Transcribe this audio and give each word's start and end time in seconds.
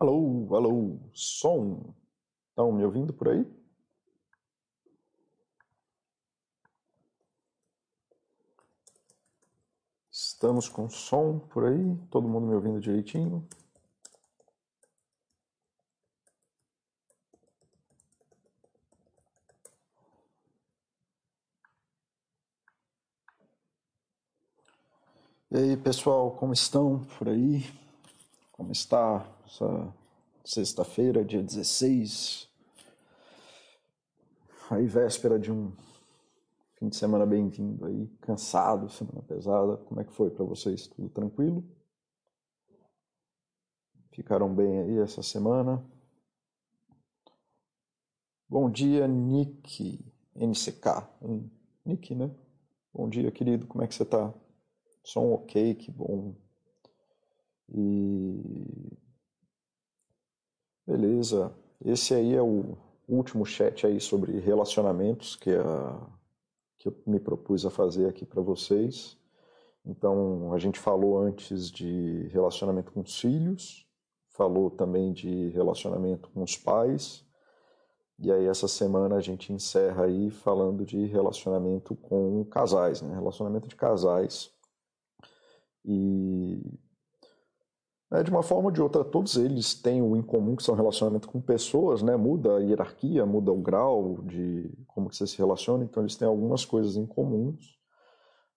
Alô, 0.00 0.56
alô, 0.56 0.98
som. 1.12 1.94
Estão 2.48 2.72
me 2.72 2.82
ouvindo 2.84 3.12
por 3.12 3.28
aí? 3.28 3.46
Estamos 10.10 10.68
com 10.68 10.88
som 10.88 11.40
por 11.40 11.64
aí? 11.64 11.96
Todo 12.10 12.28
mundo 12.28 12.46
me 12.46 12.54
ouvindo 12.54 12.80
direitinho? 12.80 13.44
E 25.50 25.56
aí, 25.56 25.76
pessoal, 25.76 26.30
como 26.32 26.52
estão 26.52 27.04
por 27.18 27.28
aí? 27.28 27.64
Como 28.60 28.72
está 28.72 29.26
essa 29.46 29.94
sexta-feira, 30.44 31.24
dia 31.24 31.42
16? 31.42 32.46
Aí, 34.70 34.86
véspera 34.86 35.38
de 35.38 35.50
um 35.50 35.72
fim 36.74 36.90
de 36.90 36.96
semana 36.96 37.24
bem-vindo 37.24 37.86
aí, 37.86 38.06
cansado, 38.20 38.90
semana 38.90 39.22
pesada. 39.22 39.78
Como 39.78 39.98
é 39.98 40.04
que 40.04 40.12
foi 40.12 40.28
para 40.28 40.44
vocês? 40.44 40.86
Tudo 40.88 41.08
tranquilo? 41.08 41.64
Ficaram 44.12 44.54
bem 44.54 44.82
aí 44.82 44.98
essa 44.98 45.22
semana? 45.22 45.82
Bom 48.46 48.70
dia, 48.70 49.08
Nick, 49.08 50.04
NCK. 50.36 51.08
Nick, 51.82 52.14
né? 52.14 52.30
Bom 52.92 53.08
dia, 53.08 53.32
querido, 53.32 53.66
como 53.66 53.82
é 53.82 53.86
que 53.86 53.94
você 53.94 54.04
tá? 54.04 54.34
Som 55.02 55.32
ok, 55.32 55.76
que 55.76 55.90
bom. 55.90 56.34
E 57.72 58.96
beleza. 60.86 61.52
Esse 61.84 62.14
aí 62.14 62.34
é 62.34 62.42
o 62.42 62.76
último 63.08 63.44
chat 63.46 63.86
aí 63.86 64.00
sobre 64.00 64.38
relacionamentos 64.38 65.36
que, 65.36 65.50
a, 65.50 66.08
que 66.78 66.88
eu 66.88 66.96
me 67.06 67.20
propus 67.20 67.64
a 67.64 67.70
fazer 67.70 68.08
aqui 68.08 68.26
para 68.26 68.42
vocês. 68.42 69.16
Então, 69.84 70.52
a 70.52 70.58
gente 70.58 70.78
falou 70.78 71.18
antes 71.18 71.70
de 71.70 72.28
relacionamento 72.32 72.92
com 72.92 73.00
os 73.00 73.18
filhos, 73.18 73.86
falou 74.28 74.70
também 74.70 75.12
de 75.12 75.48
relacionamento 75.50 76.28
com 76.30 76.42
os 76.42 76.56
pais. 76.56 77.24
E 78.18 78.30
aí 78.30 78.46
essa 78.46 78.68
semana 78.68 79.16
a 79.16 79.20
gente 79.20 79.52
encerra 79.52 80.04
aí 80.04 80.30
falando 80.30 80.84
de 80.84 81.06
relacionamento 81.06 81.96
com 81.96 82.44
casais, 82.44 83.00
né? 83.00 83.14
Relacionamento 83.14 83.66
de 83.66 83.74
casais 83.74 84.52
e 85.82 86.60
né, 88.10 88.22
de 88.22 88.30
uma 88.30 88.42
forma 88.42 88.66
ou 88.66 88.70
de 88.70 88.82
outra, 88.82 89.04
todos 89.04 89.36
eles 89.36 89.74
têm 89.74 90.02
o 90.02 90.16
em 90.16 90.22
comum 90.22 90.56
que 90.56 90.62
são 90.62 90.74
relacionamento 90.74 91.28
com 91.28 91.40
pessoas, 91.40 92.02
né? 92.02 92.16
Muda 92.16 92.56
a 92.56 92.58
hierarquia, 92.58 93.24
muda 93.24 93.52
o 93.52 93.60
grau 93.60 94.18
de 94.22 94.70
como 94.86 95.08
que 95.08 95.16
você 95.16 95.26
se 95.26 95.38
relaciona, 95.38 95.84
então 95.84 96.02
eles 96.02 96.16
têm 96.16 96.26
algumas 96.26 96.64
coisas 96.64 96.96
em 96.96 97.06
comuns, 97.06 97.78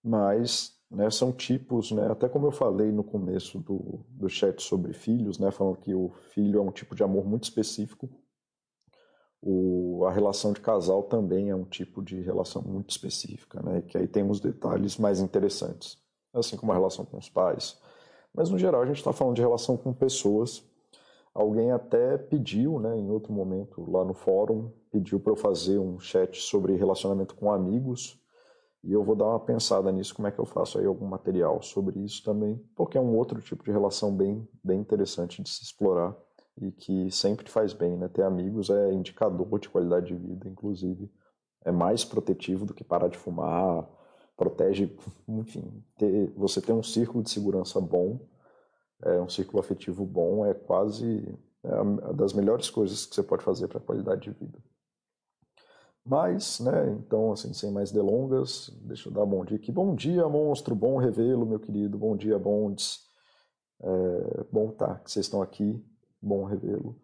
mas 0.04 0.74
né, 0.90 1.10
são 1.10 1.32
tipos, 1.32 1.92
né? 1.92 2.12
Até 2.12 2.28
como 2.28 2.48
eu 2.48 2.52
falei 2.52 2.92
no 2.92 3.04
começo 3.04 3.60
do, 3.60 4.06
do 4.10 4.28
chat 4.28 4.62
sobre 4.62 4.94
filhos, 4.94 5.38
né? 5.38 5.52
Falando 5.52 5.78
que 5.78 5.94
o 5.94 6.10
filho 6.34 6.60
é 6.60 6.62
um 6.62 6.72
tipo 6.72 6.96
de 6.96 7.04
amor 7.04 7.26
muito 7.26 7.44
específico. 7.44 8.10
O, 9.42 10.06
a 10.06 10.12
relação 10.12 10.54
de 10.54 10.62
casal 10.62 11.04
também 11.04 11.50
é 11.50 11.56
um 11.56 11.66
tipo 11.66 12.02
de 12.02 12.22
relação 12.22 12.62
muito 12.62 12.90
específica, 12.92 13.62
né? 13.62 13.82
Que 13.82 13.98
aí 13.98 14.08
tem 14.08 14.24
uns 14.24 14.40
detalhes 14.40 14.98
mais 14.98 15.20
interessantes 15.20 16.02
assim 16.34 16.58
como 16.58 16.72
a 16.72 16.76
relação 16.76 17.06
com 17.06 17.18
os 17.18 17.30
pais. 17.30 17.78
Mas 18.34 18.50
no 18.50 18.58
geral 18.58 18.82
a 18.82 18.86
gente 18.86 18.98
está 18.98 19.14
falando 19.14 19.36
de 19.36 19.42
relação 19.42 19.78
com 19.78 19.94
pessoas. 19.94 20.64
Alguém 21.34 21.72
até 21.72 22.18
pediu, 22.18 22.80
né, 22.80 22.98
em 22.98 23.10
outro 23.10 23.34
momento 23.34 23.90
lá 23.90 24.04
no 24.04 24.14
fórum, 24.14 24.72
pediu 24.92 25.20
para 25.20 25.32
eu 25.32 25.36
fazer 25.36 25.80
um 25.80 26.00
chat 26.00 26.40
sobre 26.42 26.76
relacionamento 26.76 27.36
com 27.36 27.52
amigos. 27.52 28.20
E 28.84 28.92
eu 28.92 29.04
vou 29.04 29.16
dar 29.16 29.26
uma 29.26 29.40
pensada 29.40 29.92
nisso, 29.92 30.14
como 30.14 30.28
é 30.28 30.32
que 30.32 30.40
eu 30.40 30.46
faço 30.46 30.78
aí 30.78 30.86
algum 30.86 31.06
material 31.06 31.62
sobre 31.62 32.00
isso 32.02 32.22
também, 32.24 32.62
porque 32.76 32.98
é 32.98 33.02
um 33.02 33.16
outro 33.16 33.42
tipo 33.42 33.64
de 33.64 33.72
relação 33.72 34.14
bem, 34.14 34.48
bem 34.64 34.80
interessante 34.80 35.42
de 35.42 35.50
se 35.50 35.64
explorar 35.64 36.16
e 36.62 36.72
que 36.72 37.10
sempre 37.10 37.50
faz 37.50 37.74
bem, 37.74 37.98
né? 37.98 38.08
Ter 38.08 38.24
amigos 38.24 38.70
é 38.70 38.92
indicador 38.92 39.58
de 39.60 39.70
qualidade 39.70 40.08
de 40.08 40.16
vida, 40.16 40.48
inclusive. 40.48 41.10
É 41.64 41.72
mais 41.72 42.04
protetivo 42.04 42.66
do 42.66 42.74
que 42.74 42.84
parar 42.84 43.08
de 43.08 43.18
fumar, 43.18 43.88
protege, 44.36 44.96
enfim, 45.28 45.84
ter, 45.98 46.32
você 46.36 46.62
ter 46.62 46.74
um 46.74 46.84
círculo 46.84 47.24
de 47.24 47.30
segurança 47.30 47.80
bom, 47.80 48.20
é, 49.04 49.20
um 49.20 49.30
círculo 49.30 49.60
afetivo 49.60 50.06
bom 50.06 50.46
é 50.46 50.54
quase 50.54 51.38
é 51.64 51.76
uma 51.82 52.14
das 52.14 52.34
melhores 52.34 52.70
coisas 52.70 53.06
que 53.06 53.16
você 53.16 53.24
pode 53.24 53.44
fazer 53.44 53.68
para 53.68 53.78
a 53.78 53.82
qualidade 53.82 54.22
de 54.22 54.32
vida. 54.32 54.60
Mas, 56.06 56.60
né, 56.60 56.92
então, 57.00 57.32
assim, 57.32 57.54
sem 57.54 57.72
mais 57.72 57.90
delongas, 57.90 58.70
deixa 58.82 59.08
eu 59.08 59.14
dar 59.14 59.26
bom 59.26 59.46
dia 59.46 59.56
aqui. 59.56 59.72
Bom 59.72 59.96
dia, 59.96 60.28
monstro, 60.28 60.76
bom 60.76 60.98
revelo, 60.98 61.46
meu 61.46 61.60
querido, 61.60 61.98
bom 61.98 62.18
dia, 62.18 62.38
bondes. 62.38 63.08
É, 63.82 64.44
bom 64.52 64.72
tá, 64.72 64.96
que 65.00 65.10
vocês 65.10 65.26
estão 65.26 65.42
aqui, 65.42 65.82
bom 66.22 66.44
revelo. 66.44 67.00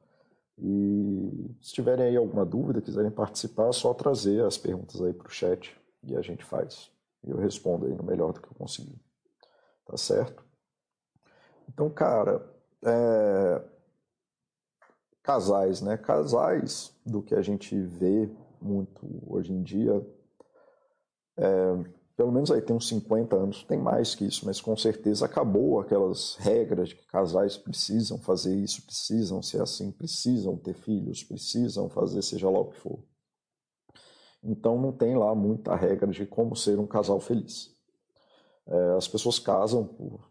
E 0.58 1.56
se 1.62 1.72
tiverem 1.72 2.08
aí 2.08 2.18
alguma 2.18 2.46
dúvida, 2.46 2.82
quiserem 2.82 3.12
participar, 3.12 3.70
é 3.70 3.72
só 3.72 3.94
trazer 3.94 4.44
as 4.44 4.58
perguntas 4.58 5.02
aí 5.02 5.14
para 5.14 5.28
o 5.28 5.32
chat 5.32 5.74
e 6.04 6.18
a 6.18 6.22
gente 6.22 6.44
faz. 6.44 6.92
Eu 7.24 7.38
respondo 7.38 7.86
aí 7.86 7.94
no 7.94 8.04
melhor 8.04 8.34
do 8.34 8.42
que 8.42 8.48
eu 8.48 8.56
conseguir. 8.56 9.00
Tá 9.86 9.98
certo? 9.98 10.44
Então, 11.68 11.90
cara, 11.90 12.44
é... 12.84 13.62
casais, 15.24 15.82
né? 15.82 15.98
Casais 15.98 16.94
do 17.06 17.22
que 17.22 17.36
a 17.36 17.42
gente 17.42 17.80
vê 17.80 18.30
muito 18.62 19.02
hoje 19.28 19.54
em 19.54 19.64
dia, 19.64 20.06
é... 21.38 21.46
pelo 22.16 22.32
menos 22.32 22.52
aí 22.52 22.62
tem 22.62 22.76
uns 22.76 22.88
50 22.88 23.36
anos, 23.36 23.64
tem 23.64 23.78
mais 23.78 24.14
que 24.16 24.26
isso, 24.26 24.46
mas 24.46 24.60
com 24.60 24.76
certeza 24.76 25.26
acabou 25.26 25.80
aquelas 25.80 26.36
regras 26.36 26.90
de 26.90 26.96
que 26.96 27.06
casais 27.08 27.58
precisam 27.58 28.18
fazer 28.18 28.56
isso, 28.56 28.86
precisam 28.86 29.42
ser 29.42 29.62
assim, 29.62 29.92
precisam 29.92 30.58
ter 30.58 30.74
filhos, 30.74 31.24
precisam 31.24 31.90
fazer 31.90 32.22
seja 32.22 32.50
lá 32.50 32.60
o 32.60 32.72
que 32.72 32.80
for. 32.80 33.00
Então 34.44 34.80
não 34.80 34.92
tem 34.92 35.18
lá 35.18 35.34
muita 35.36 35.76
regra 35.76 36.12
de 36.12 36.26
como 36.26 36.56
ser 36.56 36.80
um 36.80 36.88
casal 36.88 37.20
feliz. 37.20 37.76
É, 38.68 38.96
as 38.98 39.08
pessoas 39.08 39.40
casam 39.40 39.86
por 39.86 40.30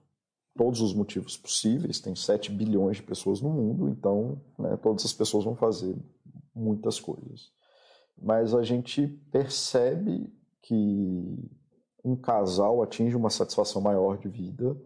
todos 0.57 0.81
os 0.81 0.93
motivos 0.95 1.37
possíveis, 1.37 2.01
tem 2.01 2.17
7 2.17 2.51
bilhões 2.51 2.97
de 2.97 3.03
pessoas 3.03 3.41
no 3.41 3.51
mundo, 3.51 3.89
então 3.89 4.41
né, 4.59 4.77
todas 4.77 5.05
as 5.05 5.13
pessoas 5.13 5.45
vão 5.45 5.55
fazer 5.55 5.97
muitas 6.55 6.99
coisas. 6.99 7.53
Mas 8.21 8.55
a 8.55 8.65
gente 8.65 9.07
percebe 9.31 10.33
que 10.63 11.51
um 12.05 12.17
casal 12.17 12.83
atinge 12.83 13.17
uma 13.17 13.31
satisfação 13.31 13.81
maior 13.81 14.19
de 14.19 14.29
vida 14.29 14.77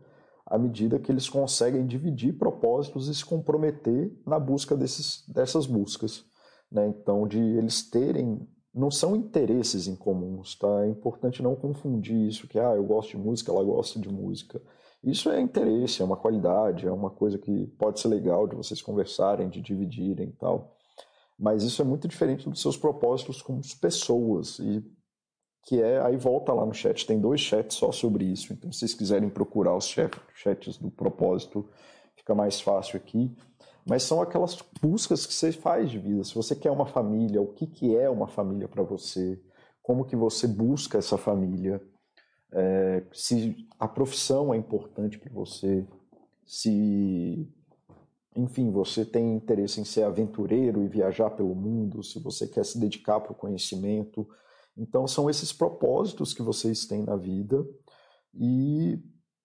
à 0.47 0.59
medida 0.59 0.99
que 0.99 1.11
eles 1.11 1.29
conseguem 1.29 1.87
dividir 1.87 2.37
propósitos 2.37 3.09
e 3.09 3.15
se 3.15 3.25
comprometer 3.25 4.13
na 4.27 4.39
busca 4.39 4.77
desses, 4.77 5.25
dessas 5.27 5.67
buscas. 5.67 6.25
Né? 6.71 6.89
Então, 6.89 7.27
de 7.27 7.39
eles 7.39 7.89
terem 7.89 8.47
não 8.75 8.91
são 8.91 9.15
interesses 9.15 9.87
em 9.87 9.95
comuns, 9.95 10.55
tá? 10.55 10.85
É 10.85 10.89
importante 10.89 11.43
não 11.43 11.55
confundir 11.55 12.29
isso 12.29 12.49
que 12.49 12.59
ah, 12.59 12.75
eu 12.75 12.85
gosto 12.85 13.11
de 13.11 13.19
música, 13.19 13.53
ela 13.53 13.63
gosta 13.63 14.01
de 14.01 14.09
música. 14.09 14.61
Isso 15.05 15.31
é 15.31 15.41
interesse, 15.41 16.01
é 16.01 16.05
uma 16.05 16.17
qualidade, 16.17 16.87
é 16.87 16.93
uma 16.93 17.11
coisa 17.11 17.39
que 17.39 17.67
pode 17.79 18.01
ser 18.01 18.09
legal 18.09 18.47
de 18.47 18.55
vocês 18.57 18.81
conversarem, 18.81 19.49
de 19.49 19.61
dividirem 19.61 20.29
e 20.29 20.33
tal. 20.33 20.77
Mas 21.39 21.65
isso 21.65 21.83
é 21.83 21.85
muito 21.85 22.07
diferente 22.09 22.49
dos 22.49 22.63
seus 22.63 22.77
propósitos 22.77 23.43
como 23.43 23.61
pessoas 23.81 24.59
e 24.59 24.83
que 25.65 25.81
é 25.81 26.01
aí 26.01 26.17
volta 26.17 26.53
lá 26.53 26.67
no 26.67 26.75
chat, 26.75 27.07
tem 27.07 27.21
dois 27.21 27.41
chats 27.41 27.77
só 27.77 27.93
sobre 27.93 28.25
isso. 28.25 28.53
Então 28.53 28.73
se 28.73 28.81
vocês 28.81 28.95
quiserem 28.95 29.29
procurar 29.29 29.77
os 29.77 29.87
chats 30.35 30.79
do 30.79 30.91
propósito, 30.91 31.69
fica 32.17 32.35
mais 32.35 32.61
fácil 32.61 32.97
aqui 32.97 33.35
mas 33.85 34.05
são 34.05 34.23
aquelas 34.23 34.57
buscas 34.81 35.27
que 35.27 35.35
você 35.35 35.53
faz 35.53 35.91
de 35.91 35.99
vida. 35.99 36.23
Se 36.25 36.35
você 36.35 36.55
quer 36.55 36.71
uma 36.71 36.87
família, 36.87 37.43
o 37.43 37.49
que, 37.49 37.67
que 37.67 37.97
é 37.97 38.09
uma 38.09 38.29
família 38.29 38.69
para 38.69 38.83
você? 38.83 39.41
Como 39.83 40.05
que 40.05 40.15
você 40.15 40.47
busca 40.47 40.99
essa 40.99 41.19
família? 41.19 41.83
É, 42.53 43.03
se 43.13 43.67
a 43.79 43.89
profissão 43.89 44.55
é 44.55 44.57
importante 44.57 45.19
para 45.19 45.33
você, 45.33 45.87
se, 46.45 47.49
enfim, 48.37 48.71
você 48.71 49.05
tem 49.05 49.35
interesse 49.35 49.81
em 49.81 49.85
ser 49.85 50.05
aventureiro 50.05 50.83
e 50.85 50.89
viajar 50.89 51.31
pelo 51.31 51.55
mundo, 51.55 52.03
se 52.05 52.21
você 52.21 52.47
quer 52.47 52.65
se 52.65 52.79
dedicar 52.79 53.21
para 53.21 53.33
o 53.33 53.37
conhecimento. 53.37 54.29
Então, 54.77 55.09
são 55.09 55.29
esses 55.29 55.53
propósitos 55.53 56.33
que 56.33 56.43
vocês 56.43 56.87
têm 56.87 57.03
na 57.03 57.17
vida 57.17 57.67
e 58.35 59.03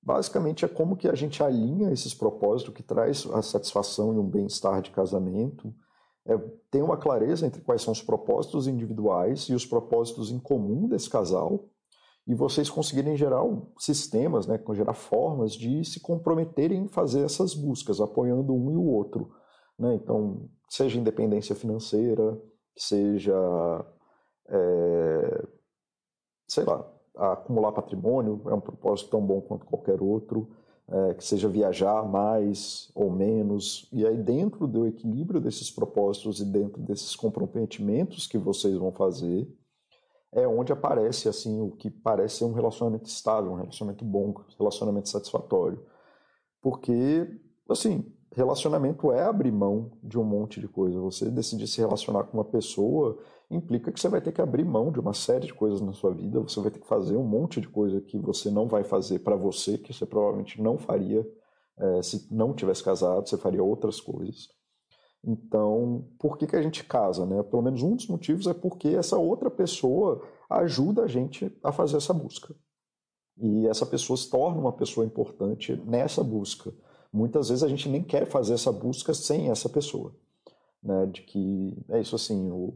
Basicamente 0.08 0.64
é 0.64 0.70
como 0.70 0.96
que 0.96 1.10
a 1.10 1.14
gente 1.14 1.44
alinha 1.44 1.92
esses 1.92 2.14
propósitos 2.14 2.74
que 2.74 2.82
traz 2.82 3.28
a 3.34 3.42
satisfação 3.42 4.14
e 4.14 4.18
um 4.18 4.24
bem-estar 4.24 4.82
de 4.82 4.90
casamento, 4.90 5.76
é, 6.26 6.38
tem 6.72 6.82
uma 6.82 6.96
clareza 6.96 7.46
entre 7.46 7.60
quais 7.60 7.82
são 7.82 7.92
os 7.92 8.02
propósitos 8.02 8.68
individuais 8.68 9.50
e 9.50 9.54
os 9.54 9.66
propósitos 9.66 10.32
em 10.32 10.40
comum 10.40 10.88
desse 10.88 11.10
casal, 11.10 11.66
e 12.26 12.34
vocês 12.34 12.70
conseguirem 12.70 13.18
gerar 13.18 13.44
sistemas, 13.78 14.48
né, 14.48 14.58
gerar 14.72 14.94
formas 14.94 15.52
de 15.54 15.84
se 15.84 16.00
comprometerem 16.00 16.84
em 16.84 16.88
fazer 16.88 17.26
essas 17.26 17.54
buscas, 17.54 18.00
apoiando 18.00 18.56
um 18.56 18.72
e 18.72 18.78
o 18.78 18.86
outro. 18.86 19.36
Né? 19.78 19.94
Então, 19.96 20.50
seja 20.70 20.98
independência 20.98 21.54
financeira, 21.54 22.42
seja, 22.78 23.36
é, 24.48 25.44
sei 26.48 26.64
lá, 26.64 26.97
acumular 27.18 27.72
patrimônio, 27.72 28.42
é 28.46 28.54
um 28.54 28.60
propósito 28.60 29.10
tão 29.10 29.22
bom 29.22 29.42
quanto 29.42 29.66
qualquer 29.66 30.02
outro, 30.02 30.50
é, 30.88 31.14
que 31.14 31.24
seja 31.24 31.50
viajar 31.50 32.04
mais 32.04 32.90
ou 32.96 33.12
menos, 33.12 33.90
e 33.92 34.06
aí 34.06 34.18
dentro 34.18 34.66
do 34.68 34.88
equilíbrio 34.88 35.42
desses 35.42 35.70
propósitos 35.70 36.40
e 36.40 36.46
dentro 36.46 36.82
desses 36.82 37.16
comprometimentos 37.16 38.26
que 38.26 38.38
vocês 38.38 38.78
vão 38.78 38.92
fazer, 38.92 39.48
é 40.32 40.48
onde 40.48 40.72
aparece 40.72 41.28
assim 41.28 41.62
o 41.62 41.72
que 41.72 41.90
parece 41.90 42.38
ser 42.38 42.46
um 42.46 42.54
relacionamento 42.54 43.10
estável, 43.10 43.52
um 43.52 43.56
relacionamento 43.56 44.06
bom, 44.06 44.30
um 44.30 44.36
relacionamento 44.58 45.10
satisfatório. 45.10 45.84
Porque, 46.62 47.28
assim, 47.70 48.06
relacionamento 48.32 49.12
é 49.12 49.24
abrir 49.24 49.52
mão 49.52 49.92
de 50.04 50.18
um 50.20 50.24
monte 50.24 50.60
de 50.60 50.68
coisa. 50.68 51.00
Você 51.00 51.30
decidir 51.30 51.68
se 51.68 51.80
relacionar 51.80 52.24
com 52.26 52.38
uma 52.38 52.46
pessoa 52.46 53.18
implica 53.50 53.92
que 53.92 54.00
você 54.00 54.10
vai 54.10 54.22
ter 54.22 54.32
que 54.32 54.42
abrir 54.42 54.66
mão 54.66 54.92
de 54.92 55.00
uma 55.00 55.14
série 55.14 55.48
de 55.48 55.54
coisas 55.54 55.82
na 55.82 55.94
sua 55.94 56.14
vida, 56.14 56.40
você 56.40 56.60
vai 56.60 56.72
ter 56.72 56.80
que 56.80 56.88
fazer 56.88 57.16
um 57.16 57.24
monte 57.24 57.62
de 57.62 57.68
coisa 57.68 58.02
que 58.02 58.18
você 58.18 58.50
não 58.50 58.68
vai 58.68 58.84
fazer 58.84 59.20
para 59.20 59.36
você, 59.36 59.78
que 59.78 59.94
você 59.94 60.06
provavelmente 60.06 60.62
não 60.62 60.78
faria 60.78 61.26
é, 61.78 62.02
se 62.02 62.28
não 62.32 62.54
tivesse 62.54 62.84
casado, 62.84 63.28
você 63.28 63.38
faria 63.38 63.64
outras 63.64 64.02
coisas. 64.02 64.50
Então, 65.24 66.08
por 66.20 66.38
que, 66.38 66.48
que 66.48 66.56
a 66.56 66.62
gente 66.62 66.84
casa? 66.84 67.26
Né? 67.26 67.42
Pelo 67.44 67.62
menos 67.62 67.84
um 67.84 67.96
dos 67.96 68.08
motivos 68.08 68.48
é 68.48 68.54
porque 68.54 68.90
essa 68.90 69.18
outra 69.18 69.50
pessoa 69.50 70.26
ajuda 70.50 71.04
a 71.04 71.08
gente 71.08 71.56
a 71.64 71.72
fazer 71.72 71.98
essa 71.98 72.14
busca. 72.14 72.56
E 73.38 73.68
essa 73.68 73.86
pessoa 73.86 74.18
se 74.18 74.30
torna 74.30 74.60
uma 74.60 74.72
pessoa 74.72 75.06
importante 75.06 75.76
nessa 75.86 76.24
busca. 76.24 76.74
Muitas 77.12 77.50
vezes 77.50 77.64
a 77.64 77.68
gente 77.68 77.88
nem 77.88 78.04
quer 78.04 78.26
fazer 78.26 78.54
essa 78.54 78.72
busca 78.72 79.14
sem 79.14 79.50
essa 79.50 79.70
pessoa. 79.70 80.16
Né? 80.82 81.06
De 81.08 81.22
que, 81.22 81.78
é 81.90 82.00
isso 82.00 82.16
assim, 82.16 82.52
o, 82.52 82.74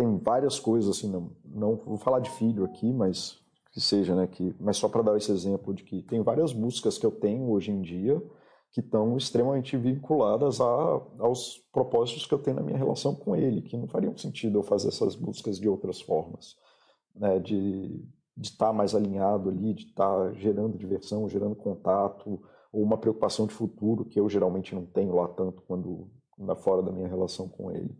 tem 0.00 0.18
várias 0.18 0.58
coisas 0.58 0.96
assim, 0.96 1.10
não, 1.10 1.30
não 1.44 1.76
vou 1.76 1.98
falar 1.98 2.20
de 2.20 2.30
filho 2.30 2.64
aqui, 2.64 2.90
mas 2.92 3.38
que 3.72 3.80
seja, 3.80 4.16
né, 4.16 4.26
que, 4.26 4.54
mas 4.58 4.76
só 4.78 4.88
para 4.88 5.02
dar 5.02 5.16
esse 5.16 5.30
exemplo 5.30 5.74
de 5.74 5.84
que 5.84 6.02
tem 6.02 6.22
várias 6.22 6.52
buscas 6.52 6.98
que 6.98 7.06
eu 7.06 7.12
tenho 7.12 7.50
hoje 7.50 7.70
em 7.70 7.82
dia 7.82 8.20
que 8.72 8.80
estão 8.80 9.16
extremamente 9.16 9.76
vinculadas 9.76 10.60
a, 10.60 11.02
aos 11.18 11.58
propósitos 11.72 12.24
que 12.24 12.32
eu 12.32 12.38
tenho 12.38 12.56
na 12.56 12.62
minha 12.62 12.78
relação 12.78 13.14
com 13.14 13.36
ele, 13.36 13.62
que 13.62 13.76
não 13.76 13.86
fariam 13.86 14.16
sentido 14.16 14.58
eu 14.58 14.62
fazer 14.62 14.88
essas 14.88 15.14
buscas 15.14 15.58
de 15.58 15.68
outras 15.68 16.00
formas, 16.00 16.56
né, 17.14 17.38
de 17.38 18.02
de 18.40 18.48
estar 18.48 18.68
tá 18.68 18.72
mais 18.72 18.94
alinhado 18.94 19.50
ali, 19.50 19.74
de 19.74 19.86
estar 19.86 20.16
tá 20.16 20.32
gerando 20.32 20.78
diversão, 20.78 21.28
gerando 21.28 21.54
contato, 21.54 22.40
ou 22.72 22.82
uma 22.82 22.96
preocupação 22.96 23.46
de 23.46 23.52
futuro 23.52 24.04
que 24.04 24.18
eu 24.18 24.30
geralmente 24.30 24.74
não 24.74 24.86
tenho 24.86 25.14
lá 25.14 25.28
tanto 25.28 25.62
quando 25.62 26.08
na 26.38 26.56
fora 26.56 26.82
da 26.82 26.90
minha 26.90 27.06
relação 27.08 27.46
com 27.46 27.70
ele. 27.70 27.94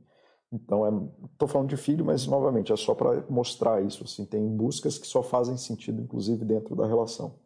Então, 0.52 1.12
estou 1.32 1.49
é, 1.49 1.50
falando 1.50 1.69
de 1.69 1.76
filho, 1.76 2.05
mas 2.05 2.26
novamente 2.26 2.73
é 2.73 2.76
só 2.76 2.94
para 2.94 3.25
mostrar 3.29 3.82
isso. 3.85 4.02
Assim, 4.02 4.25
tem 4.25 4.49
buscas 4.49 4.99
que 4.99 5.06
só 5.06 5.23
fazem 5.23 5.56
sentido, 5.56 6.02
inclusive 6.02 6.44
dentro 6.44 6.75
da 6.75 6.87
relação. 6.87 7.38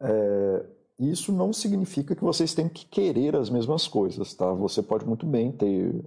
É, 0.00 0.66
isso 0.98 1.32
não 1.32 1.52
significa 1.52 2.14
que 2.14 2.22
vocês 2.22 2.54
têm 2.54 2.68
que 2.68 2.86
querer 2.86 3.34
as 3.34 3.50
mesmas 3.50 3.88
coisas, 3.88 4.32
tá? 4.34 4.52
Você 4.52 4.82
pode 4.82 5.04
muito 5.04 5.26
bem 5.26 5.50
ter 5.50 6.04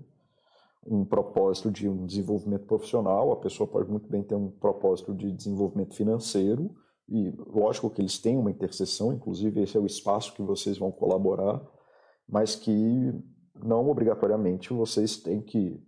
um 0.86 1.04
propósito 1.04 1.70
de 1.70 1.88
um 1.88 2.06
desenvolvimento 2.06 2.66
profissional, 2.66 3.32
a 3.32 3.36
pessoa 3.36 3.68
pode 3.68 3.90
muito 3.90 4.10
bem 4.10 4.24
ter 4.24 4.36
um 4.36 4.50
propósito 4.50 5.14
de 5.14 5.32
desenvolvimento 5.32 5.94
financeiro, 5.94 6.74
e 7.08 7.32
lógico 7.54 7.90
que 7.90 8.02
eles 8.02 8.18
têm 8.18 8.38
uma 8.38 8.52
interseção, 8.52 9.12
inclusive 9.12 9.62
esse 9.62 9.76
é 9.76 9.80
o 9.80 9.86
espaço 9.86 10.34
que 10.34 10.42
vocês 10.42 10.78
vão 10.78 10.92
colaborar, 10.92 11.62
mas 12.28 12.56
que 12.56 13.14
não 13.64 13.90
obrigatoriamente 13.90 14.74
vocês 14.74 15.18
têm 15.18 15.42
que 15.42 15.82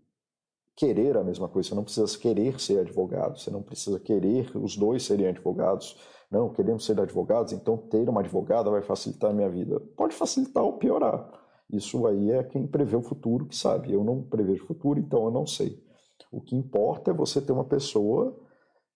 querer 0.76 1.18
a 1.18 1.24
mesma 1.24 1.48
coisa. 1.48 1.70
Você 1.70 1.76
não 1.76 1.84
precisa 1.84 2.18
querer 2.18 2.60
ser 2.60 2.80
advogado, 2.80 3.40
você 3.40 3.52
não 3.52 3.62
precisa 3.62 4.00
querer 4.00 4.52
os 4.56 4.76
dois 4.76 5.04
serem 5.04 5.28
advogados. 5.28 5.98
Não, 6.30 6.50
queremos 6.50 6.86
ser 6.86 7.00
advogados, 7.00 7.54
então 7.54 7.78
ter 7.78 8.08
uma 8.08 8.22
advogada 8.22 8.72
vai 8.72 8.82
facilitar 8.82 9.32
a 9.32 9.34
minha 9.34 9.50
vida. 9.50 9.80
Pode 9.98 10.16
facilitar 10.16 10.64
ou 10.64 10.74
piorar. 10.74 11.30
Isso 11.70 12.06
aí 12.08 12.32
é 12.32 12.44
quem 12.44 12.66
prevê 12.68 12.96
o 12.96 13.02
futuro 13.02 13.46
que 13.46 13.56
sabe. 13.56 13.94
Eu 13.94 14.04
não 14.04 14.24
prevejo 14.24 14.64
o 14.64 14.68
futuro, 14.68 15.00
então 15.00 15.26
eu 15.26 15.32
não 15.32 15.46
sei. 15.46 15.82
O 16.32 16.42
que 16.42 16.56
importa 16.56 17.12
é 17.12 17.14
você 17.14 17.42
ter 17.42 17.52
uma 17.52 17.66
pessoa 17.66 18.38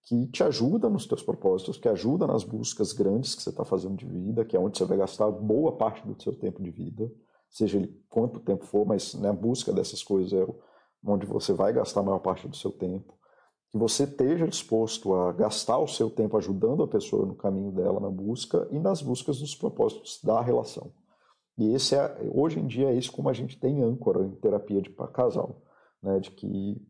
que 0.04 0.27
te 0.27 0.44
ajuda 0.44 0.89
nos 0.89 1.07
teus 1.07 1.24
propósitos, 1.24 1.77
que 1.77 1.89
ajuda 1.89 2.27
nas 2.27 2.44
buscas 2.44 2.94
grandes 2.94 3.33
que 3.33 3.42
você 3.42 3.50
está 3.50 3.66
fazendo 3.66 3.95
de 3.95 4.06
vida, 4.06 4.45
que 4.45 4.56
é 4.56 4.60
onde 4.60 4.77
você 4.77 4.86
vai 4.86 4.98
gastar 4.98 5.30
boa 5.31 5.75
parte 5.75 6.06
do 6.07 6.22
seu 6.22 6.33
tempo 6.33 6.62
de 6.62 6.69
vida 6.69 7.12
seja 7.50 7.77
ele 7.77 8.03
quanto 8.09 8.39
tempo 8.39 8.65
for, 8.65 8.86
mas 8.86 9.13
né, 9.15 9.30
a 9.30 9.33
busca 9.33 9.71
dessas 9.71 10.03
coisas 10.03 10.33
é 10.33 10.45
onde 11.03 11.25
você 11.25 11.53
vai 11.53 11.71
gastar 11.71 12.01
a 12.01 12.03
maior 12.03 12.19
parte 12.19 12.47
do 12.47 12.56
seu 12.56 12.71
tempo. 12.71 13.13
Que 13.71 13.77
você 13.77 14.03
esteja 14.03 14.47
disposto 14.47 15.13
a 15.13 15.31
gastar 15.31 15.77
o 15.77 15.88
seu 15.88 16.09
tempo 16.09 16.38
ajudando 16.38 16.83
a 16.83 16.88
pessoa 16.88 17.25
no 17.25 17.36
caminho 17.36 17.71
dela 17.71 18.00
na 18.00 18.09
busca 18.09 18.68
e 18.71 18.80
nas 18.80 19.01
buscas 19.01 19.39
dos 19.39 19.56
propósitos 19.56 20.19
da 20.24 20.42
relação. 20.42 20.92
E 21.57 21.74
esse 21.74 21.95
é, 21.95 22.30
hoje 22.33 22.59
em 22.59 22.68
dia 22.68 22.89
é 22.89 22.95
isso 22.95 23.12
como 23.12 23.30
a 23.30 23.33
gente 23.33 23.59
tem 23.59 23.81
âncora 23.81 24.25
em 24.25 24.36
terapia 24.36 24.81
de 24.81 24.89
casal, 24.89 25.62
né, 26.01 26.19
de 26.19 26.31
que 26.31 26.81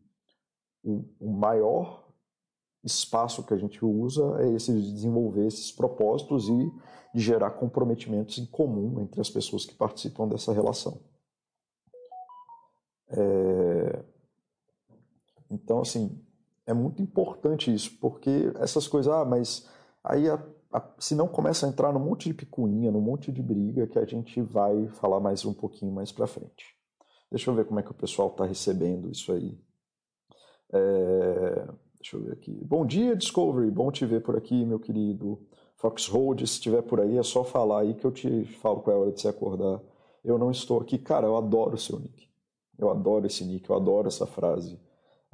o, 0.82 1.04
o 1.20 1.32
maior 1.32 2.05
espaço 2.86 3.42
que 3.42 3.52
a 3.52 3.56
gente 3.56 3.84
usa 3.84 4.22
é 4.40 4.52
esse 4.54 4.72
de 4.72 4.92
desenvolver 4.92 5.46
esses 5.46 5.72
propósitos 5.72 6.48
e 6.48 6.72
de 7.14 7.20
gerar 7.20 7.50
comprometimentos 7.50 8.38
em 8.38 8.46
comum 8.46 9.00
entre 9.00 9.20
as 9.20 9.28
pessoas 9.28 9.64
que 9.64 9.74
participam 9.74 10.28
dessa 10.28 10.52
relação. 10.52 11.00
É... 13.08 14.04
Então, 15.50 15.80
assim, 15.80 16.20
é 16.66 16.74
muito 16.74 17.00
importante 17.02 17.72
isso, 17.72 17.96
porque 18.00 18.52
essas 18.56 18.88
coisas, 18.88 19.12
ah, 19.12 19.24
mas 19.24 19.68
aí 20.02 20.28
a, 20.28 20.42
a, 20.72 20.94
se 20.98 21.14
não 21.14 21.28
começa 21.28 21.66
a 21.66 21.68
entrar 21.68 21.92
num 21.92 22.00
monte 22.00 22.28
de 22.28 22.34
picuinha, 22.34 22.90
num 22.90 23.00
monte 23.00 23.30
de 23.30 23.42
briga, 23.42 23.86
que 23.86 23.98
a 23.98 24.04
gente 24.04 24.40
vai 24.42 24.88
falar 24.88 25.20
mais 25.20 25.44
um 25.44 25.54
pouquinho 25.54 25.92
mais 25.92 26.10
para 26.10 26.26
frente. 26.26 26.76
Deixa 27.30 27.50
eu 27.50 27.54
ver 27.54 27.64
como 27.64 27.80
é 27.80 27.82
que 27.82 27.90
o 27.90 27.94
pessoal 27.94 28.28
está 28.28 28.44
recebendo 28.44 29.10
isso 29.10 29.32
aí. 29.32 29.58
É... 30.72 31.68
Deixa 32.06 32.16
eu 32.18 32.22
ver 32.22 32.34
aqui. 32.34 32.52
Bom 32.64 32.86
dia, 32.86 33.16
Discovery. 33.16 33.68
Bom 33.68 33.90
te 33.90 34.06
ver 34.06 34.22
por 34.22 34.36
aqui, 34.36 34.64
meu 34.64 34.78
querido. 34.78 35.40
Foxhold, 35.74 36.46
se 36.46 36.52
estiver 36.52 36.80
por 36.82 37.00
aí, 37.00 37.18
é 37.18 37.22
só 37.24 37.42
falar 37.42 37.80
aí 37.80 37.94
que 37.94 38.04
eu 38.04 38.12
te 38.12 38.44
falo 38.60 38.80
qual 38.80 38.94
é 38.94 38.96
a 38.96 39.02
hora 39.02 39.10
de 39.10 39.20
se 39.20 39.26
acordar. 39.26 39.80
Eu 40.24 40.38
não 40.38 40.52
estou 40.52 40.80
aqui. 40.80 40.98
Cara, 40.98 41.26
eu 41.26 41.36
adoro 41.36 41.74
o 41.74 41.78
seu 41.78 41.98
nick. 41.98 42.28
Eu 42.78 42.90
adoro 42.90 43.26
esse 43.26 43.44
nick, 43.44 43.68
eu 43.68 43.74
adoro 43.74 44.06
essa 44.06 44.24
frase. 44.24 44.78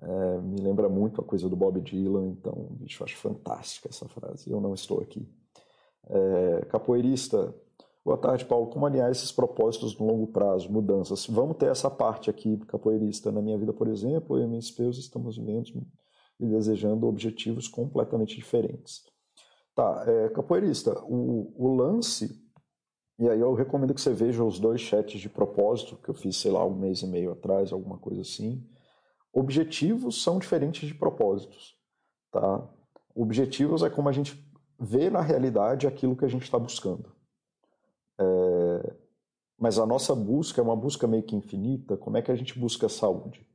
É, 0.00 0.38
me 0.40 0.62
lembra 0.62 0.88
muito 0.88 1.20
a 1.20 1.24
coisa 1.24 1.46
do 1.46 1.54
Bob 1.54 1.78
Dylan, 1.78 2.28
então, 2.28 2.68
bicho, 2.70 3.02
eu 3.02 3.04
acho 3.04 3.18
fantástica 3.18 3.90
essa 3.90 4.08
frase. 4.08 4.50
Eu 4.50 4.58
não 4.58 4.72
estou 4.72 5.02
aqui. 5.02 5.28
É, 6.08 6.64
capoeirista, 6.70 7.54
boa 8.02 8.16
tarde, 8.16 8.46
Paulo. 8.46 8.68
Como 8.68 8.86
alinhar 8.86 9.10
esses 9.10 9.30
propósitos 9.30 9.98
no 9.98 10.06
longo 10.06 10.28
prazo, 10.28 10.72
mudanças? 10.72 11.26
Vamos 11.26 11.58
ter 11.58 11.66
essa 11.66 11.90
parte 11.90 12.30
aqui, 12.30 12.56
capoeirista. 12.66 13.30
Na 13.30 13.42
minha 13.42 13.58
vida, 13.58 13.74
por 13.74 13.88
exemplo, 13.88 14.38
eu 14.38 14.44
e 14.44 14.46
minha 14.46 14.58
esposa 14.58 15.00
estamos 15.00 15.36
vivendo 15.36 15.86
e 16.42 16.46
desejando 16.46 17.06
objetivos 17.06 17.68
completamente 17.68 18.36
diferentes. 18.36 19.04
Tá, 19.74 20.04
é, 20.06 20.28
capoeirista, 20.30 20.92
o, 21.04 21.54
o 21.56 21.74
lance, 21.74 22.42
e 23.18 23.28
aí 23.28 23.40
eu 23.40 23.54
recomendo 23.54 23.94
que 23.94 24.00
você 24.00 24.12
veja 24.12 24.42
os 24.42 24.58
dois 24.58 24.80
chats 24.80 25.20
de 25.20 25.28
propósito 25.28 25.96
que 25.96 26.08
eu 26.08 26.14
fiz, 26.14 26.36
sei 26.36 26.50
lá, 26.50 26.66
um 26.66 26.74
mês 26.74 27.00
e 27.02 27.06
meio 27.06 27.32
atrás, 27.32 27.72
alguma 27.72 27.96
coisa 27.96 28.20
assim. 28.20 28.66
Objetivos 29.32 30.22
são 30.22 30.38
diferentes 30.38 30.86
de 30.88 30.94
propósitos, 30.94 31.78
tá? 32.30 32.68
Objetivos 33.14 33.82
é 33.82 33.88
como 33.88 34.08
a 34.08 34.12
gente 34.12 34.44
vê 34.78 35.08
na 35.08 35.20
realidade 35.20 35.86
aquilo 35.86 36.16
que 36.16 36.24
a 36.24 36.28
gente 36.28 36.42
está 36.42 36.58
buscando. 36.58 37.12
É, 38.18 38.94
mas 39.58 39.78
a 39.78 39.86
nossa 39.86 40.14
busca 40.14 40.60
é 40.60 40.64
uma 40.64 40.76
busca 40.76 41.06
meio 41.06 41.22
que 41.22 41.36
infinita. 41.36 41.96
Como 41.96 42.16
é 42.16 42.22
que 42.22 42.32
a 42.32 42.34
gente 42.34 42.58
busca 42.58 42.88
saúde? 42.88 43.46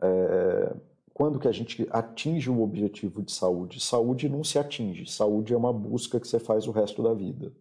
É, 0.00 0.76
quando 1.18 1.40
que 1.40 1.48
a 1.48 1.52
gente 1.52 1.84
atinge 1.90 2.48
um 2.48 2.62
objetivo 2.62 3.20
de 3.20 3.32
saúde? 3.32 3.80
Saúde 3.80 4.28
não 4.28 4.44
se 4.44 4.56
atinge, 4.56 5.04
saúde 5.10 5.52
é 5.52 5.56
uma 5.56 5.72
busca 5.72 6.20
que 6.20 6.28
você 6.28 6.38
faz 6.38 6.68
o 6.68 6.70
resto 6.70 7.02
da 7.02 7.12
vida. 7.12 7.52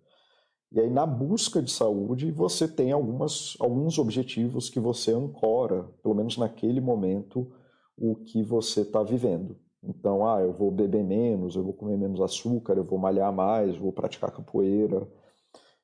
E 0.72 0.80
aí, 0.80 0.92
na 0.92 1.08
busca 1.08 1.60
de 1.60 1.72
saúde, 1.72 2.30
você 2.30 2.68
tem 2.68 2.92
algumas, 2.92 3.58
alguns 3.60 3.98
objetivos 3.98 4.70
que 4.70 4.80
você 4.80 5.12
ancora, 5.12 5.86
pelo 6.04 6.14
menos 6.14 6.38
naquele 6.38 6.80
momento, 6.80 7.52
o 7.98 8.16
que 8.16 8.44
você 8.44 8.82
está 8.82 9.02
vivendo. 9.02 9.58
Então, 9.82 10.30
ah, 10.30 10.40
eu 10.40 10.54
vou 10.54 10.70
beber 10.70 11.04
menos, 11.04 11.56
eu 11.56 11.64
vou 11.64 11.74
comer 11.74 11.98
menos 11.98 12.22
açúcar, 12.22 12.78
eu 12.78 12.84
vou 12.84 13.00
malhar 13.00 13.34
mais, 13.34 13.76
vou 13.76 13.92
praticar 13.92 14.30
capoeira, 14.30 15.08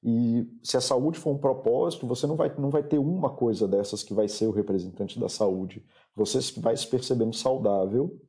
e 0.04 0.46
se 0.62 0.76
a 0.76 0.82
saúde 0.82 1.18
for 1.18 1.32
um 1.32 1.38
propósito, 1.38 2.06
você 2.06 2.28
não 2.28 2.36
vai, 2.36 2.54
não 2.58 2.70
vai 2.70 2.84
ter 2.84 2.98
uma 2.98 3.30
coisa 3.30 3.66
dessas 3.66 4.04
que 4.04 4.14
vai 4.14 4.28
ser 4.28 4.48
o 4.48 4.52
representante 4.52 5.18
da 5.18 5.30
saúde. 5.30 5.84
Você 6.16 6.40
vai 6.60 6.76
se 6.78 6.88
percebendo 6.88 7.34
saudável 7.36 8.20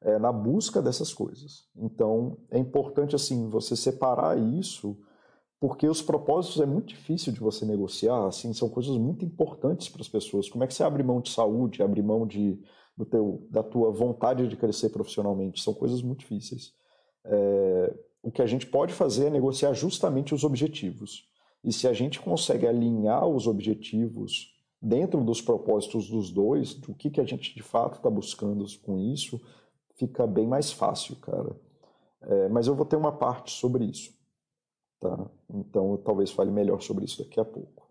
é, 0.00 0.18
na 0.18 0.32
busca 0.32 0.80
dessas 0.80 1.12
coisas. 1.12 1.68
Então, 1.76 2.38
é 2.50 2.58
importante 2.58 3.14
assim 3.14 3.48
você 3.48 3.76
separar 3.76 4.38
isso 4.38 4.96
porque 5.60 5.86
os 5.86 6.00
propósitos 6.00 6.58
é 6.62 6.64
muito 6.64 6.88
difícil 6.88 7.34
de 7.34 7.38
você 7.38 7.66
negociar, 7.66 8.26
assim, 8.26 8.50
são 8.54 8.66
coisas 8.66 8.96
muito 8.96 9.26
importantes 9.26 9.90
para 9.90 10.00
as 10.00 10.08
pessoas. 10.08 10.48
Como 10.48 10.64
é 10.64 10.66
que 10.66 10.72
você 10.72 10.82
abre 10.82 11.02
mão 11.02 11.20
de 11.20 11.30
saúde, 11.30 11.82
abre 11.82 12.00
mão 12.00 12.26
de, 12.26 12.58
do 12.96 13.04
teu, 13.04 13.46
da 13.50 13.62
tua 13.62 13.90
vontade 13.90 14.48
de 14.48 14.56
crescer 14.56 14.88
profissionalmente? 14.88 15.62
São 15.62 15.74
coisas 15.74 16.00
muito 16.00 16.20
difíceis. 16.20 16.72
É, 17.26 17.94
o 18.22 18.30
que 18.30 18.40
a 18.40 18.46
gente 18.46 18.66
pode 18.66 18.94
fazer 18.94 19.26
é 19.26 19.30
negociar 19.30 19.74
justamente 19.74 20.34
os 20.34 20.44
objetivos. 20.44 21.28
E 21.62 21.70
se 21.74 21.86
a 21.86 21.92
gente 21.92 22.18
consegue 22.18 22.66
alinhar 22.66 23.26
os 23.26 23.46
objetivos 23.46 24.49
dentro 24.80 25.22
dos 25.22 25.42
propósitos 25.42 26.08
dos 26.08 26.30
dois, 26.30 26.74
do 26.74 26.94
que, 26.94 27.10
que 27.10 27.20
a 27.20 27.24
gente 27.24 27.54
de 27.54 27.62
fato 27.62 27.96
está 27.96 28.08
buscando 28.08 28.64
com 28.82 28.98
isso, 28.98 29.40
fica 29.96 30.26
bem 30.26 30.46
mais 30.46 30.72
fácil, 30.72 31.16
cara. 31.16 31.54
É, 32.22 32.48
mas 32.48 32.66
eu 32.66 32.74
vou 32.74 32.86
ter 32.86 32.96
uma 32.96 33.12
parte 33.12 33.52
sobre 33.52 33.84
isso. 33.84 34.12
Tá? 34.98 35.30
Então 35.48 35.92
eu 35.92 35.98
talvez 35.98 36.30
fale 36.30 36.50
melhor 36.50 36.80
sobre 36.80 37.04
isso 37.04 37.22
daqui 37.22 37.40
a 37.40 37.44
pouco. 37.44 37.88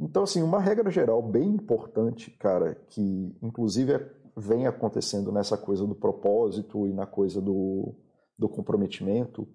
Então, 0.00 0.24
assim, 0.24 0.42
uma 0.42 0.58
regra 0.58 0.90
geral 0.90 1.22
bem 1.22 1.48
importante, 1.48 2.30
cara, 2.32 2.74
que 2.88 3.36
inclusive 3.40 4.04
vem 4.36 4.66
acontecendo 4.66 5.30
nessa 5.30 5.56
coisa 5.56 5.86
do 5.86 5.94
propósito 5.94 6.88
e 6.88 6.92
na 6.92 7.06
coisa 7.06 7.40
do, 7.40 7.94
do 8.36 8.48
comprometimento, 8.48 9.46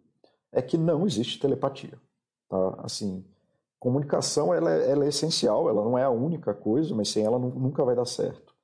é 0.52 0.62
que 0.62 0.78
não 0.78 1.06
existe 1.06 1.40
telepatia. 1.40 2.00
Tá? 2.48 2.76
Assim, 2.80 3.26
comunicação 3.80 4.54
ela 4.54 4.72
é, 4.72 4.92
ela 4.92 5.06
é 5.06 5.10
essencial, 5.10 5.70
ela 5.70 5.84
não 5.84 5.98
é 5.98 6.04
a 6.04 6.10
única 6.10 6.54
coisa, 6.54 6.96
mas 6.96 7.10
sem 7.10 7.24
ela 7.24 7.40
nunca 7.40 7.84
vai 7.84 7.96
dar 7.96 8.06
certo. 8.06 8.56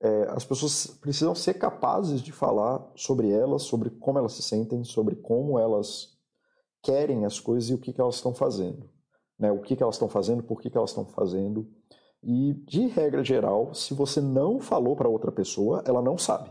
É, 0.00 0.28
as 0.30 0.44
pessoas 0.44 0.86
precisam 0.86 1.34
ser 1.34 1.54
capazes 1.54 2.22
de 2.22 2.30
falar 2.30 2.86
sobre 2.94 3.30
elas, 3.30 3.62
sobre 3.62 3.90
como 3.90 4.18
elas 4.18 4.32
se 4.32 4.42
sentem, 4.42 4.84
sobre 4.84 5.16
como 5.16 5.58
elas 5.58 6.16
querem 6.82 7.24
as 7.24 7.40
coisas 7.40 7.70
e 7.70 7.74
o 7.74 7.78
que, 7.78 7.92
que 7.92 8.00
elas 8.00 8.16
estão 8.16 8.32
fazendo. 8.32 8.88
Né? 9.38 9.50
O 9.50 9.60
que, 9.60 9.74
que 9.76 9.82
elas 9.82 9.96
estão 9.96 10.08
fazendo, 10.08 10.42
por 10.42 10.60
que, 10.60 10.70
que 10.70 10.78
elas 10.78 10.90
estão 10.90 11.04
fazendo. 11.04 11.68
E, 12.22 12.54
de 12.66 12.86
regra 12.86 13.22
geral, 13.22 13.74
se 13.74 13.94
você 13.94 14.20
não 14.20 14.60
falou 14.60 14.96
para 14.96 15.08
outra 15.08 15.30
pessoa, 15.30 15.82
ela 15.86 16.02
não 16.02 16.16
sabe. 16.16 16.50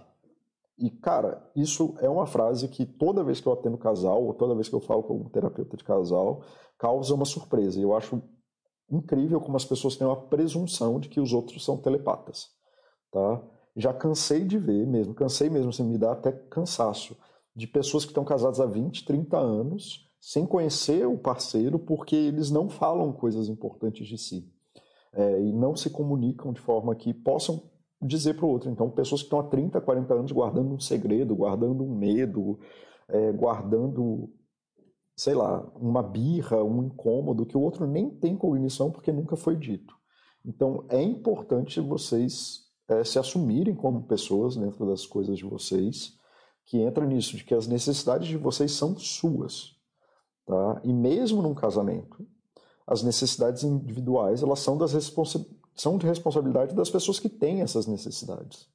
E, 0.77 0.91
cara, 0.91 1.50
isso 1.55 1.96
é 2.00 2.07
uma 2.07 2.27
frase 2.27 2.67
que 2.67 2.86
toda 2.86 3.24
vez 3.24 3.41
que 3.41 3.48
eu 3.48 3.53
atendo 3.53 3.77
casal, 3.77 4.24
ou 4.24 4.34
toda 4.34 4.53
vez 4.53 4.69
que 4.69 4.75
eu 4.75 4.79
falo 4.79 5.01
com 5.03 5.15
um 5.15 5.29
terapeuta 5.29 5.75
de 5.75 5.84
casal, 5.84 6.43
causa 6.77 7.15
uma 7.15 7.25
surpresa. 7.25 7.79
Eu 7.79 7.96
acho 7.96 8.22
incrível 8.89 9.41
como 9.41 9.57
as 9.57 9.65
pessoas 9.65 9.98
têm 9.98 10.05
uma 10.05 10.27
presunção 10.27 11.00
de 11.00 11.10
que 11.10 11.19
os 11.19 11.34
outros 11.34 11.65
são 11.65 11.77
telepatas. 11.77 12.50
Tá? 13.12 13.41
Já 13.75 13.91
cansei 13.93 14.43
de 14.43 14.57
ver 14.57 14.86
mesmo, 14.86 15.13
cansei 15.15 15.50
mesmo, 15.50 15.69
assim, 15.69 15.84
me 15.84 15.98
dá 15.98 16.12
até 16.12 16.31
cansaço, 16.31 17.17
de 17.55 17.65
pessoas 17.65 18.05
que 18.05 18.12
estão 18.12 18.24
casadas 18.24 18.60
há 18.60 18.65
20, 18.65 19.03
30 19.03 19.38
anos, 19.38 20.07
sem 20.22 20.46
conhecer 20.46 21.07
o 21.07 21.17
parceiro, 21.17 21.79
porque 21.79 22.15
eles 22.15 22.51
não 22.51 22.69
falam 22.69 23.12
coisas 23.12 23.50
importantes 23.50 24.07
de 24.07 24.17
si. 24.17 24.51
É, 25.13 25.41
e 25.41 25.51
não 25.51 25.75
se 25.75 25.89
comunicam 25.89 26.53
de 26.53 26.62
forma 26.62 26.96
que 26.96 27.13
possam 27.13 27.63
dizer 28.01 28.35
para 28.35 28.45
o 28.45 28.49
outro. 28.49 28.69
Então, 28.69 28.89
pessoas 28.89 29.21
que 29.21 29.25
estão 29.25 29.39
há 29.39 29.43
30, 29.43 29.81
40 29.81 30.13
anos 30.13 30.31
guardando 30.31 30.73
um 30.73 30.79
segredo, 30.79 31.35
guardando 31.35 31.83
um 31.83 31.95
medo, 31.95 32.59
é, 33.07 33.31
guardando, 33.31 34.29
sei 35.15 35.33
lá, 35.33 35.61
uma 35.75 36.03
birra, 36.03 36.63
um 36.63 36.83
incômodo 36.83 37.45
que 37.45 37.57
o 37.57 37.61
outro 37.61 37.87
nem 37.87 38.09
tem 38.09 38.35
cognição 38.35 38.91
porque 38.91 39.11
nunca 39.11 39.35
foi 39.35 39.55
dito. 39.55 39.95
Então, 40.45 40.85
é 40.89 41.01
importante 41.01 41.79
vocês 41.79 42.67
é, 42.87 43.03
se 43.03 43.19
assumirem 43.19 43.75
como 43.75 44.03
pessoas 44.03 44.55
dentro 44.55 44.85
das 44.85 45.05
coisas 45.05 45.37
de 45.37 45.45
vocês, 45.45 46.15
que 46.65 46.79
entra 46.79 47.05
nisso, 47.05 47.35
de 47.35 47.43
que 47.43 47.53
as 47.53 47.67
necessidades 47.67 48.27
de 48.27 48.37
vocês 48.37 48.71
são 48.73 48.97
suas. 48.97 49.75
Tá? 50.45 50.81
E 50.83 50.93
mesmo 50.93 51.41
num 51.41 51.53
casamento, 51.53 52.25
as 52.85 53.03
necessidades 53.03 53.63
individuais 53.63 54.41
elas 54.41 54.59
são 54.59 54.77
das 54.77 54.93
responsa 54.93 55.45
são 55.77 55.98
de 55.98 56.05
responsabilidade 56.05 56.75
das 56.75 56.89
pessoas 56.89 57.19
que 57.19 57.29
têm 57.29 57.62
essas 57.62 57.88
necessidades. 57.88 58.67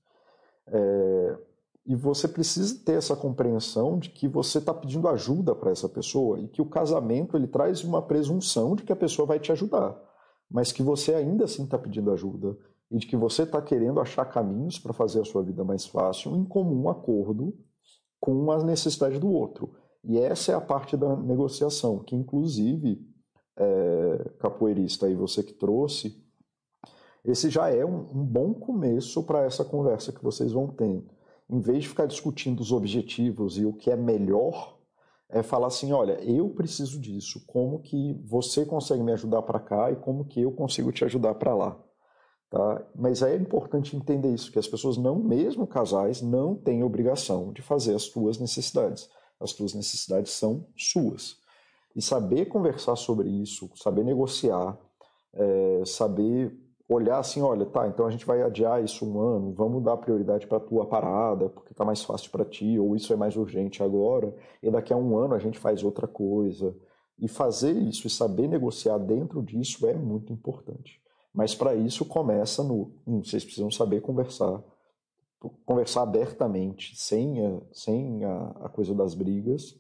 É, 0.68 1.38
e 1.84 1.96
você 1.96 2.28
precisa 2.28 2.78
ter 2.84 2.92
essa 2.92 3.16
compreensão 3.16 3.98
de 3.98 4.10
que 4.10 4.28
você 4.28 4.58
está 4.58 4.72
pedindo 4.72 5.08
ajuda 5.08 5.54
para 5.54 5.72
essa 5.72 5.88
pessoa 5.88 6.38
e 6.38 6.46
que 6.46 6.62
o 6.62 6.66
casamento 6.66 7.36
ele 7.36 7.48
traz 7.48 7.82
uma 7.82 8.00
presunção 8.00 8.76
de 8.76 8.84
que 8.84 8.92
a 8.92 8.96
pessoa 8.96 9.26
vai 9.26 9.40
te 9.40 9.50
ajudar, 9.50 10.00
mas 10.48 10.70
que 10.70 10.82
você 10.82 11.14
ainda 11.14 11.44
assim 11.44 11.64
está 11.64 11.76
pedindo 11.76 12.12
ajuda 12.12 12.56
e 12.88 12.98
de 12.98 13.06
que 13.06 13.16
você 13.16 13.42
está 13.42 13.60
querendo 13.60 14.00
achar 14.00 14.24
caminhos 14.26 14.78
para 14.78 14.92
fazer 14.92 15.20
a 15.20 15.24
sua 15.24 15.42
vida 15.42 15.64
mais 15.64 15.84
fácil 15.86 16.36
em 16.36 16.44
comum 16.44 16.88
acordo 16.88 17.52
com 18.20 18.52
as 18.52 18.62
necessidades 18.62 19.18
do 19.18 19.32
outro. 19.32 19.74
E 20.04 20.18
essa 20.18 20.52
é 20.52 20.54
a 20.54 20.60
parte 20.60 20.96
da 20.96 21.16
negociação, 21.16 21.98
que 22.00 22.14
inclusive, 22.14 23.04
é, 23.56 24.30
capoeirista, 24.38 25.06
aí 25.06 25.14
você 25.14 25.42
que 25.42 25.52
trouxe, 25.52 26.21
esse 27.24 27.48
já 27.48 27.68
é 27.68 27.84
um, 27.84 28.00
um 28.12 28.24
bom 28.24 28.52
começo 28.52 29.22
para 29.22 29.44
essa 29.44 29.64
conversa 29.64 30.12
que 30.12 30.22
vocês 30.22 30.52
vão 30.52 30.68
ter. 30.68 31.04
Em 31.48 31.60
vez 31.60 31.82
de 31.82 31.88
ficar 31.88 32.06
discutindo 32.06 32.60
os 32.60 32.72
objetivos 32.72 33.58
e 33.58 33.64
o 33.64 33.72
que 33.72 33.90
é 33.90 33.96
melhor, 33.96 34.78
é 35.28 35.42
falar 35.42 35.68
assim, 35.68 35.92
olha, 35.92 36.12
eu 36.22 36.50
preciso 36.50 37.00
disso, 37.00 37.42
como 37.46 37.80
que 37.80 38.20
você 38.24 38.66
consegue 38.66 39.02
me 39.02 39.12
ajudar 39.12 39.42
para 39.42 39.58
cá 39.58 39.90
e 39.90 39.96
como 39.96 40.26
que 40.26 40.42
eu 40.42 40.52
consigo 40.52 40.92
te 40.92 41.04
ajudar 41.04 41.34
para 41.36 41.54
lá. 41.54 41.82
Tá? 42.50 42.86
Mas 42.94 43.22
é 43.22 43.34
importante 43.34 43.96
entender 43.96 44.28
isso, 44.28 44.52
que 44.52 44.58
as 44.58 44.68
pessoas 44.68 44.98
não, 44.98 45.18
mesmo 45.18 45.66
casais, 45.66 46.20
não 46.20 46.54
têm 46.54 46.82
obrigação 46.82 47.50
de 47.50 47.62
fazer 47.62 47.94
as 47.94 48.02
suas 48.02 48.38
necessidades. 48.38 49.08
As 49.40 49.52
suas 49.52 49.72
necessidades 49.72 50.32
são 50.32 50.66
suas. 50.76 51.36
E 51.96 52.02
saber 52.02 52.46
conversar 52.46 52.96
sobre 52.96 53.30
isso, 53.30 53.70
saber 53.74 54.04
negociar, 54.04 54.78
é, 55.32 55.82
saber 55.86 56.54
olhar 56.92 57.18
assim, 57.18 57.40
olha, 57.40 57.64
tá, 57.66 57.86
então 57.88 58.06
a 58.06 58.10
gente 58.10 58.26
vai 58.26 58.42
adiar 58.42 58.82
isso 58.82 59.06
um 59.06 59.20
ano, 59.20 59.52
vamos 59.52 59.82
dar 59.82 59.96
prioridade 59.96 60.46
para 60.46 60.60
tua 60.60 60.86
parada, 60.86 61.48
porque 61.48 61.74
tá 61.74 61.84
mais 61.84 62.02
fácil 62.02 62.30
para 62.30 62.44
ti, 62.44 62.78
ou 62.78 62.94
isso 62.94 63.12
é 63.12 63.16
mais 63.16 63.36
urgente 63.36 63.82
agora, 63.82 64.34
e 64.62 64.70
daqui 64.70 64.92
a 64.92 64.96
um 64.96 65.16
ano 65.16 65.34
a 65.34 65.38
gente 65.38 65.58
faz 65.58 65.82
outra 65.82 66.06
coisa. 66.06 66.74
E 67.18 67.28
fazer 67.28 67.72
isso 67.72 68.06
e 68.06 68.10
saber 68.10 68.48
negociar 68.48 68.98
dentro 68.98 69.42
disso 69.42 69.86
é 69.86 69.94
muito 69.94 70.32
importante. 70.32 71.00
Mas 71.32 71.54
para 71.54 71.74
isso 71.74 72.04
começa 72.04 72.62
no, 72.62 72.92
hum, 73.06 73.22
vocês 73.22 73.44
precisam 73.44 73.70
saber 73.70 74.00
conversar, 74.00 74.62
conversar 75.64 76.02
abertamente, 76.02 76.94
sem 76.96 77.44
a, 77.44 77.60
sem 77.72 78.24
a, 78.24 78.52
a 78.62 78.68
coisa 78.68 78.94
das 78.94 79.14
brigas, 79.14 79.78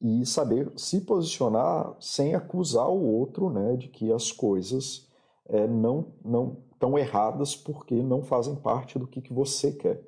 e 0.00 0.26
saber 0.26 0.72
se 0.76 1.00
posicionar 1.02 1.96
sem 2.00 2.34
acusar 2.34 2.88
o 2.88 3.04
outro, 3.04 3.50
né, 3.50 3.76
de 3.76 3.88
que 3.88 4.12
as 4.12 4.32
coisas 4.32 5.08
é, 5.46 5.66
não 5.66 6.12
não 6.24 6.64
estão 6.72 6.98
erradas 6.98 7.56
porque 7.56 7.94
não 7.94 8.22
fazem 8.22 8.54
parte 8.56 8.98
do 8.98 9.06
que, 9.06 9.22
que 9.22 9.32
você 9.32 9.72
quer. 9.72 10.02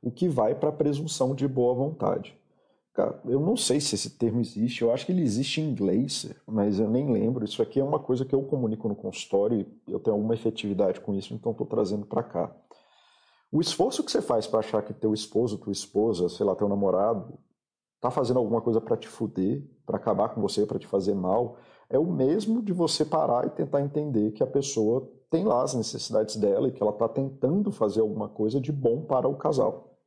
O 0.00 0.10
que 0.10 0.28
vai 0.28 0.54
para 0.54 0.68
a 0.68 0.72
presunção 0.72 1.34
de 1.34 1.48
boa 1.48 1.74
vontade. 1.74 2.38
Cara, 2.94 3.20
eu 3.26 3.40
não 3.40 3.56
sei 3.56 3.78
se 3.78 3.94
esse 3.94 4.10
termo 4.10 4.40
existe, 4.40 4.80
eu 4.80 4.90
acho 4.90 5.04
que 5.04 5.12
ele 5.12 5.22
existe 5.22 5.60
em 5.60 5.68
inglês, 5.68 6.32
mas 6.46 6.78
eu 6.78 6.88
nem 6.88 7.12
lembro. 7.12 7.44
Isso 7.44 7.60
aqui 7.60 7.78
é 7.78 7.84
uma 7.84 7.98
coisa 7.98 8.24
que 8.24 8.34
eu 8.34 8.42
comunico 8.42 8.88
no 8.88 8.94
consultório 8.96 9.66
e 9.86 9.92
eu 9.92 10.00
tenho 10.00 10.16
alguma 10.16 10.34
efetividade 10.34 11.00
com 11.00 11.14
isso, 11.14 11.34
então 11.34 11.52
estou 11.52 11.66
trazendo 11.66 12.06
para 12.06 12.22
cá. 12.22 12.56
O 13.52 13.60
esforço 13.60 14.02
que 14.02 14.10
você 14.10 14.22
faz 14.22 14.46
para 14.46 14.60
achar 14.60 14.82
que 14.82 14.94
teu 14.94 15.12
esposo, 15.12 15.58
tua 15.58 15.72
esposa, 15.72 16.28
sei 16.28 16.46
lá, 16.46 16.54
teu 16.54 16.68
namorado, 16.68 17.38
tá 18.00 18.10
fazendo 18.10 18.38
alguma 18.38 18.62
coisa 18.62 18.80
para 18.80 18.96
te 18.96 19.08
fuder, 19.08 19.62
para 19.84 19.96
acabar 19.98 20.30
com 20.30 20.40
você, 20.40 20.64
para 20.64 20.78
te 20.78 20.86
fazer 20.86 21.14
mal, 21.14 21.58
é 21.88 21.98
o 21.98 22.06
mesmo 22.06 22.62
de 22.62 22.72
você 22.72 23.04
parar 23.04 23.46
e 23.46 23.50
tentar 23.50 23.82
entender 23.82 24.32
que 24.32 24.42
a 24.42 24.46
pessoa 24.46 25.08
tem 25.30 25.44
lá 25.44 25.62
as 25.62 25.74
necessidades 25.74 26.36
dela 26.36 26.68
e 26.68 26.72
que 26.72 26.82
ela 26.82 26.92
está 26.92 27.08
tentando 27.08 27.70
fazer 27.70 28.00
alguma 28.00 28.28
coisa 28.28 28.60
de 28.60 28.72
bom 28.72 29.02
para 29.02 29.28
o 29.28 29.36
casal. 29.36 29.98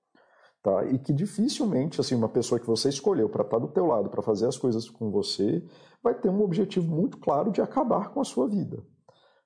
Tá? 0.62 0.86
E 0.86 1.00
que 1.00 1.14
dificilmente 1.14 2.02
assim 2.02 2.16
uma 2.16 2.28
pessoa 2.28 2.60
que 2.60 2.68
você 2.68 2.90
escolheu 2.90 3.30
para 3.30 3.44
estar 3.44 3.60
tá 3.60 3.66
do 3.66 3.72
teu 3.72 3.86
lado, 3.86 4.10
para 4.10 4.22
fazer 4.22 4.46
as 4.46 4.58
coisas 4.58 4.90
com 4.90 5.10
você, 5.10 5.64
vai 6.04 6.14
ter 6.14 6.30
um 6.30 6.42
objetivo 6.42 6.94
muito 6.94 7.18
claro 7.18 7.52
de 7.52 7.62
acabar 7.62 8.10
com 8.10 8.20
a 8.20 8.26
sua 8.26 8.48
vida. 8.48 8.84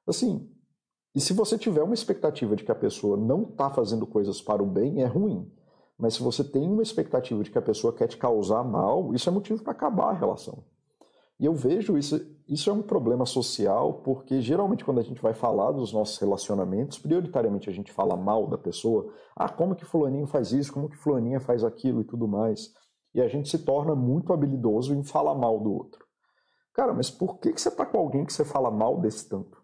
Assim, 0.08 0.50
e 1.16 1.22
se 1.22 1.34
você 1.34 1.58
tiver 1.58 1.84
uma 1.84 1.94
expectativa 1.94 2.56
de 2.56 2.64
que 2.64 2.72
a 2.72 2.76
pessoa 2.76 3.16
não 3.16 3.44
está 3.44 3.70
fazendo 3.70 4.08
coisas 4.08 4.42
para 4.42 4.64
o 4.64 4.66
bem, 4.66 5.04
é 5.04 5.06
ruim. 5.06 5.52
Mas 5.98 6.16
se 6.16 6.24
você 6.24 6.44
tem 6.44 6.68
uma 6.68 6.82
expectativa 6.82 7.44
de 7.44 7.52
que 7.52 7.58
a 7.58 7.62
pessoa 7.62 7.94
quer 7.94 8.08
te 8.08 8.18
causar 8.18 8.64
mal, 8.64 9.14
isso 9.14 9.30
é 9.30 9.32
motivo 9.32 9.62
para 9.62 9.72
acabar 9.72 10.10
a 10.10 10.14
relação. 10.14 10.64
E 11.44 11.46
eu 11.46 11.54
vejo 11.54 11.98
isso, 11.98 12.26
isso 12.48 12.70
é 12.70 12.74
um 12.74 12.82
problema 12.82 13.26
social, 13.26 13.96
porque 13.96 14.40
geralmente 14.40 14.86
quando 14.86 15.02
a 15.02 15.04
gente 15.04 15.22
vai 15.22 15.34
falar 15.34 15.74
dos 15.74 15.92
nossos 15.92 16.18
relacionamentos, 16.18 16.98
prioritariamente 16.98 17.70
a 17.70 17.74
gente 17.74 17.92
fala 17.92 18.16
mal 18.16 18.48
da 18.48 18.58
pessoa. 18.58 19.14
Ah, 19.36 19.50
como 19.50 19.76
que 19.76 19.84
fulaninho 19.84 20.26
faz 20.26 20.54
isso, 20.54 20.72
como 20.72 20.88
que 20.88 20.96
fulaninha 20.96 21.42
faz 21.42 21.66
aquilo 21.66 22.00
e 22.00 22.06
tudo 22.06 22.30
mais. 22.30 22.72
E 23.14 23.20
a 23.20 23.28
gente 23.28 23.50
se 23.50 23.60
torna 23.60 23.94
muito 23.94 24.32
habilidoso 24.32 24.96
em 24.96 25.04
falar 25.04 25.36
mal 25.36 25.60
do 25.60 25.74
outro. 25.74 26.06
Cara, 26.74 26.94
mas 26.94 27.12
por 27.12 27.38
que, 27.40 27.52
que 27.52 27.60
você 27.60 27.68
está 27.68 27.86
com 27.86 27.98
alguém 27.98 28.24
que 28.24 28.32
você 28.32 28.46
fala 28.46 28.72
mal 28.72 29.02
desse 29.02 29.28
tanto? 29.28 29.62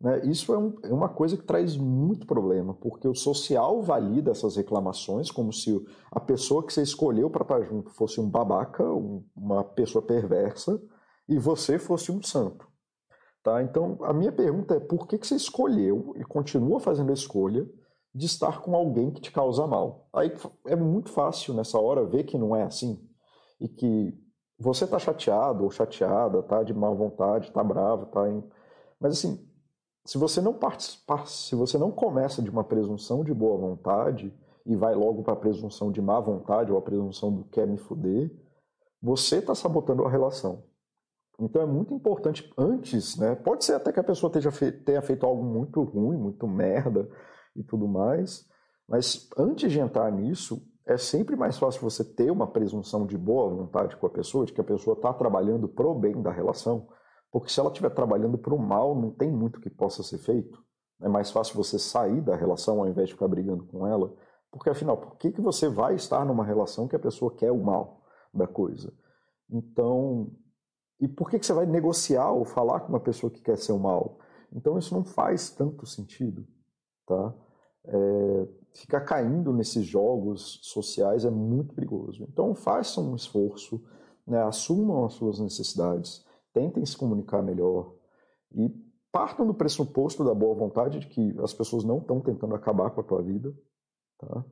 Né? 0.00 0.20
Isso 0.26 0.52
é, 0.54 0.58
um, 0.58 0.74
é, 0.84 0.92
uma 0.92 1.08
coisa 1.08 1.36
que 1.36 1.42
traz 1.42 1.76
muito 1.76 2.26
problema, 2.26 2.74
porque 2.74 3.08
o 3.08 3.14
social 3.14 3.82
valida 3.82 4.30
essas 4.30 4.56
reclamações 4.56 5.30
como 5.30 5.52
se 5.52 5.84
a 6.10 6.20
pessoa 6.20 6.64
que 6.64 6.72
você 6.72 6.82
escolheu 6.82 7.28
para 7.28 7.42
estar 7.42 7.62
junto 7.62 7.90
fosse 7.90 8.20
um 8.20 8.28
babaca, 8.28 8.84
um, 8.84 9.24
uma 9.36 9.64
pessoa 9.64 10.04
perversa, 10.04 10.80
e 11.28 11.38
você 11.38 11.78
fosse 11.78 12.12
um 12.12 12.22
santo. 12.22 12.66
Tá? 13.42 13.62
Então, 13.62 13.98
a 14.02 14.12
minha 14.12 14.32
pergunta 14.32 14.74
é 14.74 14.80
por 14.80 15.06
que, 15.06 15.18
que 15.18 15.26
você 15.26 15.36
escolheu 15.36 16.14
e 16.16 16.24
continua 16.24 16.80
fazendo 16.80 17.10
a 17.10 17.14
escolha 17.14 17.68
de 18.14 18.26
estar 18.26 18.60
com 18.62 18.74
alguém 18.74 19.10
que 19.10 19.20
te 19.20 19.30
causa 19.30 19.66
mal? 19.66 20.08
Aí 20.12 20.32
é 20.66 20.76
muito 20.76 21.10
fácil 21.10 21.54
nessa 21.54 21.78
hora 21.78 22.06
ver 22.06 22.24
que 22.24 22.38
não 22.38 22.54
é 22.54 22.62
assim 22.62 23.04
e 23.60 23.68
que 23.68 24.14
você 24.58 24.84
está 24.84 24.98
chateado 24.98 25.64
ou 25.64 25.70
chateada, 25.70 26.42
tá 26.42 26.62
de 26.62 26.74
má 26.74 26.90
vontade, 26.90 27.52
tá 27.52 27.62
bravo, 27.62 28.06
tá 28.06 28.28
em... 28.28 28.42
mas 29.00 29.18
assim, 29.18 29.47
se 30.08 30.16
você 30.16 30.40
não 30.40 30.54
participar, 30.54 31.26
se 31.26 31.54
você 31.54 31.76
não 31.76 31.90
começa 31.90 32.40
de 32.40 32.48
uma 32.48 32.64
presunção 32.64 33.22
de 33.22 33.34
boa 33.34 33.58
vontade 33.58 34.34
e 34.64 34.74
vai 34.74 34.94
logo 34.94 35.22
para 35.22 35.34
a 35.34 35.36
presunção 35.36 35.92
de 35.92 36.00
má 36.00 36.18
vontade 36.18 36.72
ou 36.72 36.78
a 36.78 36.80
presunção 36.80 37.30
do 37.30 37.44
quer 37.44 37.66
me 37.66 37.76
fuder, 37.76 38.34
você 39.02 39.36
está 39.36 39.54
sabotando 39.54 40.06
a 40.06 40.10
relação. 40.10 40.64
Então 41.38 41.60
é 41.60 41.66
muito 41.66 41.92
importante 41.92 42.50
antes, 42.56 43.18
né? 43.18 43.34
Pode 43.34 43.66
ser 43.66 43.74
até 43.74 43.92
que 43.92 44.00
a 44.00 44.02
pessoa 44.02 44.32
tenha 44.32 45.02
feito 45.02 45.26
algo 45.26 45.44
muito 45.44 45.82
ruim, 45.82 46.16
muito 46.16 46.48
merda 46.48 47.06
e 47.54 47.62
tudo 47.62 47.86
mais, 47.86 48.48
mas 48.88 49.28
antes 49.36 49.70
de 49.70 49.78
entrar 49.78 50.10
nisso, 50.10 50.66
é 50.86 50.96
sempre 50.96 51.36
mais 51.36 51.58
fácil 51.58 51.82
você 51.82 52.02
ter 52.02 52.30
uma 52.30 52.46
presunção 52.46 53.04
de 53.04 53.18
boa 53.18 53.50
vontade 53.50 53.94
com 53.94 54.06
a 54.06 54.10
pessoa, 54.10 54.46
de 54.46 54.54
que 54.54 54.60
a 54.62 54.64
pessoa 54.64 54.96
está 54.96 55.12
trabalhando 55.12 55.68
pro 55.68 55.94
bem 55.94 56.22
da 56.22 56.32
relação, 56.32 56.88
porque 57.30 57.50
se 57.50 57.60
ela 57.60 57.68
estiver 57.68 57.90
trabalhando 57.90 58.38
para 58.38 58.54
o 58.54 58.58
mal, 58.58 58.94
não 58.94 59.10
tem 59.10 59.30
muito 59.30 59.60
que 59.60 59.70
possa 59.70 60.02
ser 60.02 60.18
feito. 60.18 60.62
É 61.00 61.08
mais 61.08 61.30
fácil 61.30 61.56
você 61.56 61.78
sair 61.78 62.20
da 62.20 62.34
relação 62.34 62.80
ao 62.80 62.88
invés 62.88 63.08
de 63.08 63.14
ficar 63.14 63.28
brigando 63.28 63.64
com 63.66 63.86
ela. 63.86 64.14
Porque 64.50 64.70
afinal, 64.70 64.96
por 64.96 65.16
que, 65.16 65.30
que 65.30 65.40
você 65.40 65.68
vai 65.68 65.94
estar 65.94 66.24
numa 66.24 66.44
relação 66.44 66.88
que 66.88 66.96
a 66.96 66.98
pessoa 66.98 67.34
quer 67.34 67.52
o 67.52 67.62
mal 67.62 68.02
da 68.32 68.46
coisa? 68.46 68.92
Então, 69.50 70.30
e 71.00 71.06
por 71.06 71.30
que, 71.30 71.38
que 71.38 71.46
você 71.46 71.52
vai 71.52 71.66
negociar 71.66 72.30
ou 72.32 72.44
falar 72.44 72.80
com 72.80 72.88
uma 72.88 73.00
pessoa 73.00 73.30
que 73.30 73.40
quer 73.40 73.56
ser 73.56 73.72
o 73.72 73.78
mal? 73.78 74.18
Então 74.52 74.78
isso 74.78 74.94
não 74.94 75.04
faz 75.04 75.50
tanto 75.50 75.86
sentido, 75.86 76.46
tá? 77.06 77.34
É, 77.84 78.48
ficar 78.74 79.02
caindo 79.02 79.52
nesses 79.52 79.84
jogos 79.84 80.60
sociais 80.62 81.24
é 81.24 81.30
muito 81.30 81.74
perigoso. 81.74 82.26
Então 82.30 82.54
façam 82.54 83.12
um 83.12 83.14
esforço, 83.14 83.82
né, 84.26 84.42
assumam 84.42 85.04
as 85.04 85.14
suas 85.14 85.38
necessidades, 85.38 86.24
tentem 86.58 86.84
se 86.84 86.96
comunicar 86.96 87.40
melhor 87.40 87.94
e 88.52 88.68
partam 89.12 89.46
do 89.46 89.54
pressuposto 89.54 90.24
da 90.24 90.34
boa 90.34 90.54
vontade 90.56 90.98
de 90.98 91.06
que 91.06 91.38
as 91.40 91.54
pessoas 91.54 91.84
não 91.84 91.98
estão 91.98 92.20
tentando 92.20 92.54
acabar 92.54 92.90
com 92.90 93.00
a 93.00 93.04
tua 93.04 93.22
vida. 93.22 93.54
Tá? 94.18 94.44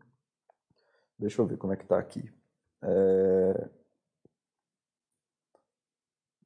Deixa 1.19 1.43
eu 1.43 1.47
ver 1.47 1.59
como 1.59 1.73
é 1.73 1.77
que 1.77 1.83
está 1.83 1.99
aqui. 1.99 2.33
É... 2.83 3.71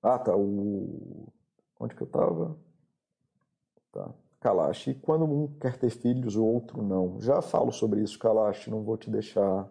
Ah, 0.02 0.19
tá. 0.19 0.35
O... 0.35 1.31
Onde 1.79 1.95
que 1.95 2.02
eu 2.02 2.07
estava? 2.07 2.59
Tá. 3.93 4.14
Kalash. 4.40 4.95
Quando 5.02 5.25
um 5.25 5.59
quer 5.59 5.76
ter 5.76 5.90
filhos, 5.90 6.37
o 6.37 6.45
outro 6.45 6.83
não. 6.83 7.21
Já 7.21 7.43
falo 7.43 7.71
sobre 7.71 8.00
isso, 8.00 8.19
Kalash. 8.19 8.69
Não 8.69 8.83
vou 8.83 8.97
te 8.97 9.11
deixar 9.11 9.71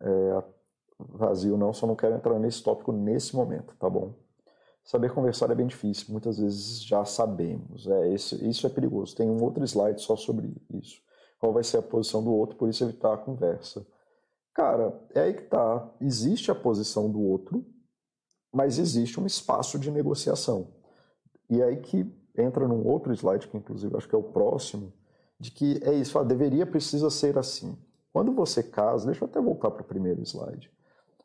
é, 0.00 0.44
vazio, 0.96 1.56
não. 1.56 1.72
Só 1.72 1.86
não 1.88 1.96
quero 1.96 2.14
entrar 2.14 2.38
nesse 2.38 2.62
tópico 2.62 2.92
nesse 2.92 3.34
momento, 3.34 3.74
tá 3.76 3.90
bom? 3.90 4.21
Saber 4.84 5.12
conversar 5.12 5.50
é 5.50 5.54
bem 5.54 5.66
difícil, 5.66 6.06
muitas 6.10 6.38
vezes 6.38 6.82
já 6.82 7.04
sabemos. 7.04 7.86
É, 7.86 8.12
esse, 8.12 8.48
isso 8.48 8.66
é 8.66 8.70
perigoso. 8.70 9.14
Tem 9.14 9.28
um 9.28 9.42
outro 9.42 9.64
slide 9.64 10.02
só 10.02 10.16
sobre 10.16 10.52
isso. 10.70 11.00
Qual 11.38 11.52
vai 11.52 11.62
ser 11.62 11.78
a 11.78 11.82
posição 11.82 12.22
do 12.22 12.32
outro, 12.32 12.56
por 12.56 12.68
isso 12.68 12.84
evitar 12.84 13.14
a 13.14 13.18
conversa. 13.18 13.86
Cara, 14.54 15.00
é 15.14 15.22
aí 15.22 15.34
que 15.34 15.42
tá. 15.42 15.90
Existe 16.00 16.50
a 16.50 16.54
posição 16.54 17.10
do 17.10 17.20
outro, 17.20 17.64
mas 18.52 18.78
existe 18.78 19.18
um 19.18 19.26
espaço 19.26 19.78
de 19.78 19.90
negociação. 19.90 20.74
E 21.48 21.60
é 21.60 21.64
aí 21.64 21.76
que 21.76 22.06
entra 22.36 22.66
num 22.66 22.86
outro 22.86 23.12
slide, 23.12 23.48
que 23.48 23.56
inclusive 23.56 23.96
acho 23.96 24.08
que 24.08 24.14
é 24.14 24.18
o 24.18 24.22
próximo, 24.22 24.92
de 25.38 25.50
que 25.50 25.80
é 25.82 25.92
isso, 25.94 26.18
ah, 26.18 26.22
deveria, 26.22 26.66
precisa 26.66 27.10
ser 27.10 27.38
assim. 27.38 27.76
Quando 28.12 28.32
você 28.32 28.62
casa, 28.62 29.06
deixa 29.06 29.24
eu 29.24 29.28
até 29.28 29.40
voltar 29.40 29.70
para 29.70 29.82
o 29.82 29.86
primeiro 29.86 30.22
slide. 30.22 30.70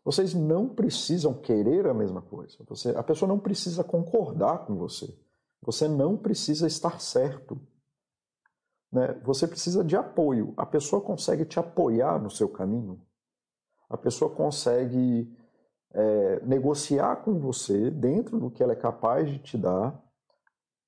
Vocês 0.08 0.34
não 0.34 0.70
precisam 0.70 1.34
querer 1.34 1.86
a 1.86 1.93
mesma 1.93 2.22
coisa. 2.22 2.58
Você, 2.70 2.91
a 2.91 3.04
pessoa 3.04 3.28
não 3.28 3.38
precisa 3.38 3.84
concordar 3.84 4.60
com 4.60 4.74
você. 4.78 5.13
Você 5.62 5.86
não 5.86 6.15
precisa 6.15 6.65
estar 6.65 7.02
certo. 7.02 7.60
Né? 8.89 9.20
Você 9.26 9.46
precisa 9.46 9.84
de 9.84 9.98
apoio. 9.98 10.54
A 10.56 10.65
pessoa 10.65 11.02
consegue 11.02 11.43
te 11.43 11.60
apoiar 11.60 12.24
no 12.24 12.30
seu 12.30 12.48
caminho. 12.48 13.02
A 13.89 13.98
pessoa 13.98 14.34
consegue 14.34 15.30
é, 15.91 16.39
negociar 16.46 17.17
com 17.17 17.38
você 17.38 17.91
dentro 17.91 18.39
do 18.39 18.50
que 18.50 18.63
ela 18.63 18.72
é 18.72 18.78
capaz 18.78 19.30
de 19.30 19.39
te 19.39 19.58
dar 19.58 20.02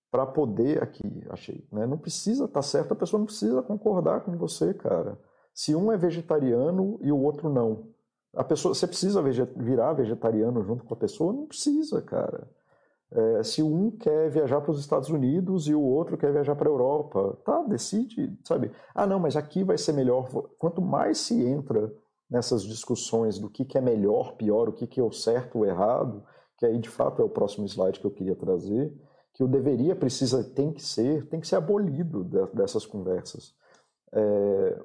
para 0.10 0.26
poder 0.26 0.82
aqui, 0.82 1.26
achei, 1.30 1.68
né? 1.74 1.86
Não 1.86 1.98
precisa 1.98 2.46
estar 2.46 2.62
certo, 2.62 2.94
a 2.94 2.96
pessoa 2.96 3.20
não 3.20 3.26
precisa 3.26 3.62
concordar 3.62 4.22
com 4.22 4.38
você, 4.38 4.74
cara. 4.74 5.20
Se 5.54 5.76
um 5.76 5.92
é 5.92 5.98
vegetariano 5.98 6.98
e 7.02 7.12
o 7.12 7.20
outro 7.20 7.50
não, 7.50 7.90
a 8.36 8.44
pessoa, 8.44 8.74
você 8.74 8.88
precisa 8.88 9.22
virar 9.22 9.94
vegetariano 9.94 10.64
junto 10.64 10.84
com 10.84 10.94
a 10.94 10.98
pessoa? 10.98 11.34
Não 11.34 11.46
precisa, 11.46 12.02
cara. 12.02 12.48
É, 13.12 13.44
se 13.44 13.64
um 13.64 13.90
quer 13.90 14.30
viajar 14.30 14.62
para 14.62 14.72
os 14.72 14.80
Estados 14.80 15.10
Unidos 15.10 15.68
e 15.68 15.74
o 15.74 15.82
outro 15.82 16.16
quer 16.16 16.32
viajar 16.32 16.56
para 16.56 16.70
a 16.70 16.72
Europa, 16.72 17.38
tá, 17.44 17.64
decide, 17.64 18.38
sabe? 18.44 18.72
Ah, 18.94 19.08
não, 19.08 19.20
mas 19.20 19.36
aqui 19.36 19.64
vai 19.64 19.78
ser 19.80 19.94
melhor. 19.94 20.30
Quanto 20.60 20.80
mais 20.82 21.18
se 21.18 21.44
entra 21.44 21.92
nessas 22.30 22.64
discussões 22.64 23.40
do 23.40 23.50
que, 23.50 23.66
que 23.66 23.78
é 23.78 23.82
melhor, 23.82 24.36
pior, 24.36 24.70
o 24.70 24.74
que, 24.74 24.86
que 24.86 25.00
é 25.00 25.04
o 25.04 25.12
certo, 25.12 25.60
o 25.60 25.66
errado, 25.66 26.24
que 26.56 26.66
aí 26.66 26.78
de 26.78 26.90
fato 26.90 27.22
é 27.22 27.26
o 27.26 27.30
próximo 27.30 27.66
slide 27.66 28.00
que 28.00 28.06
eu 28.06 28.12
queria 28.12 28.36
trazer, 28.36 28.94
que 29.34 29.44
o 29.44 29.48
deveria, 29.48 29.96
precisa, 29.96 30.44
tem 30.44 30.72
que 30.72 30.84
ser, 30.84 31.26
tem 31.28 31.40
que 31.40 31.48
ser 31.48 31.56
abolido 31.56 32.24
dessas 32.54 32.86
conversas. 32.86 33.56
É, 34.12 34.82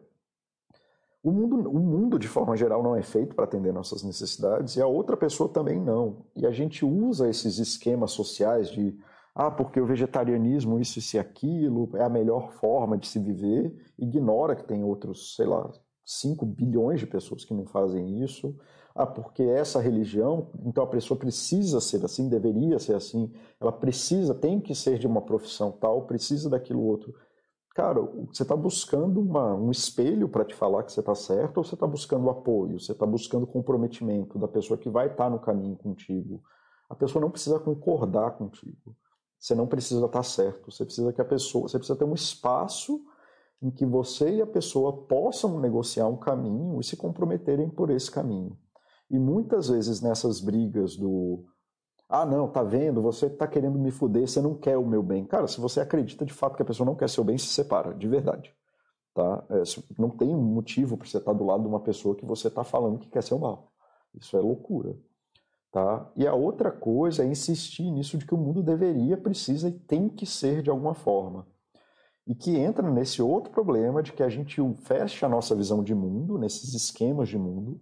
o 1.25 1.33
mundo, 1.33 1.71
o 1.71 1.81
mundo, 1.81 2.19
de 2.19 2.29
forma 2.29 2.55
geral, 2.55 2.83
não 2.83 2.95
é 2.95 3.03
feito 3.03 3.35
para 3.35 3.47
atender 3.47 3.73
nossas 3.73 4.03
necessidades 4.03 4.77
e 4.77 4.83
a 4.83 4.87
outra 4.87 5.17
pessoa 5.17 5.49
também 5.49 5.81
não. 5.81 6.27
E 6.37 6.47
a 6.47 6.51
gente 6.51 6.85
usa 6.85 7.31
esses 7.31 7.59
esquemas 7.59 8.11
sociais 8.11 8.69
de, 8.69 8.95
ah, 9.35 9.51
porque 9.51 9.81
o 9.81 9.87
vegetarianismo, 9.87 10.79
isso, 10.79 10.99
isso 10.99 11.17
e 11.17 11.19
aquilo, 11.19 11.89
é 11.95 12.03
a 12.03 12.11
melhor 12.11 12.53
forma 12.53 12.99
de 12.99 13.07
se 13.09 13.19
viver, 13.19 13.75
ignora 13.99 14.55
que 14.55 14.65
tem 14.65 14.85
outros, 14.85 15.35
sei 15.35 15.47
lá, 15.47 15.73
5 16.05 16.45
bilhões 16.45 17.01
de 17.01 17.07
pessoas 17.07 17.43
que 17.43 17.55
não 17.55 17.65
fazem 17.65 18.23
isso. 18.23 18.55
Ah, 18.95 19.07
porque 19.07 19.43
essa 19.43 19.81
religião, 19.81 20.51
então 20.63 20.85
a 20.85 20.87
pessoa 20.87 21.19
precisa 21.19 21.81
ser 21.81 22.05
assim, 22.05 22.29
deveria 22.29 22.79
ser 22.79 22.95
assim, 22.95 23.33
ela 23.59 23.73
precisa, 23.73 24.35
tem 24.35 24.61
que 24.61 24.75
ser 24.75 24.99
de 24.99 25.07
uma 25.07 25.23
profissão 25.23 25.73
tal, 25.73 26.03
precisa 26.03 26.51
daquilo 26.51 26.85
outro. 26.85 27.15
Cara, 27.75 28.01
você 28.01 28.45
está 28.45 28.55
buscando 28.55 29.21
uma, 29.21 29.53
um 29.53 29.69
espelho 29.73 30.29
para 30.29 30.45
te 30.45 30.55
falar 30.55 30.85
que 30.85 30.93
você 30.93 31.01
está 31.01 31.13
certo 31.13 31.59
ou 31.59 31.65
você 31.65 31.75
está 31.75 31.89
buscando 31.89 32.31
apoio? 32.31 32.79
Você 32.79 32.93
está 32.93 33.05
buscando 33.05 33.49
comprometimento 33.49 34.39
da 34.39 34.47
pessoa 34.47 34.79
que 34.79 34.89
vai 34.89 35.07
estar 35.07 35.25
tá 35.25 35.31
no 35.31 35.41
caminho 35.41 35.75
contigo? 35.75 36.41
A 36.89 36.95
pessoa 36.95 37.21
não 37.21 37.33
precisa 37.33 37.59
concordar 37.59 38.39
contigo. 38.39 38.97
Você 39.41 39.57
não 39.57 39.67
precisa 39.67 40.07
estar 40.07 40.19
tá 40.19 40.23
certo. 40.23 40.71
Você 40.71 40.85
precisa 40.85 41.13
que 41.13 41.21
a 41.21 41.25
pessoa, 41.25 41.69
você 41.69 41.77
precisa 41.77 41.99
ter 41.99 42.05
um 42.05 42.15
espaço 42.15 43.01
em 43.61 43.73
que 43.73 43.85
você 43.85 44.37
e 44.37 44.43
a 44.43 44.47
pessoa 44.47 45.05
possam 45.07 45.59
negociar 45.59 46.07
um 46.07 46.17
caminho 46.17 46.79
e 46.81 46.85
se 46.85 46.97
comprometerem 46.97 47.69
por 47.69 47.91
esse 47.91 48.09
caminho. 48.09 48.57
E 49.11 49.19
muitas 49.19 49.69
vezes 49.69 50.01
nessas 50.01 50.41
brigas 50.41 50.97
do 50.97 51.45
ah, 52.23 52.27
não, 52.27 52.49
tá 52.49 52.63
vendo? 52.63 53.03
Você 53.03 53.29
tá 53.29 53.47
querendo 53.47 53.79
me 53.79 53.91
fuder, 53.91 54.29
você 54.29 54.41
não 54.41 54.55
quer 54.55 54.77
o 54.77 54.87
meu 54.87 55.03
bem. 55.03 55.25
Cara, 55.25 55.49
se 55.49 55.61
você 55.61 55.81
acredita 55.81 56.25
de 56.25 56.33
fato 56.33 56.55
que 56.55 56.63
a 56.63 56.65
pessoa 56.65 56.87
não 56.87 56.95
quer 56.95 57.09
seu 57.09 57.25
bem, 57.25 57.37
se 57.37 57.49
separa, 57.49 57.93
de 57.93 58.07
verdade. 58.07 58.55
Tá? 59.13 59.45
É, 59.51 59.63
não 59.99 60.11
tem 60.11 60.29
motivo 60.35 60.97
para 60.97 61.09
você 61.09 61.19
estar 61.19 61.33
tá 61.33 61.37
do 61.39 61.45
lado 61.45 61.63
de 61.63 61.69
uma 61.69 61.81
pessoa 61.81 62.15
que 62.15 62.25
você 62.25 62.49
tá 62.49 62.63
falando 62.63 62.99
que 62.99 63.09
quer 63.09 63.23
seu 63.23 63.39
mal. 63.39 63.73
Isso 64.15 64.37
é 64.37 64.41
loucura. 64.41 64.97
Tá? 65.73 66.09
E 66.15 66.25
a 66.25 66.35
outra 66.35 66.71
coisa 66.71 67.25
é 67.25 67.27
insistir 67.27 67.91
nisso 67.91 68.17
de 68.17 68.25
que 68.25 68.35
o 68.35 68.39
mundo 68.39 68.63
deveria, 68.63 69.17
precisa 69.17 69.69
e 69.69 69.73
tem 69.73 70.09
que 70.09 70.25
ser 70.25 70.63
de 70.63 70.71
alguma 70.71 70.95
forma. 70.95 71.49
E 72.27 72.35
que 72.35 72.57
entra 72.57 72.89
nesse 72.91 73.21
outro 73.21 73.51
problema 73.51 74.03
de 74.03 74.13
que 74.13 74.23
a 74.23 74.29
gente 74.29 74.61
fecha 74.85 75.27
a 75.27 75.29
nossa 75.29 75.55
visão 75.55 75.83
de 75.83 75.95
mundo, 75.95 76.39
nesses 76.39 76.75
esquemas 76.75 77.29
de 77.29 77.37
mundo, 77.37 77.81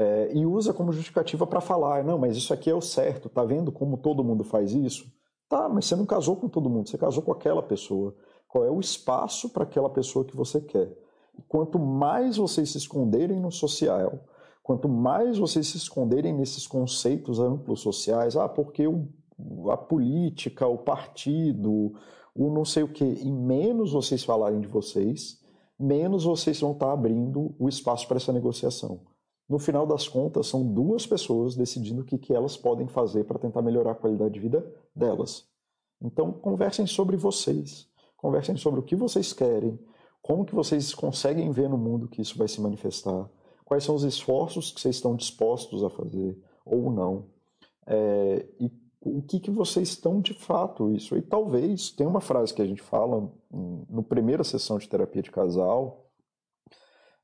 é, 0.00 0.30
e 0.32 0.46
usa 0.46 0.72
como 0.72 0.92
justificativa 0.92 1.46
para 1.46 1.60
falar, 1.60 2.02
não, 2.02 2.16
mas 2.16 2.34
isso 2.34 2.54
aqui 2.54 2.70
é 2.70 2.74
o 2.74 2.80
certo, 2.80 3.28
tá 3.28 3.44
vendo 3.44 3.70
como 3.70 3.98
todo 3.98 4.24
mundo 4.24 4.42
faz 4.42 4.72
isso? 4.72 5.12
Tá, 5.46 5.68
mas 5.68 5.84
você 5.84 5.94
não 5.94 6.06
casou 6.06 6.36
com 6.36 6.48
todo 6.48 6.70
mundo, 6.70 6.88
você 6.88 6.96
casou 6.96 7.22
com 7.22 7.32
aquela 7.32 7.62
pessoa. 7.62 8.14
Qual 8.48 8.64
é 8.64 8.70
o 8.70 8.80
espaço 8.80 9.50
para 9.50 9.64
aquela 9.64 9.90
pessoa 9.90 10.24
que 10.24 10.34
você 10.34 10.58
quer? 10.58 10.90
E 11.38 11.42
quanto 11.42 11.78
mais 11.78 12.38
vocês 12.38 12.70
se 12.70 12.78
esconderem 12.78 13.38
no 13.38 13.52
social, 13.52 14.20
quanto 14.62 14.88
mais 14.88 15.36
vocês 15.36 15.66
se 15.66 15.76
esconderem 15.76 16.32
nesses 16.32 16.66
conceitos 16.66 17.38
amplos 17.38 17.80
sociais, 17.80 18.36
ah, 18.36 18.48
porque 18.48 18.86
o, 18.86 19.06
a 19.70 19.76
política, 19.76 20.66
o 20.66 20.78
partido, 20.78 21.92
o 22.34 22.50
não 22.50 22.64
sei 22.64 22.84
o 22.84 22.88
que, 22.88 23.04
e 23.04 23.30
menos 23.30 23.92
vocês 23.92 24.24
falarem 24.24 24.62
de 24.62 24.68
vocês, 24.68 25.42
menos 25.78 26.24
vocês 26.24 26.58
vão 26.58 26.72
estar 26.72 26.90
abrindo 26.90 27.54
o 27.58 27.68
espaço 27.68 28.08
para 28.08 28.16
essa 28.16 28.32
negociação. 28.32 29.09
No 29.50 29.58
final 29.58 29.84
das 29.84 30.06
contas, 30.06 30.46
são 30.46 30.64
duas 30.64 31.04
pessoas 31.04 31.56
decidindo 31.56 32.02
o 32.02 32.04
que, 32.04 32.16
que 32.16 32.32
elas 32.32 32.56
podem 32.56 32.86
fazer 32.86 33.24
para 33.24 33.36
tentar 33.36 33.60
melhorar 33.62 33.90
a 33.90 33.96
qualidade 33.96 34.34
de 34.34 34.38
vida 34.38 34.64
delas. 34.94 35.44
Então, 36.00 36.30
conversem 36.30 36.86
sobre 36.86 37.16
vocês, 37.16 37.88
conversem 38.16 38.56
sobre 38.56 38.78
o 38.78 38.82
que 38.84 38.94
vocês 38.94 39.32
querem, 39.32 39.76
como 40.22 40.44
que 40.44 40.54
vocês 40.54 40.94
conseguem 40.94 41.50
ver 41.50 41.68
no 41.68 41.76
mundo 41.76 42.06
que 42.06 42.22
isso 42.22 42.38
vai 42.38 42.46
se 42.46 42.60
manifestar, 42.60 43.28
quais 43.64 43.82
são 43.82 43.96
os 43.96 44.04
esforços 44.04 44.70
que 44.70 44.80
vocês 44.80 44.94
estão 44.94 45.16
dispostos 45.16 45.82
a 45.82 45.90
fazer 45.90 46.40
ou 46.64 46.88
não, 46.88 47.26
é, 47.88 48.46
e 48.60 48.70
o 49.00 49.20
que, 49.20 49.40
que 49.40 49.50
vocês 49.50 49.88
estão 49.88 50.20
de 50.20 50.32
fato 50.32 50.92
isso. 50.92 51.16
E 51.16 51.22
talvez, 51.22 51.90
tem 51.90 52.06
uma 52.06 52.20
frase 52.20 52.54
que 52.54 52.62
a 52.62 52.66
gente 52.66 52.82
fala 52.82 53.28
no 53.50 54.04
primeira 54.04 54.44
sessão 54.44 54.78
de 54.78 54.88
terapia 54.88 55.22
de 55.22 55.30
casal, 55.32 56.06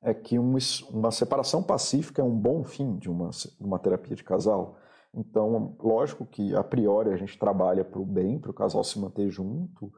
é 0.03 0.15
que 0.15 0.39
uma, 0.39 1.11
separação 1.11 1.63
pacífica 1.63 2.23
é 2.23 2.25
um 2.25 2.37
bom 2.37 2.65
fim 2.65 2.97
de 2.97 3.11
uma, 3.11 3.31
uma 3.59 3.79
terapia 3.79 4.15
de 4.15 4.23
casal. 4.23 4.79
Então, 5.15 5.75
lógico 5.83 6.27
que 6.27 6.55
a 6.55 6.63
priori 6.63 7.11
a 7.11 7.17
gente 7.17 7.39
trabalha 7.39 7.85
para 7.85 8.01
o 8.01 8.05
bem, 8.05 8.39
para 8.39 8.51
o 8.51 8.55
casal 8.55 8.85
se 8.85 8.99
manter 8.99 9.31
junto, 9.31 9.91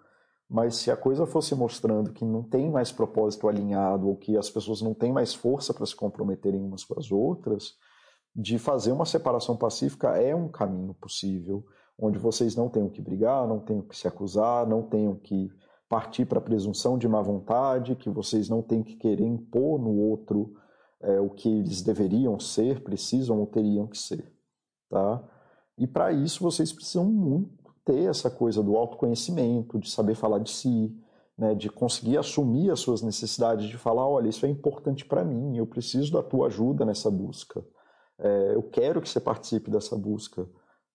mas 0.48 0.76
se 0.76 0.90
a 0.90 0.96
coisa 0.96 1.26
fosse 1.26 1.54
mostrando 1.54 2.12
que 2.12 2.24
não 2.24 2.42
tem 2.42 2.70
mais 2.70 2.90
propósito 2.90 3.48
alinhado 3.48 4.08
ou 4.08 4.16
que 4.16 4.36
as 4.36 4.48
pessoas 4.48 4.80
não 4.80 4.94
têm 4.94 5.12
mais 5.12 5.34
força 5.34 5.74
para 5.74 5.84
se 5.84 5.94
comprometerem 5.94 6.62
umas 6.62 6.84
com 6.84 6.98
as 6.98 7.12
outras, 7.12 7.74
de 8.34 8.58
fazer 8.58 8.92
uma 8.92 9.04
separação 9.04 9.56
pacífica 9.56 10.16
é 10.16 10.34
um 10.34 10.48
caminho 10.48 10.94
possível, 10.94 11.66
onde 11.98 12.18
vocês 12.18 12.54
não 12.54 12.68
tenham 12.68 12.88
que 12.88 13.02
brigar, 13.02 13.46
não 13.46 13.58
tenham 13.58 13.82
que 13.82 13.96
se 13.96 14.06
acusar, 14.06 14.66
não 14.66 14.82
tenham 14.82 15.16
que 15.16 15.50
partir 15.88 16.26
para 16.26 16.38
a 16.38 16.42
presunção 16.42 16.98
de 16.98 17.08
má 17.08 17.22
vontade, 17.22 17.96
que 17.96 18.10
vocês 18.10 18.48
não 18.48 18.62
têm 18.62 18.82
que 18.82 18.96
querer 18.96 19.24
impor 19.24 19.80
no 19.80 19.96
outro 19.96 20.54
é, 21.00 21.20
o 21.20 21.30
que 21.30 21.48
eles 21.48 21.82
deveriam 21.82 22.38
ser, 22.38 22.82
precisam 22.82 23.38
ou 23.38 23.46
teriam 23.46 23.86
que 23.86 23.96
ser, 23.96 24.32
tá? 24.90 25.22
E 25.76 25.86
para 25.86 26.12
isso 26.12 26.42
vocês 26.42 26.72
precisam 26.72 27.04
muito 27.04 27.72
ter 27.84 28.10
essa 28.10 28.28
coisa 28.28 28.62
do 28.62 28.76
autoconhecimento, 28.76 29.78
de 29.78 29.90
saber 29.90 30.14
falar 30.14 30.40
de 30.40 30.50
si, 30.50 30.94
né, 31.38 31.54
de 31.54 31.70
conseguir 31.70 32.18
assumir 32.18 32.70
as 32.70 32.80
suas 32.80 33.00
necessidades, 33.00 33.66
de 33.66 33.78
falar, 33.78 34.06
olha, 34.06 34.28
isso 34.28 34.44
é 34.44 34.48
importante 34.48 35.04
para 35.04 35.24
mim, 35.24 35.56
eu 35.56 35.66
preciso 35.66 36.12
da 36.12 36.22
tua 36.22 36.48
ajuda 36.48 36.84
nessa 36.84 37.10
busca, 37.10 37.64
é, 38.18 38.54
eu 38.54 38.62
quero 38.64 39.00
que 39.00 39.08
você 39.08 39.20
participe 39.20 39.70
dessa 39.70 39.96
busca. 39.96 40.46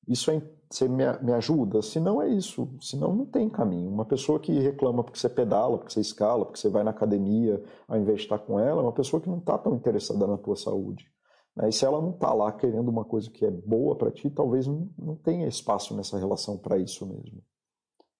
Isso 0.07 0.31
é, 0.31 0.41
você 0.69 0.87
me, 0.87 1.03
me 1.21 1.33
ajuda? 1.33 1.81
Se 1.81 1.99
não 1.99 2.21
é 2.21 2.29
isso, 2.29 2.69
senão 2.81 3.15
não 3.15 3.25
tem 3.25 3.49
caminho. 3.49 3.89
Uma 3.89 4.05
pessoa 4.05 4.39
que 4.39 4.51
reclama 4.59 5.03
porque 5.03 5.19
você 5.19 5.29
pedala, 5.29 5.77
porque 5.77 5.93
você 5.93 6.01
escala, 6.01 6.45
porque 6.45 6.59
você 6.59 6.69
vai 6.69 6.83
na 6.83 6.91
academia 6.91 7.63
ao 7.87 7.97
invés 7.97 8.17
de 8.17 8.23
estar 8.23 8.39
com 8.39 8.59
ela, 8.59 8.81
é 8.81 8.83
uma 8.83 8.91
pessoa 8.91 9.21
que 9.21 9.29
não 9.29 9.37
está 9.37 9.57
tão 9.57 9.75
interessada 9.75 10.27
na 10.27 10.37
tua 10.37 10.55
saúde. 10.55 11.11
Né? 11.55 11.69
E 11.69 11.71
se 11.71 11.85
ela 11.85 12.01
não 12.01 12.11
está 12.11 12.33
lá 12.33 12.51
querendo 12.51 12.89
uma 12.89 13.05
coisa 13.05 13.29
que 13.29 13.45
é 13.45 13.51
boa 13.51 13.95
para 13.95 14.11
ti, 14.11 14.29
talvez 14.29 14.67
não, 14.67 14.89
não 14.97 15.15
tenha 15.15 15.47
espaço 15.47 15.95
nessa 15.95 16.17
relação 16.17 16.57
para 16.57 16.77
isso 16.77 17.05
mesmo. 17.05 17.41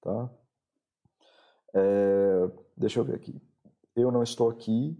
Tá? 0.01 0.29
É, 1.73 2.51
deixa 2.77 2.99
eu 2.99 3.03
ver 3.03 3.15
aqui. 3.15 3.41
Eu 3.95 4.11
não 4.11 4.23
estou 4.23 4.49
aqui. 4.49 4.97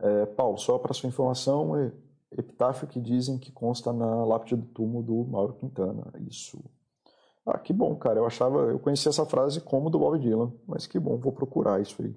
É, 0.00 0.26
Paulo, 0.26 0.58
só 0.58 0.78
para 0.78 0.94
sua 0.94 1.08
informação, 1.08 1.74
epitáfio 2.36 2.86
que 2.86 3.00
dizem 3.00 3.38
que 3.38 3.52
consta 3.52 3.92
na 3.92 4.24
lápide 4.24 4.56
do 4.56 4.66
túmulo 4.66 5.02
do 5.02 5.30
Mauro 5.30 5.54
Quintana. 5.54 6.12
Isso. 6.28 6.62
Ah, 7.46 7.58
que 7.58 7.72
bom, 7.72 7.96
cara. 7.96 8.18
Eu 8.18 8.26
achava, 8.26 8.58
eu 8.70 8.78
conhecia 8.78 9.10
essa 9.10 9.24
frase 9.24 9.60
como 9.60 9.88
do 9.88 9.98
Bob 9.98 10.18
Dylan, 10.18 10.52
mas 10.66 10.86
que 10.86 10.98
bom, 10.98 11.16
vou 11.16 11.32
procurar 11.32 11.80
isso 11.80 12.02
aí. 12.02 12.14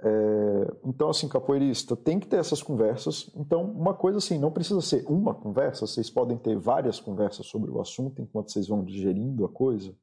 É, 0.00 0.74
então, 0.84 1.10
assim, 1.10 1.28
capoeirista, 1.28 1.96
tem 1.96 2.20
que 2.20 2.26
ter 2.26 2.36
essas 2.36 2.62
conversas. 2.62 3.30
Então, 3.36 3.64
uma 3.64 3.94
coisa 3.94 4.18
assim, 4.18 4.38
não 4.38 4.50
precisa 4.50 4.80
ser 4.80 5.04
uma 5.08 5.34
conversa, 5.34 5.86
vocês 5.86 6.08
podem 6.08 6.38
ter 6.38 6.56
várias 6.56 7.00
conversas 7.00 7.46
sobre 7.46 7.70
o 7.70 7.80
assunto 7.80 8.22
enquanto 8.22 8.52
vocês 8.52 8.68
vão 8.68 8.84
digerindo 8.84 9.44
a 9.44 9.48
coisa. 9.48 9.94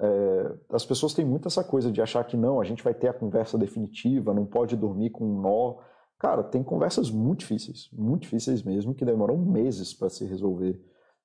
É, 0.00 0.54
as 0.70 0.84
pessoas 0.84 1.14
têm 1.14 1.24
muito 1.24 1.46
essa 1.46 1.62
coisa 1.62 1.92
de 1.92 2.00
achar 2.00 2.24
que 2.24 2.36
não, 2.36 2.60
a 2.60 2.64
gente 2.64 2.82
vai 2.82 2.94
ter 2.94 3.08
a 3.08 3.14
conversa 3.14 3.58
definitiva, 3.58 4.34
não 4.34 4.46
pode 4.46 4.76
dormir 4.76 5.10
com 5.10 5.24
um 5.24 5.40
nó. 5.40 5.76
Cara, 6.22 6.44
tem 6.44 6.62
conversas 6.62 7.10
muito 7.10 7.40
difíceis, 7.40 7.88
muito 7.92 8.22
difíceis 8.22 8.62
mesmo, 8.62 8.94
que 8.94 9.04
demoram 9.04 9.36
meses 9.36 9.92
para 9.92 10.08
se 10.08 10.24
resolver. 10.24 10.80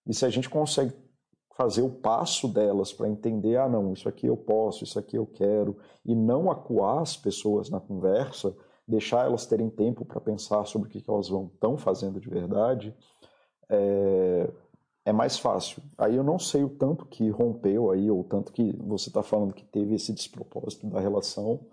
E 0.07 0.12
se 0.12 0.25
a 0.25 0.29
gente 0.29 0.49
consegue 0.49 0.91
fazer 1.55 1.83
o 1.83 1.89
passo 1.91 2.47
delas 2.47 2.91
para 2.91 3.07
entender, 3.07 3.57
ah, 3.57 3.69
não, 3.69 3.93
isso 3.93 4.10
aqui 4.10 4.25
eu 4.25 4.36
posso, 4.36 4.83
isso 4.83 4.97
aqui 4.97 5.15
eu 5.15 5.27
quero, 5.27 5.77
e 6.03 6.15
não 6.15 6.49
acuar 6.49 7.03
as 7.03 7.15
pessoas 7.15 7.69
na 7.69 7.79
conversa, 7.79 8.57
deixar 8.88 9.27
elas 9.27 9.45
terem 9.45 9.69
tempo 9.69 10.03
para 10.03 10.19
pensar 10.19 10.65
sobre 10.65 10.88
o 10.88 10.91
que, 10.91 11.03
elas 11.07 11.29
vão 11.29 11.45
estão 11.53 11.77
fazendo 11.77 12.19
de 12.19 12.27
verdade, 12.27 12.91
é, 13.69 14.49
é 15.05 15.13
mais 15.13 15.38
fácil. 15.38 15.79
Aí 15.95 16.15
eu 16.15 16.23
não 16.23 16.39
sei 16.39 16.63
o 16.63 16.69
tanto 16.69 17.05
que 17.05 17.29
rompeu 17.29 17.91
aí, 17.91 18.10
ou 18.10 18.23
tanto 18.23 18.51
que 18.51 18.75
você 18.79 19.12
está 19.12 19.21
falando 19.21 19.53
que 19.53 19.63
teve 19.63 19.93
esse 19.93 20.12
despropósito 20.12 20.88
da 20.88 20.99
relação, 20.99 21.67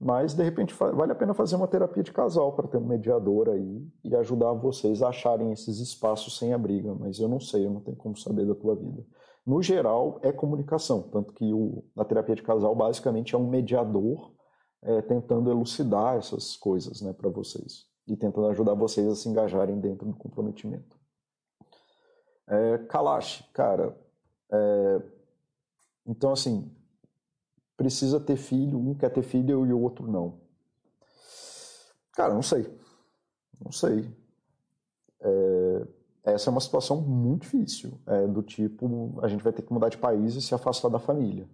mas 0.00 0.32
de 0.32 0.44
repente 0.44 0.74
vale 0.74 1.10
a 1.10 1.14
pena 1.14 1.34
fazer 1.34 1.56
uma 1.56 1.66
terapia 1.66 2.02
de 2.02 2.12
casal 2.12 2.52
para 2.52 2.68
ter 2.68 2.76
um 2.76 2.86
mediador 2.86 3.48
aí 3.48 3.84
e 4.04 4.14
ajudar 4.14 4.52
vocês 4.52 5.02
a 5.02 5.08
acharem 5.08 5.50
esses 5.50 5.80
espaços 5.80 6.38
sem 6.38 6.52
a 6.52 6.58
briga. 6.58 6.94
Mas 6.94 7.18
eu 7.18 7.28
não 7.28 7.40
sei, 7.40 7.66
eu 7.66 7.70
não 7.70 7.80
tenho 7.80 7.96
como 7.96 8.16
saber 8.16 8.46
da 8.46 8.54
tua 8.54 8.76
vida. 8.76 9.04
No 9.44 9.60
geral, 9.60 10.20
é 10.22 10.30
comunicação, 10.30 11.02
tanto 11.02 11.32
que 11.32 11.52
o, 11.52 11.82
a 11.96 12.04
terapia 12.04 12.34
de 12.34 12.42
casal 12.42 12.74
basicamente 12.76 13.34
é 13.34 13.38
um 13.38 13.48
mediador 13.48 14.32
é, 14.82 15.02
tentando 15.02 15.50
elucidar 15.50 16.16
essas 16.16 16.56
coisas 16.56 17.00
né, 17.00 17.12
para 17.12 17.28
vocês 17.28 17.86
e 18.06 18.16
tentando 18.16 18.48
ajudar 18.48 18.74
vocês 18.74 19.06
a 19.08 19.16
se 19.16 19.28
engajarem 19.28 19.80
dentro 19.80 20.06
do 20.06 20.16
comprometimento. 20.16 20.96
É, 22.46 22.78
Kalash, 22.88 23.42
cara, 23.52 23.98
é, 24.52 25.02
então 26.06 26.32
assim, 26.32 26.70
precisa 27.78 28.18
ter 28.18 28.36
filho, 28.36 28.76
um 28.76 28.92
quer 28.92 29.08
ter 29.08 29.22
filho 29.22 29.64
e 29.64 29.72
o 29.72 29.80
outro 29.80 30.10
não? 30.10 30.40
Cara, 32.12 32.34
não 32.34 32.42
sei. 32.42 32.68
Não 33.64 33.70
sei. 33.70 34.12
É, 35.20 35.86
essa 36.24 36.50
é 36.50 36.52
uma 36.52 36.60
situação 36.60 37.00
muito 37.00 37.42
difícil. 37.42 37.96
É, 38.04 38.26
do 38.26 38.42
tipo, 38.42 39.20
a 39.22 39.28
gente 39.28 39.44
vai 39.44 39.52
ter 39.52 39.62
que 39.62 39.72
mudar 39.72 39.88
de 39.88 39.96
país 39.96 40.34
e 40.34 40.42
se 40.42 40.52
afastar 40.52 40.88
da 40.88 40.98
família. 40.98 41.48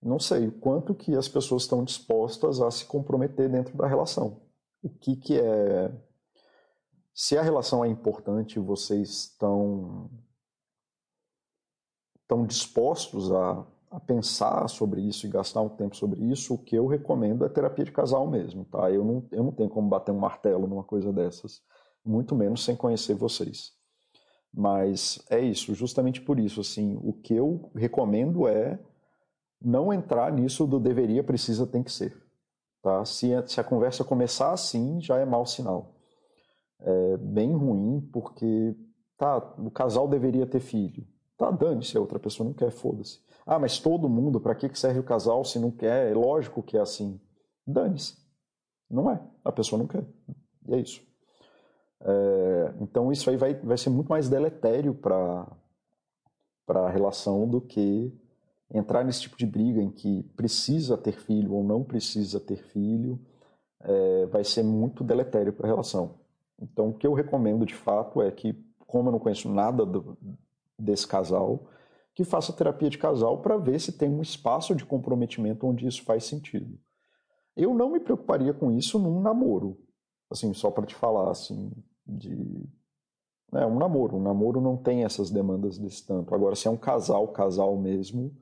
Não 0.00 0.20
sei 0.20 0.46
o 0.46 0.52
quanto 0.52 0.94
que 0.94 1.16
as 1.16 1.28
pessoas 1.28 1.62
estão 1.62 1.82
dispostas 1.82 2.60
a 2.60 2.70
se 2.70 2.84
comprometer 2.84 3.50
dentro 3.50 3.76
da 3.76 3.88
relação. 3.88 4.40
O 4.80 4.88
que, 4.88 5.16
que 5.16 5.40
é. 5.40 5.92
Se 7.12 7.36
a 7.36 7.42
relação 7.42 7.84
é 7.84 7.88
importante, 7.88 8.60
vocês 8.60 9.08
estão, 9.08 10.08
estão 12.22 12.46
dispostos 12.46 13.32
a 13.32 13.66
a 13.90 13.98
pensar 13.98 14.68
sobre 14.68 15.00
isso 15.00 15.26
e 15.26 15.30
gastar 15.30 15.62
um 15.62 15.68
tempo 15.68 15.96
sobre 15.96 16.22
isso, 16.24 16.54
o 16.54 16.58
que 16.58 16.76
eu 16.76 16.86
recomendo 16.86 17.44
é 17.44 17.48
terapia 17.48 17.84
de 17.84 17.92
casal 17.92 18.28
mesmo, 18.28 18.64
tá? 18.64 18.90
Eu 18.90 19.04
não, 19.04 19.26
eu 19.30 19.42
não 19.42 19.52
tenho 19.52 19.70
como 19.70 19.88
bater 19.88 20.12
um 20.12 20.18
martelo 20.18 20.66
numa 20.66 20.84
coisa 20.84 21.12
dessas, 21.12 21.62
muito 22.04 22.34
menos 22.34 22.64
sem 22.64 22.76
conhecer 22.76 23.14
vocês. 23.14 23.72
Mas 24.52 25.22
é 25.30 25.40
isso, 25.40 25.74
justamente 25.74 26.20
por 26.20 26.38
isso, 26.38 26.60
assim, 26.60 26.98
o 27.02 27.12
que 27.12 27.34
eu 27.34 27.70
recomendo 27.74 28.46
é 28.46 28.78
não 29.60 29.92
entrar 29.92 30.32
nisso 30.32 30.66
do 30.66 30.78
deveria, 30.78 31.24
precisa, 31.24 31.66
tem 31.66 31.82
que 31.82 31.92
ser. 31.92 32.16
Tá? 32.82 33.04
Se, 33.04 33.34
a, 33.34 33.46
se 33.46 33.60
a 33.60 33.64
conversa 33.64 34.04
começar 34.04 34.52
assim, 34.52 35.00
já 35.00 35.18
é 35.18 35.24
mau 35.24 35.44
sinal. 35.44 35.94
É 36.80 37.16
bem 37.16 37.52
ruim, 37.52 38.00
porque 38.12 38.76
tá, 39.16 39.38
o 39.58 39.70
casal 39.70 40.06
deveria 40.06 40.46
ter 40.46 40.60
filho. 40.60 41.06
Tá, 41.36 41.50
dane-se, 41.50 41.96
a 41.96 42.00
outra 42.00 42.18
pessoa 42.18 42.46
não 42.46 42.54
quer, 42.54 42.70
foda-se. 42.70 43.20
Ah, 43.50 43.58
mas 43.58 43.78
todo 43.78 44.10
mundo, 44.10 44.38
para 44.38 44.54
que 44.54 44.68
serve 44.78 45.00
o 45.00 45.02
casal 45.02 45.42
se 45.42 45.58
não 45.58 45.70
quer? 45.70 46.10
É 46.10 46.14
lógico 46.14 46.62
que 46.62 46.76
é 46.76 46.80
assim. 46.80 47.18
Dane-se. 47.66 48.14
Não 48.90 49.10
é. 49.10 49.18
A 49.42 49.50
pessoa 49.50 49.78
não 49.78 49.86
quer. 49.86 50.04
E 50.66 50.74
é 50.74 50.78
isso. 50.78 51.02
É, 52.02 52.74
então 52.78 53.10
isso 53.10 53.30
aí 53.30 53.38
vai, 53.38 53.54
vai 53.54 53.78
ser 53.78 53.88
muito 53.88 54.08
mais 54.08 54.28
deletério 54.28 54.94
para 54.94 55.46
a 56.68 56.90
relação 56.90 57.48
do 57.48 57.58
que 57.58 58.12
entrar 58.70 59.02
nesse 59.02 59.22
tipo 59.22 59.38
de 59.38 59.46
briga 59.46 59.80
em 59.80 59.90
que 59.90 60.24
precisa 60.36 60.98
ter 60.98 61.12
filho 61.12 61.54
ou 61.54 61.64
não 61.64 61.82
precisa 61.82 62.38
ter 62.38 62.62
filho. 62.64 63.18
É, 63.80 64.26
vai 64.26 64.44
ser 64.44 64.62
muito 64.62 65.02
deletério 65.02 65.54
para 65.54 65.66
a 65.66 65.70
relação. 65.70 66.16
Então 66.60 66.90
o 66.90 66.94
que 66.94 67.06
eu 67.06 67.14
recomendo 67.14 67.64
de 67.64 67.74
fato 67.74 68.20
é 68.20 68.30
que, 68.30 68.52
como 68.86 69.08
eu 69.08 69.12
não 69.12 69.18
conheço 69.18 69.48
nada 69.48 69.86
do, 69.86 70.18
desse 70.78 71.06
casal, 71.06 71.66
que 72.18 72.24
faça 72.24 72.52
terapia 72.52 72.90
de 72.90 72.98
casal 72.98 73.40
para 73.40 73.56
ver 73.56 73.78
se 73.78 73.92
tem 73.96 74.10
um 74.10 74.20
espaço 74.20 74.74
de 74.74 74.84
comprometimento 74.84 75.64
onde 75.64 75.86
isso 75.86 76.02
faz 76.02 76.24
sentido. 76.24 76.76
Eu 77.56 77.72
não 77.72 77.92
me 77.92 78.00
preocuparia 78.00 78.52
com 78.52 78.72
isso 78.72 78.98
num 78.98 79.20
namoro, 79.20 79.78
assim, 80.28 80.52
só 80.52 80.68
para 80.68 80.84
te 80.84 80.96
falar, 80.96 81.30
assim, 81.30 81.70
de 82.04 82.68
É 83.54 83.64
um 83.64 83.78
namoro. 83.78 84.16
Um 84.16 84.22
namoro 84.22 84.60
não 84.60 84.76
tem 84.76 85.04
essas 85.04 85.30
demandas 85.30 85.78
desse 85.78 86.04
tanto. 86.04 86.34
Agora, 86.34 86.56
se 86.56 86.66
é 86.66 86.70
um 86.72 86.76
casal, 86.76 87.28
casal 87.28 87.76
mesmo, 87.78 88.36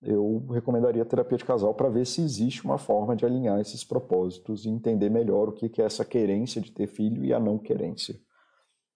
eu 0.00 0.46
recomendaria 0.46 1.04
terapia 1.04 1.36
de 1.36 1.44
casal 1.44 1.74
para 1.74 1.88
ver 1.88 2.06
se 2.06 2.22
existe 2.22 2.64
uma 2.64 2.78
forma 2.78 3.16
de 3.16 3.26
alinhar 3.26 3.58
esses 3.58 3.82
propósitos 3.82 4.64
e 4.64 4.68
entender 4.68 5.10
melhor 5.10 5.48
o 5.48 5.52
que 5.52 5.82
é 5.82 5.84
essa 5.84 6.04
querência 6.04 6.60
de 6.60 6.70
ter 6.70 6.86
filho 6.86 7.24
e 7.24 7.34
a 7.34 7.40
não 7.40 7.58
querência. 7.58 8.14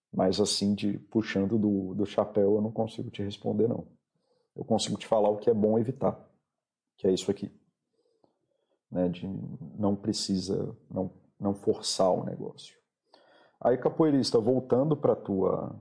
Mas 0.09 0.39
assim, 0.39 0.73
de 0.73 0.99
puxando 1.11 1.59
do, 1.59 1.93
do 1.93 2.05
chapéu, 2.05 2.55
eu 2.55 2.61
não 2.61 2.71
consigo 2.71 3.09
te 3.11 3.21
responder, 3.21 3.67
não. 3.67 3.93
Eu 4.55 4.63
consigo 4.63 4.97
te 4.97 5.05
falar 5.05 5.29
o 5.29 5.37
que 5.37 5.49
é 5.49 5.53
bom 5.53 5.77
evitar, 5.77 6.17
que 6.97 7.07
é 7.07 7.11
isso 7.11 7.29
aqui. 7.29 7.51
Né, 8.89 9.09
de 9.09 9.27
não 9.77 9.95
precisa, 9.95 10.75
não, 10.89 11.11
não 11.39 11.53
forçar 11.53 12.11
o 12.11 12.23
negócio. 12.23 12.77
Aí, 13.59 13.77
capoeirista, 13.77 14.39
voltando 14.39 14.95
para 14.95 15.15
tua 15.15 15.75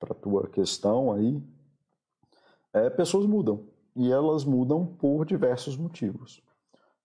para 0.00 0.14
tua 0.14 0.48
questão 0.48 1.12
aí, 1.12 1.42
é, 2.72 2.88
pessoas 2.88 3.26
mudam 3.26 3.66
e 3.94 4.10
elas 4.10 4.44
mudam 4.44 4.86
por 4.86 5.26
diversos 5.26 5.76
motivos. 5.76 6.42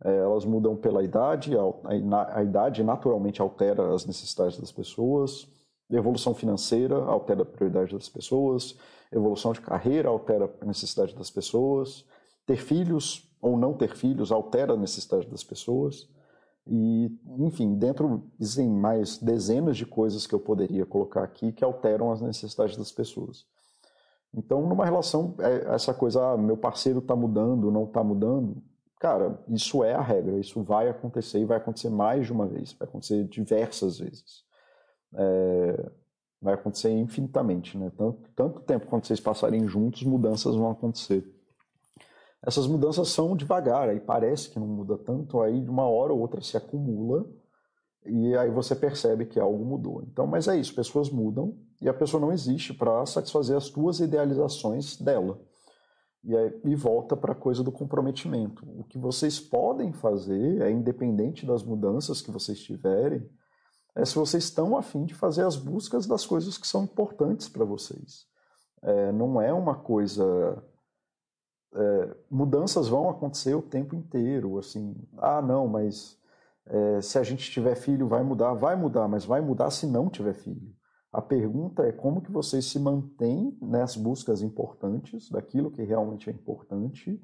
É, 0.04 0.18
elas 0.18 0.46
mudam 0.46 0.76
pela 0.76 1.04
idade, 1.04 1.52
a, 1.58 2.38
a, 2.38 2.44
idade 2.44 2.84
naturalmente 2.84 3.42
altera 3.42 3.94
as 3.94 4.06
necessidades 4.06 4.58
das 4.58 4.72
pessoas, 4.72 5.48
evolução 5.92 6.34
financeira 6.34 6.96
altera 6.96 7.44
a 7.44 7.46
prioridade 7.46 7.94
das 7.94 8.10
pessoas, 8.10 8.78
evolução 9.12 9.54
de 9.54 9.62
carreira 9.62 10.10
altera 10.10 10.52
a 10.62 10.66
necessidade 10.66 11.16
das 11.16 11.30
pessoas, 11.30 12.06
ter 12.46 12.58
filhos 12.58 13.30
ou 13.42 13.58
não 13.58 13.74
ter 13.74 13.96
filhos 13.96 14.32
altera 14.32 14.74
a 14.74 14.78
necessidade 14.78 15.28
das 15.28 15.44
pessoas. 15.44 16.10
E, 16.68 17.12
enfim, 17.38 17.76
dentro 17.76 18.24
existem 18.40 18.68
mais 18.68 19.18
dezenas 19.18 19.78
de 19.78 19.86
coisas 19.86 20.26
que 20.26 20.34
eu 20.34 20.40
poderia 20.40 20.86
colocar 20.86 21.24
aqui 21.24 21.52
que 21.52 21.64
alteram 21.64 22.12
as 22.12 22.22
necessidades 22.22 22.76
das 22.76 22.92
pessoas. 22.92 23.46
Então, 24.34 24.68
numa 24.68 24.84
relação, 24.84 25.36
é, 25.40 25.74
essa 25.74 25.94
coisa, 25.94 26.32
ah, 26.32 26.38
meu 26.38 26.58
parceiro 26.58 27.00
está 27.00 27.16
mudando, 27.16 27.72
não 27.72 27.86
está 27.86 28.04
mudando, 28.04 28.62
cara, 29.00 29.40
isso 29.48 29.84
é 29.84 29.94
a 29.94 30.02
regra, 30.02 30.40
isso 30.40 30.62
vai 30.64 30.90
acontecer 30.90 31.40
e 31.40 31.46
vai 31.46 31.58
acontecer 31.58 31.90
mais 31.90 32.26
de 32.26 32.34
uma 32.34 32.48
vez, 32.48 32.74
vai 32.74 32.88
acontecer 32.88 33.24
diversas 33.26 34.00
vezes. 34.00 34.45
É, 35.18 35.92
vai 36.42 36.54
acontecer 36.54 36.92
infinitamente, 36.92 37.78
né? 37.78 37.92
Tanto, 37.98 38.30
tanto 38.36 38.62
tempo 38.62 38.88
quanto 38.88 39.08
vocês 39.08 39.20
passarem 39.20 39.68
juntos, 39.68 40.04
mudanças 40.04 40.56
vão 40.56 40.72
acontecer 40.72 41.36
essas 42.46 42.68
mudanças 42.68 43.10
são 43.10 43.36
devagar, 43.36 43.90
aí 43.90 44.00
parece 44.00 44.50
que 44.50 44.60
não 44.60 44.68
muda 44.68 44.98
tanto, 44.98 45.42
aí 45.42 45.60
de 45.60 45.70
uma 45.70 45.88
hora 45.88 46.14
ou 46.14 46.20
outra 46.20 46.40
se 46.42 46.56
acumula 46.56 47.26
e 48.06 48.38
aí 48.38 48.52
você 48.52 48.76
percebe 48.76 49.26
que 49.26 49.40
algo 49.40 49.66
mudou. 49.66 50.04
Então, 50.04 50.28
mas 50.28 50.48
é 50.48 50.56
isso, 50.56 50.76
pessoas 50.76 51.10
mudam 51.10 51.58
e 51.82 51.90
a 51.90 51.94
pessoa 51.94 52.22
não 52.22 52.32
existe 52.32 52.72
para 52.72 53.04
satisfazer 53.08 53.58
as 53.58 53.70
tuas 53.70 54.00
idealizações 54.00 54.96
dela. 54.96 55.42
E, 56.24 56.38
aí, 56.38 56.62
e 56.66 56.76
volta 56.76 57.18
para 57.18 57.32
a 57.32 57.36
coisa 57.36 57.64
do 57.64 57.72
comprometimento. 57.72 58.64
O 58.80 58.84
que 58.84 58.98
vocês 59.00 59.40
podem 59.40 59.92
fazer, 59.92 60.62
é 60.62 60.70
independente 60.70 61.48
das 61.48 61.64
mudanças 61.64 62.22
que 62.22 62.32
vocês 62.32 62.60
tiverem, 62.60 63.28
é 63.96 64.04
se 64.06 64.16
vocês 64.16 64.44
estão 64.44 64.78
afim 64.78 65.06
de 65.06 65.16
fazer 65.16 65.44
as 65.44 65.56
buscas 65.56 66.06
das 66.06 66.26
coisas 66.26 66.58
que 66.58 66.68
são 66.68 66.84
importantes 66.84 67.48
para 67.48 67.64
vocês. 67.64 68.28
É, 68.82 69.12
não 69.12 69.42
é 69.42 69.54
uma 69.54 69.76
coisa 69.76 70.62
é, 71.76 72.16
mudanças 72.30 72.88
vão 72.88 73.10
acontecer 73.10 73.54
o 73.54 73.62
tempo 73.62 73.96
inteiro. 73.96 74.58
Assim, 74.58 74.96
ah, 75.18 75.42
não, 75.42 75.68
mas 75.68 76.18
é, 76.66 77.02
se 77.02 77.20
a 77.20 77.24
gente 77.24 77.52
tiver 77.52 77.76
filho 77.76 78.08
vai 78.08 78.24
mudar, 78.24 78.54
vai 78.54 78.76
mudar, 78.76 79.08
mas 79.08 79.26
vai 79.26 79.42
mudar 79.42 79.70
se 79.72 79.86
não 79.86 80.10
tiver 80.10 80.34
filho. 80.34 80.74
A 81.12 81.22
pergunta 81.22 81.84
é 81.84 81.92
como 81.92 82.22
que 82.22 82.32
vocês 82.32 82.66
se 82.66 82.80
mantêm 82.80 83.58
nas 83.62 83.96
buscas 83.96 84.42
importantes, 84.42 85.30
daquilo 85.30 85.72
que 85.72 85.84
realmente 85.84 86.30
é 86.30 86.34
importante, 86.34 87.22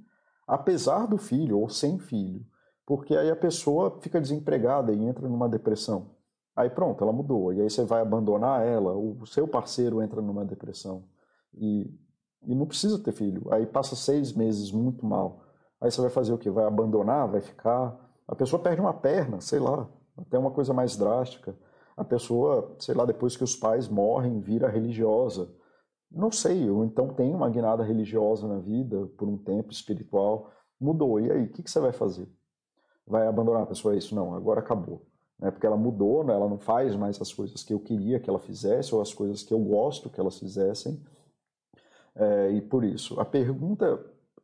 apesar 0.48 1.08
do 1.08 1.18
filho 1.18 1.60
ou 1.60 1.70
sem 1.70 2.00
filho. 2.00 2.46
Porque 2.86 3.16
aí 3.16 3.30
a 3.30 3.36
pessoa 3.36 4.00
fica 4.02 4.20
desempregada 4.20 4.94
e 4.94 5.04
entra 5.04 5.28
numa 5.28 5.48
depressão. 5.50 6.16
Aí 6.56 6.70
pronto, 6.70 7.04
ela 7.04 7.14
mudou. 7.14 7.54
E 7.54 7.62
aí 7.62 7.70
você 7.70 7.84
vai 7.86 8.02
abandonar 8.02 8.66
ela, 8.66 8.94
o 8.94 9.26
seu 9.26 9.48
parceiro 9.48 10.02
entra 10.02 10.22
numa 10.22 10.46
depressão. 10.46 11.04
E 11.54 11.90
e 12.44 12.56
não 12.56 12.66
precisa 12.66 12.98
ter 13.00 13.12
filho. 13.12 13.44
Aí 13.52 13.66
passa 13.66 13.96
seis 13.96 14.34
meses 14.34 14.72
muito 14.72 15.06
mal. 15.06 15.44
Aí 15.80 15.92
você 15.92 16.02
vai 16.02 16.10
fazer 16.10 16.34
o 16.34 16.38
quê? 16.38 16.50
Vai 16.50 16.66
abandonar? 16.66 17.28
Vai 17.28 17.42
ficar? 17.42 17.98
A 18.28 18.36
pessoa 18.36 18.62
perde 18.62 18.82
uma 18.82 18.94
perna, 18.94 19.42
sei 19.42 19.60
lá, 19.60 19.90
até 20.18 20.38
uma 20.38 20.52
coisa 20.52 20.74
mais 20.74 20.96
drástica. 20.96 21.56
A 21.96 22.04
pessoa, 22.04 22.76
sei 22.80 22.96
lá, 22.96 23.06
depois 23.06 23.36
que 23.36 23.44
os 23.44 23.56
pais 23.56 23.88
morrem, 23.88 24.40
vira 24.40 24.70
religiosa. 24.70 25.54
Não 26.10 26.32
sei, 26.32 26.70
ou 26.70 26.84
então 26.84 27.14
tem 27.14 27.34
uma 27.34 27.50
guinada 27.50 27.84
religiosa 27.84 28.48
na 28.48 28.60
vida 28.60 29.08
por 29.18 29.28
um 29.28 29.38
tempo 29.38 29.72
espiritual. 29.72 30.52
Mudou. 30.80 31.20
E 31.20 31.32
aí, 31.32 31.44
o 31.46 31.52
que, 31.52 31.64
que 31.64 31.72
você 31.72 31.80
vai 31.80 31.92
fazer? 31.94 32.28
Vai 33.06 33.28
abandonar 33.28 33.64
a 33.64 33.66
pessoa? 33.68 33.94
É 33.94 33.98
isso? 33.98 34.16
Não, 34.16 34.34
agora 34.34 34.60
acabou. 34.60 35.06
Né? 35.42 35.52
Porque 35.52 35.66
ela 35.66 35.76
mudou, 35.76 36.24
né? 36.24 36.34
ela 36.34 36.48
não 36.48 36.60
faz 36.60 36.96
mais 36.96 37.20
as 37.20 37.34
coisas 37.34 37.64
que 37.64 37.74
eu 37.74 37.80
queria 37.80 38.20
que 38.20 38.30
ela 38.30 38.40
fizesse 38.40 38.94
ou 38.94 39.02
as 39.02 39.14
coisas 39.14 39.44
que 39.44 39.54
eu 39.54 39.60
gosto 39.60 40.10
que 40.10 40.20
elas 40.20 40.38
fizessem 40.38 41.02
é, 42.16 42.52
e 42.52 42.62
por 42.62 42.84
isso, 42.84 43.20
a 43.20 43.26
pergunta 43.26 44.04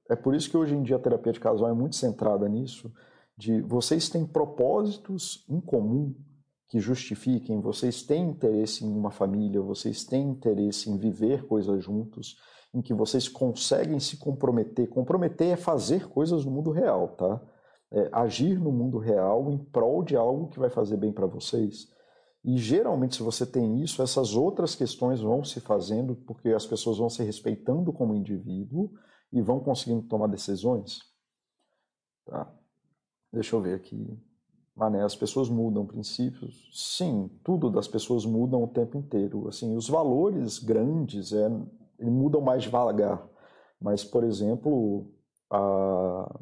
é 0.10 0.16
por 0.16 0.34
isso 0.34 0.50
que 0.50 0.58
hoje 0.58 0.74
em 0.74 0.84
dia 0.84 0.96
a 0.96 1.00
terapia 1.00 1.34
de 1.34 1.40
casal 1.40 1.70
é 1.70 1.74
muito 1.74 1.96
centrada 1.96 2.48
nisso, 2.48 2.92
de 3.38 3.62
vocês 3.62 4.10
têm 4.10 4.26
propósitos 4.26 5.46
em 5.50 5.60
comum 5.60 6.16
que 6.70 6.80
justifiquem, 6.80 7.62
vocês 7.62 8.04
têm 8.04 8.30
interesse 8.30 8.86
em 8.86 8.92
uma 8.92 9.12
família, 9.12 9.62
vocês 9.62 10.04
têm 10.04 10.30
interesse 10.30 10.90
em 10.90 10.98
viver 10.98 11.46
coisas 11.46 11.84
juntos, 11.84 12.38
em 12.74 12.82
que 12.82 12.94
vocês 12.94 13.30
conseguem 13.30 14.00
se 14.00 14.18
comprometer. 14.18 14.90
Comprometer 14.90 15.54
é 15.54 15.56
fazer 15.56 16.10
coisas 16.10 16.44
no 16.44 16.52
mundo 16.52 16.72
real, 16.72 17.10
tá? 17.10 17.42
É 17.92 18.10
agir 18.12 18.60
no 18.60 18.72
mundo 18.72 18.98
real 18.98 19.50
em 19.50 19.58
prol 19.58 20.04
de 20.04 20.16
algo 20.16 20.50
que 20.50 20.60
vai 20.60 20.70
fazer 20.70 20.98
bem 20.98 21.12
para 21.12 21.26
vocês. 21.26 21.88
E 22.44 22.58
geralmente, 22.58 23.16
se 23.16 23.24
você 23.24 23.46
tem 23.46 23.82
isso, 23.82 24.02
essas 24.02 24.36
outras 24.36 24.76
questões 24.76 25.20
vão 25.20 25.44
se 25.44 25.60
fazendo 25.60 26.16
porque 26.16 26.50
as 26.50 26.66
pessoas 26.66 26.98
vão 26.98 27.10
se 27.10 27.24
respeitando 27.24 27.92
como 27.92 28.16
indivíduo 28.16 28.92
e 29.32 29.42
vão 29.42 29.60
conseguindo 29.60 30.04
tomar 30.04 30.28
decisões. 30.28 31.00
Tá? 32.26 32.52
Deixa 33.32 33.56
eu 33.56 33.62
ver 33.62 33.76
aqui. 33.76 34.18
Mané, 34.76 35.02
as 35.04 35.16
pessoas 35.16 35.50
mudam 35.50 35.86
princípios? 35.86 36.70
Sim, 36.72 37.30
tudo 37.44 37.70
das 37.70 37.88
pessoas 37.88 38.26
mudam 38.26 38.64
o 38.64 38.68
tempo 38.68 38.98
inteiro. 38.98 39.48
Assim, 39.48 39.76
os 39.76 39.90
valores 39.90 40.60
grandes 40.60 41.34
é, 41.34 41.50
mudam 42.00 42.42
mais 42.42 42.64
devagar. 42.64 43.28
Mas, 43.82 44.04
por 44.04 44.24
exemplo, 44.24 45.08
a, 45.50 46.40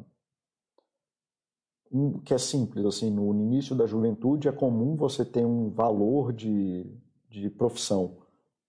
um, 1.92 2.18
que 2.20 2.34
é 2.34 2.38
simples, 2.38 2.84
assim, 2.84 3.10
no 3.10 3.32
início 3.34 3.74
da 3.74 3.86
juventude 3.86 4.48
é 4.48 4.52
comum 4.52 4.96
você 4.96 5.24
ter 5.24 5.44
um 5.44 5.70
valor 5.70 6.32
de, 6.32 6.86
de 7.28 7.48
profissão, 7.50 8.18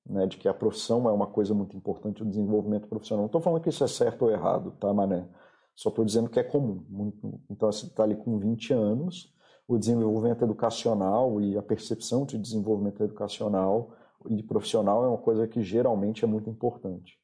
né, 0.05 0.25
de 0.27 0.37
que 0.37 0.47
a 0.47 0.53
profissão 0.53 1.07
é 1.09 1.11
uma 1.11 1.27
coisa 1.27 1.53
muito 1.53 1.75
importante, 1.75 2.23
o 2.23 2.25
desenvolvimento 2.25 2.87
profissional. 2.87 3.23
Não 3.23 3.27
estou 3.27 3.41
falando 3.41 3.61
que 3.61 3.69
isso 3.69 3.83
é 3.83 3.87
certo 3.87 4.23
ou 4.23 4.31
errado, 4.31 4.71
tá, 4.79 4.93
Mané? 4.93 5.27
Só 5.75 5.89
estou 5.89 6.05
dizendo 6.05 6.29
que 6.29 6.39
é 6.39 6.43
comum. 6.43 6.83
Muito, 6.89 7.39
então, 7.49 7.71
você 7.71 7.85
está 7.85 8.03
ali 8.03 8.15
com 8.15 8.37
20 8.37 8.73
anos, 8.73 9.33
o 9.67 9.77
desenvolvimento 9.77 10.43
educacional 10.43 11.41
e 11.41 11.57
a 11.57 11.61
percepção 11.61 12.25
de 12.25 12.37
desenvolvimento 12.37 13.03
educacional 13.03 13.91
e 14.29 14.35
de 14.35 14.43
profissional 14.43 15.03
é 15.03 15.07
uma 15.07 15.17
coisa 15.17 15.47
que 15.47 15.61
geralmente 15.61 16.23
é 16.23 16.27
muito 16.27 16.49
importante. 16.49 17.19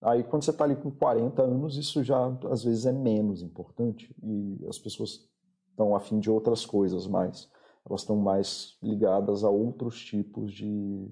Aí, 0.00 0.24
quando 0.24 0.42
você 0.42 0.50
está 0.50 0.64
ali 0.64 0.74
com 0.74 0.90
40 0.90 1.42
anos, 1.42 1.76
isso 1.76 2.02
já 2.02 2.26
às 2.50 2.64
vezes 2.64 2.86
é 2.86 2.92
menos 2.92 3.40
importante 3.40 4.12
e 4.20 4.66
as 4.68 4.78
pessoas 4.78 5.30
estão 5.82 5.96
afim 5.96 6.18
de 6.18 6.30
outras 6.30 6.64
coisas 6.64 7.06
mais. 7.06 7.50
Elas 7.88 8.02
estão 8.02 8.16
mais 8.16 8.76
ligadas 8.82 9.42
a 9.44 9.50
outros 9.50 10.00
tipos 10.04 10.52
de 10.52 11.08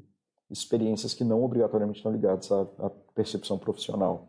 experiências 0.50 1.14
que 1.14 1.24
não 1.24 1.44
obrigatoriamente 1.44 1.98
estão 1.98 2.12
ligadas 2.12 2.50
à, 2.50 2.62
à 2.78 2.90
percepção 3.14 3.58
profissional. 3.58 4.28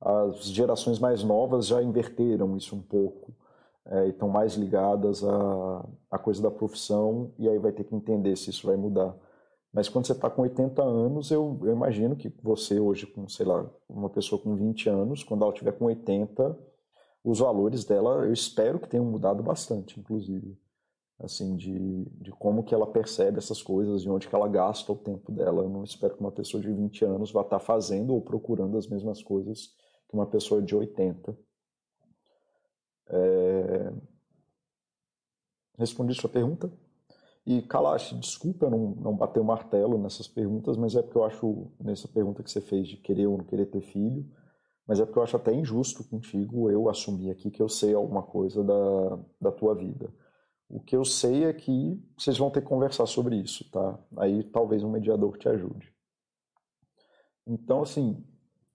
As 0.00 0.44
gerações 0.44 0.98
mais 0.98 1.22
novas 1.22 1.66
já 1.66 1.82
inverteram 1.82 2.56
isso 2.56 2.74
um 2.74 2.82
pouco 2.82 3.34
é, 3.86 4.06
e 4.06 4.10
estão 4.10 4.28
mais 4.28 4.54
ligadas 4.54 5.22
à, 5.24 5.88
à 6.10 6.18
coisa 6.18 6.42
da 6.42 6.50
profissão 6.50 7.32
e 7.38 7.48
aí 7.48 7.58
vai 7.58 7.72
ter 7.72 7.84
que 7.84 7.94
entender 7.94 8.36
se 8.36 8.50
isso 8.50 8.66
vai 8.66 8.76
mudar. 8.76 9.14
Mas 9.72 9.88
quando 9.88 10.06
você 10.06 10.12
está 10.12 10.28
com 10.28 10.42
80 10.42 10.82
anos, 10.82 11.30
eu, 11.30 11.58
eu, 11.62 11.72
imagino 11.72 12.16
que 12.16 12.32
você 12.42 12.80
hoje, 12.80 13.06
com, 13.06 13.28
sei 13.28 13.46
lá, 13.46 13.64
uma 13.88 14.10
pessoa 14.10 14.40
com 14.40 14.56
20 14.56 14.88
anos, 14.88 15.22
quando 15.22 15.44
ela 15.44 15.52
tiver 15.52 15.72
com 15.72 15.84
80, 15.84 16.58
os 17.22 17.38
valores 17.38 17.84
dela, 17.84 18.24
eu 18.24 18.32
espero 18.32 18.78
que 18.78 18.88
tenham 18.88 19.04
mudado 19.04 19.42
bastante, 19.42 20.00
inclusive, 20.00 20.58
assim, 21.18 21.54
de, 21.54 22.04
de 22.20 22.30
como 22.32 22.64
que 22.64 22.74
ela 22.74 22.86
percebe 22.86 23.38
essas 23.38 23.62
coisas, 23.62 24.02
de 24.02 24.10
onde 24.10 24.28
que 24.28 24.34
ela 24.34 24.48
gasta 24.48 24.90
o 24.90 24.96
tempo 24.96 25.30
dela. 25.30 25.62
Eu 25.62 25.68
não 25.68 25.84
espero 25.84 26.14
que 26.14 26.20
uma 26.20 26.32
pessoa 26.32 26.62
de 26.62 26.72
20 26.72 27.04
anos 27.04 27.30
vá 27.30 27.42
estar 27.42 27.60
fazendo 27.60 28.14
ou 28.14 28.22
procurando 28.22 28.78
as 28.78 28.86
mesmas 28.86 29.22
coisas 29.22 29.74
que 30.08 30.14
uma 30.14 30.26
pessoa 30.26 30.62
de 30.62 30.74
80. 30.74 31.38
É... 33.08 33.92
Respondi 35.78 36.14
sua 36.14 36.30
pergunta? 36.30 36.70
E 37.46 37.62
Kalash, 37.62 38.12
desculpa 38.18 38.66
eu 38.66 38.70
não, 38.70 38.94
não 38.96 39.16
bater 39.16 39.40
o 39.40 39.44
martelo 39.44 39.98
nessas 39.98 40.28
perguntas, 40.28 40.76
mas 40.76 40.94
é 40.94 41.02
porque 41.02 41.16
eu 41.16 41.24
acho, 41.24 41.70
nessa 41.80 42.06
pergunta 42.06 42.42
que 42.42 42.50
você 42.50 42.60
fez 42.60 42.86
de 42.86 42.96
querer 42.96 43.26
ou 43.26 43.38
não 43.38 43.44
querer 43.44 43.66
ter 43.66 43.80
filho, 43.80 44.26
mas 44.90 44.98
é 44.98 45.04
porque 45.04 45.20
eu 45.20 45.22
acho 45.22 45.36
até 45.36 45.54
injusto 45.54 46.02
contigo 46.02 46.68
eu 46.68 46.90
assumir 46.90 47.30
aqui 47.30 47.48
que 47.48 47.62
eu 47.62 47.68
sei 47.68 47.94
alguma 47.94 48.24
coisa 48.24 48.64
da, 48.64 49.18
da 49.40 49.52
tua 49.52 49.72
vida. 49.72 50.12
O 50.68 50.80
que 50.80 50.96
eu 50.96 51.04
sei 51.04 51.44
é 51.44 51.52
que 51.52 51.96
vocês 52.18 52.36
vão 52.36 52.50
ter 52.50 52.60
que 52.60 52.66
conversar 52.66 53.06
sobre 53.06 53.36
isso, 53.36 53.70
tá? 53.70 53.96
Aí 54.16 54.42
talvez 54.42 54.82
um 54.82 54.90
mediador 54.90 55.38
te 55.38 55.48
ajude. 55.48 55.94
Então, 57.46 57.82
assim, 57.82 58.20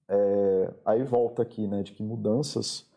é, 0.08 0.74
aí 0.86 1.04
volta 1.04 1.42
aqui, 1.42 1.68
né, 1.68 1.84
de 1.84 1.92
que 1.92 2.02
mudanças 2.02 2.90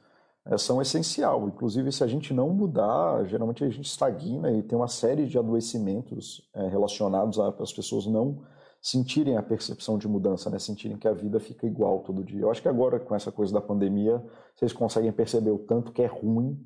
é, 0.45 0.57
são 0.57 0.81
essencial. 0.81 1.49
Inclusive, 1.49 1.91
se 1.91 2.05
a 2.05 2.07
gente 2.07 2.33
não 2.33 2.51
mudar, 2.51 3.25
geralmente 3.25 3.65
a 3.65 3.69
gente 3.69 3.87
estagna 3.87 4.53
e 4.53 4.63
tem 4.63 4.79
uma 4.79 4.87
série 4.87 5.27
de 5.27 5.37
adoecimentos 5.37 6.49
é, 6.55 6.69
relacionados 6.69 7.41
às 7.41 7.73
pessoas 7.73 8.07
não 8.07 8.45
sentirem 8.91 9.37
a 9.37 9.43
percepção 9.43 9.99
de 9.99 10.09
mudança, 10.09 10.49
né? 10.49 10.59
sentirem 10.59 10.97
que 10.97 11.07
a 11.07 11.13
vida 11.13 11.39
fica 11.39 11.67
igual 11.67 12.01
todo 12.01 12.25
dia. 12.25 12.41
Eu 12.41 12.51
acho 12.51 12.63
que 12.63 12.69
agora, 12.69 12.99
com 12.99 13.15
essa 13.15 13.31
coisa 13.31 13.53
da 13.53 13.61
pandemia, 13.61 14.25
vocês 14.55 14.73
conseguem 14.73 15.13
perceber 15.13 15.51
o 15.51 15.59
tanto 15.59 15.93
que 15.93 16.03
é 16.03 16.07
ruim 16.07 16.59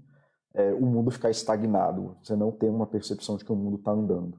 é, 0.54 0.72
o 0.74 0.84
mundo 0.84 1.10
ficar 1.10 1.30
estagnado, 1.30 2.16
você 2.22 2.36
não 2.36 2.52
tem 2.52 2.68
uma 2.68 2.86
percepção 2.86 3.36
de 3.36 3.44
que 3.44 3.52
o 3.52 3.56
mundo 3.56 3.76
está 3.76 3.90
andando. 3.90 4.38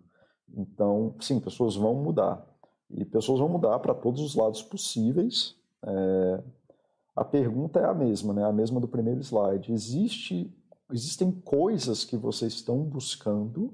Então, 0.56 1.16
sim, 1.20 1.40
pessoas 1.40 1.76
vão 1.76 1.96
mudar. 1.96 2.46
E 2.90 3.04
pessoas 3.04 3.40
vão 3.40 3.50
mudar 3.50 3.80
para 3.80 3.96
todos 3.96 4.22
os 4.22 4.36
lados 4.36 4.62
possíveis. 4.62 5.56
É, 5.84 6.44
a 7.16 7.26
pergunta 7.26 7.80
é 7.80 7.86
a 7.86 7.94
mesma, 7.94 8.34
né? 8.34 8.46
A 8.46 8.52
mesma 8.52 8.80
do 8.80 8.88
primeiro 8.88 9.20
slide. 9.22 9.74
Existe, 9.74 10.56
existem 10.92 11.32
coisas 11.32 12.06
que 12.06 12.16
vocês 12.16 12.54
estão 12.54 12.84
buscando 12.84 13.74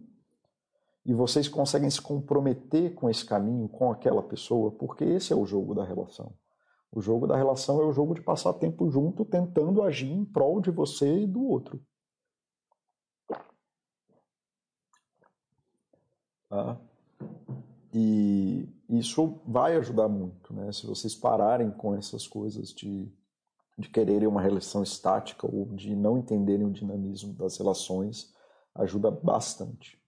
e 1.10 1.14
vocês 1.16 1.48
conseguem 1.48 1.90
se 1.90 2.00
comprometer 2.00 2.94
com 2.94 3.10
esse 3.10 3.26
caminho, 3.26 3.68
com 3.68 3.92
aquela 3.92 4.22
pessoa, 4.22 4.70
porque 4.70 5.04
esse 5.04 5.34
é 5.34 5.36
o 5.36 5.44
jogo 5.44 5.74
da 5.74 5.84
relação. 5.84 6.32
O 6.92 7.02
jogo 7.02 7.26
da 7.26 7.36
relação 7.36 7.82
é 7.82 7.84
o 7.84 7.92
jogo 7.92 8.14
de 8.14 8.22
passar 8.22 8.54
tempo 8.54 8.88
junto, 8.92 9.26
tentando 9.26 9.82
agir 9.82 10.12
em 10.12 10.24
prol 10.24 10.62
de 10.62 10.70
você 10.70 11.22
e 11.22 11.26
do 11.26 11.44
outro. 11.44 11.82
Tá? 16.48 16.80
E 17.92 18.70
isso 18.88 19.42
vai 19.48 19.78
ajudar 19.78 20.08
muito, 20.08 20.54
né? 20.54 20.72
Se 20.72 20.86
vocês 20.86 21.16
pararem 21.16 21.72
com 21.72 21.96
essas 21.96 22.28
coisas 22.28 22.70
de 22.70 23.12
de 23.80 23.90
quererem 23.90 24.28
uma 24.28 24.42
relação 24.42 24.84
estática 24.84 25.48
ou 25.48 25.66
de 25.74 25.96
não 25.96 26.18
entenderem 26.18 26.68
o 26.68 26.72
dinamismo 26.72 27.34
das 27.34 27.58
relações 27.58 28.34
ajuda 28.76 29.10
bastante. 29.10 29.99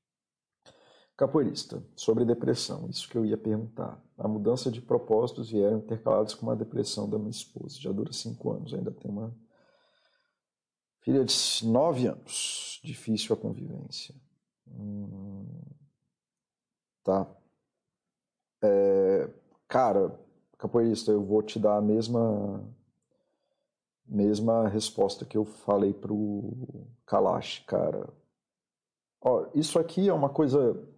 Capoeirista, 1.21 1.83
sobre 1.95 2.25
depressão, 2.25 2.89
isso 2.89 3.07
que 3.07 3.15
eu 3.15 3.23
ia 3.23 3.37
perguntar. 3.37 4.03
A 4.17 4.27
mudança 4.27 4.71
de 4.71 4.81
propósitos 4.81 5.51
vieram 5.51 5.77
intercalados 5.77 6.33
com 6.33 6.47
uma 6.47 6.55
depressão 6.55 7.07
da 7.07 7.19
minha 7.19 7.29
esposa. 7.29 7.79
Já 7.79 7.91
dura 7.91 8.11
cinco 8.11 8.51
anos, 8.51 8.73
ainda 8.73 8.89
tem 8.89 9.11
uma 9.11 9.31
filha 11.01 11.23
de 11.23 11.35
nove 11.63 12.07
anos. 12.07 12.81
Difícil 12.83 13.35
a 13.35 13.37
convivência. 13.37 14.15
Hum, 14.67 15.45
tá. 17.03 17.27
É, 18.63 19.29
cara, 19.67 20.19
capoeirista, 20.57 21.11
eu 21.11 21.23
vou 21.23 21.43
te 21.43 21.59
dar 21.59 21.77
a 21.77 21.81
mesma 21.81 22.67
mesma 24.07 24.67
resposta 24.67 25.23
que 25.23 25.37
eu 25.37 25.45
falei 25.45 25.93
pro 25.93 26.51
Kalash, 27.05 27.59
cara. 27.67 28.09
Ó, 29.21 29.45
isso 29.53 29.77
aqui 29.77 30.09
é 30.09 30.13
uma 30.13 30.29
coisa. 30.29 30.89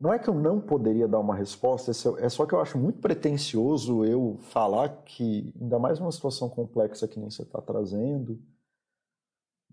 Não 0.00 0.12
é 0.12 0.18
que 0.18 0.28
eu 0.28 0.34
não 0.34 0.60
poderia 0.60 1.06
dar 1.06 1.20
uma 1.20 1.34
resposta, 1.34 1.92
é 2.18 2.28
só 2.28 2.44
que 2.44 2.54
eu 2.54 2.60
acho 2.60 2.76
muito 2.76 2.98
pretencioso 2.98 4.04
eu 4.04 4.36
falar 4.40 4.88
que, 5.04 5.54
ainda 5.60 5.78
mais 5.78 5.98
numa 6.00 6.12
situação 6.12 6.48
complexa 6.48 7.06
que 7.08 7.18
nem 7.18 7.30
você 7.30 7.42
está 7.42 7.60
trazendo, 7.60 8.38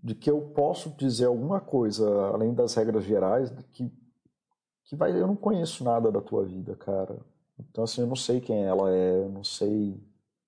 de 0.02 0.14
que 0.14 0.30
eu 0.30 0.40
posso 0.50 0.90
dizer 0.90 1.26
alguma 1.26 1.60
coisa, 1.60 2.08
além 2.28 2.54
das 2.54 2.74
regras 2.74 3.04
gerais, 3.04 3.50
que, 3.72 3.92
que 4.84 4.96
vai, 4.96 5.12
eu 5.12 5.26
não 5.26 5.36
conheço 5.36 5.84
nada 5.84 6.10
da 6.10 6.20
tua 6.20 6.44
vida, 6.44 6.74
cara. 6.76 7.18
Então, 7.58 7.84
assim, 7.84 8.00
eu 8.00 8.06
não 8.06 8.16
sei 8.16 8.40
quem 8.40 8.64
ela 8.64 8.90
é, 8.90 9.24
eu 9.24 9.28
não 9.28 9.44
sei 9.44 10.00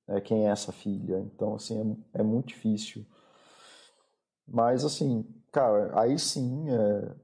né, 0.07 0.21
quem 0.21 0.47
é 0.47 0.51
essa 0.51 0.73
filha. 0.73 1.19
Então, 1.21 1.55
assim, 1.55 1.97
é, 2.15 2.21
é 2.21 2.23
muito 2.23 2.49
difícil. 2.49 3.07
Mas, 4.47 4.85
assim, 4.85 5.25
cara, 5.53 5.91
aí 5.99 6.19
sim, 6.19 6.71
é... 6.71 7.24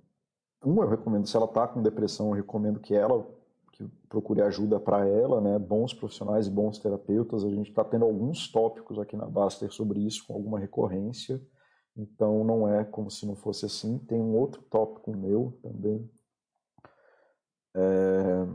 um, 0.65 0.83
eu 0.83 0.89
recomendo, 0.89 1.27
se 1.27 1.37
ela 1.37 1.49
tá 1.49 1.67
com 1.67 1.83
depressão, 1.83 2.29
eu 2.29 2.35
recomendo 2.35 2.81
que 2.81 2.95
ela 2.95 3.27
que 3.73 3.89
procure 4.09 4.43
ajuda 4.43 4.79
para 4.79 5.07
ela, 5.07 5.41
né? 5.41 5.59
Bons 5.59 5.95
profissionais 5.95 6.47
e 6.47 6.51
bons 6.51 6.79
terapeutas. 6.79 7.45
A 7.45 7.51
gente 7.51 7.71
está 7.71 7.85
tendo 7.85 8.05
alguns 8.05 8.49
tópicos 8.51 8.99
aqui 8.99 9.17
na 9.17 9.27
Baster 9.27 9.73
sobre 9.73 10.01
isso, 10.01 10.27
com 10.27 10.35
alguma 10.35 10.59
recorrência. 10.59 11.41
Então, 11.97 12.45
não 12.45 12.69
é 12.69 12.85
como 12.85 13.11
se 13.11 13.27
não 13.27 13.35
fosse 13.37 13.65
assim. 13.67 13.99
Tem 13.99 14.21
um 14.21 14.37
outro 14.37 14.63
tópico 14.63 15.17
meu 15.17 15.59
também. 15.63 16.11
É 17.75 18.47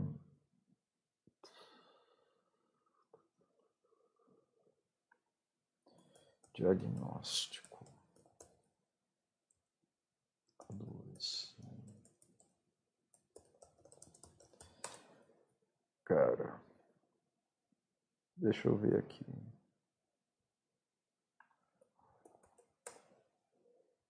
diagnóstico. 6.56 7.86
Dois. 10.70 11.54
Cara, 16.06 16.60
deixa 18.36 18.68
eu 18.68 18.76
ver 18.76 18.96
aqui. 18.96 19.26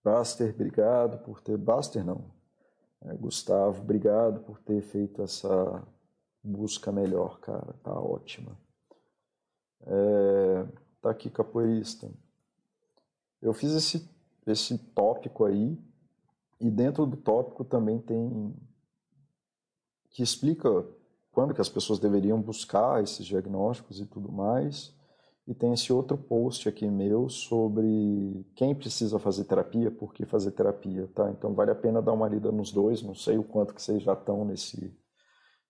Baster, 0.04 0.54
obrigado 0.54 1.24
por 1.24 1.40
ter. 1.40 1.56
Baster 1.56 2.04
não. 2.04 2.30
É, 3.00 3.14
Gustavo, 3.14 3.80
obrigado 3.80 4.40
por 4.44 4.60
ter 4.60 4.82
feito 4.82 5.22
essa 5.22 5.82
busca 6.44 6.92
melhor, 6.92 7.40
cara. 7.40 7.72
Tá 7.82 7.98
ótima. 7.98 8.58
É, 9.80 10.66
tá 11.00 11.10
aqui, 11.10 11.30
capoeirista. 11.30 12.12
Eu 13.40 13.54
fiz 13.54 13.72
esse, 13.72 14.06
esse 14.46 14.76
tópico 14.92 15.46
aí, 15.46 15.78
e 16.60 16.70
dentro 16.70 17.06
do 17.06 17.16
tópico 17.16 17.64
também 17.64 17.98
tem 18.00 18.54
que 20.10 20.22
explica 20.22 20.86
quando 21.36 21.52
que 21.52 21.60
as 21.60 21.68
pessoas 21.68 21.98
deveriam 21.98 22.40
buscar 22.40 23.02
esses 23.02 23.26
diagnósticos 23.26 24.00
e 24.00 24.06
tudo 24.06 24.32
mais. 24.32 24.96
E 25.46 25.54
tem 25.54 25.74
esse 25.74 25.92
outro 25.92 26.16
post 26.16 26.66
aqui 26.66 26.88
meu 26.88 27.28
sobre 27.28 28.42
quem 28.54 28.74
precisa 28.74 29.18
fazer 29.18 29.44
terapia, 29.44 29.90
por 29.90 30.14
que 30.14 30.24
fazer 30.24 30.52
terapia, 30.52 31.06
tá? 31.14 31.30
Então 31.30 31.54
vale 31.54 31.70
a 31.70 31.74
pena 31.74 32.00
dar 32.00 32.14
uma 32.14 32.26
lida 32.26 32.50
nos 32.50 32.72
dois, 32.72 33.02
não 33.02 33.14
sei 33.14 33.36
o 33.36 33.44
quanto 33.44 33.74
que 33.74 33.82
vocês 33.82 34.02
já 34.02 34.14
estão 34.14 34.46
nesse, 34.46 34.98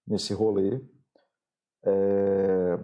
nesse 0.06 0.32
rolê. 0.32 0.80
É... 1.84 2.78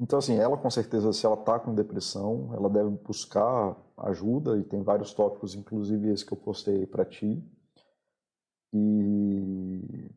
Então, 0.00 0.20
assim, 0.20 0.38
ela 0.38 0.56
com 0.56 0.70
certeza, 0.70 1.12
se 1.12 1.26
ela 1.26 1.34
está 1.34 1.58
com 1.58 1.74
depressão, 1.74 2.54
ela 2.54 2.70
deve 2.70 2.90
buscar 2.90 3.76
ajuda, 3.96 4.58
e 4.58 4.62
tem 4.62 4.80
vários 4.80 5.12
tópicos, 5.12 5.56
inclusive 5.56 6.12
esse 6.12 6.24
que 6.24 6.32
eu 6.32 6.38
postei 6.38 6.86
para 6.86 7.04
ti. 7.04 7.44
E. 8.72 10.10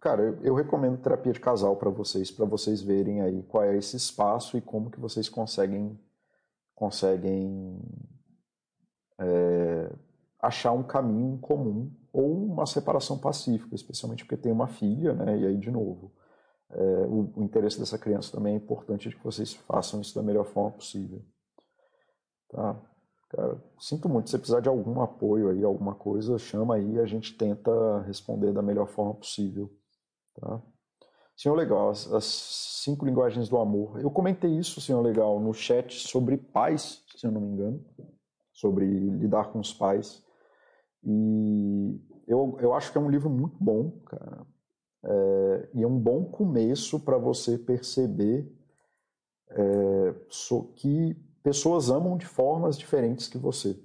Cara, 0.00 0.22
eu, 0.22 0.38
eu 0.42 0.54
recomendo 0.54 1.00
terapia 1.00 1.32
de 1.32 1.40
casal 1.40 1.76
para 1.76 1.90
vocês, 1.90 2.30
para 2.30 2.44
vocês 2.44 2.82
verem 2.82 3.20
aí 3.20 3.42
qual 3.44 3.62
é 3.62 3.76
esse 3.76 3.96
espaço 3.96 4.56
e 4.56 4.60
como 4.60 4.90
que 4.90 4.98
vocês 4.98 5.28
conseguem, 5.28 5.98
conseguem 6.74 7.80
é, 9.20 9.92
achar 10.40 10.72
um 10.72 10.82
caminho 10.82 11.38
comum 11.38 11.90
ou 12.12 12.44
uma 12.46 12.66
separação 12.66 13.16
pacífica, 13.16 13.74
especialmente 13.74 14.24
porque 14.24 14.42
tem 14.42 14.52
uma 14.52 14.66
filha, 14.66 15.14
né? 15.14 15.38
E 15.38 15.46
aí, 15.46 15.56
de 15.56 15.70
novo, 15.70 16.12
é, 16.70 17.06
o, 17.06 17.32
o, 17.36 17.42
interesse 17.42 17.78
dessa 17.78 17.98
criança 17.98 18.32
também 18.32 18.54
é 18.54 18.56
importante 18.56 19.08
de 19.08 19.16
que 19.16 19.24
vocês 19.24 19.52
façam 19.52 20.00
isso 20.00 20.14
da 20.14 20.22
melhor 20.22 20.44
forma 20.44 20.72
possível. 20.72 21.22
Tá? 22.48 22.76
Cara, 23.32 23.58
sinto 23.80 24.08
muito, 24.10 24.28
se 24.28 24.36
precisar 24.36 24.60
de 24.60 24.68
algum 24.68 25.00
apoio 25.00 25.48
aí, 25.48 25.64
alguma 25.64 25.94
coisa, 25.94 26.38
chama 26.38 26.74
aí, 26.74 26.98
a 27.00 27.06
gente 27.06 27.34
tenta 27.36 28.02
responder 28.02 28.52
da 28.52 28.60
melhor 28.60 28.86
forma 28.86 29.14
possível. 29.14 29.72
Tá? 30.34 30.60
Senhor 31.34 31.54
Legal, 31.54 31.88
as, 31.88 32.12
as 32.12 32.24
cinco 32.84 33.06
linguagens 33.06 33.48
do 33.48 33.56
amor. 33.58 33.98
Eu 34.00 34.10
comentei 34.10 34.50
isso, 34.50 34.82
senhor 34.82 35.00
Legal, 35.00 35.40
no 35.40 35.54
chat 35.54 36.06
sobre 36.06 36.36
pais, 36.36 37.02
se 37.16 37.26
eu 37.26 37.32
não 37.32 37.40
me 37.40 37.48
engano, 37.48 37.84
sobre 38.52 38.84
lidar 38.86 39.50
com 39.50 39.60
os 39.60 39.72
pais. 39.72 40.22
E 41.02 41.98
eu, 42.28 42.58
eu 42.60 42.74
acho 42.74 42.92
que 42.92 42.98
é 42.98 43.00
um 43.00 43.10
livro 43.10 43.30
muito 43.30 43.56
bom, 43.58 43.92
cara. 44.06 44.46
É, 45.04 45.68
e 45.74 45.82
é 45.82 45.86
um 45.86 45.98
bom 45.98 46.26
começo 46.26 47.00
para 47.00 47.16
você 47.16 47.58
perceber 47.58 48.46
é, 49.50 50.14
so, 50.28 50.72
que 50.76 51.16
pessoas 51.42 51.90
amam 51.90 52.16
de 52.16 52.26
formas 52.26 52.78
diferentes 52.78 53.28
que 53.28 53.38
você. 53.38 53.78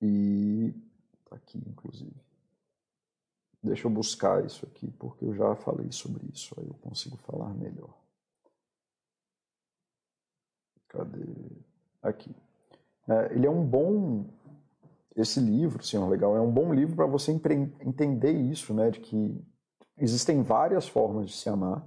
E 0.00 0.72
tá 1.28 1.36
aqui, 1.36 1.58
inclusive. 1.58 2.14
Deixa 3.62 3.86
eu 3.86 3.90
buscar 3.90 4.44
isso 4.44 4.64
aqui, 4.64 4.90
porque 4.92 5.24
eu 5.24 5.34
já 5.34 5.54
falei 5.54 5.92
sobre 5.92 6.26
isso, 6.32 6.54
aí 6.58 6.66
eu 6.66 6.74
consigo 6.74 7.16
falar 7.18 7.52
melhor. 7.54 7.94
Cadê? 10.88 11.26
Aqui. 12.02 12.34
É, 13.06 13.34
ele 13.34 13.46
é 13.46 13.50
um 13.50 13.64
bom. 13.64 14.24
Esse 15.14 15.40
livro, 15.40 15.84
senhor 15.84 16.08
legal, 16.08 16.36
é 16.36 16.40
um 16.40 16.50
bom 16.50 16.72
livro 16.72 16.96
para 16.96 17.04
você 17.04 17.32
entender 17.32 18.32
isso, 18.32 18.72
né? 18.72 18.90
De 18.90 19.00
que 19.00 19.44
existem 19.98 20.42
várias 20.42 20.88
formas 20.88 21.26
de 21.28 21.36
se 21.36 21.48
amar, 21.48 21.86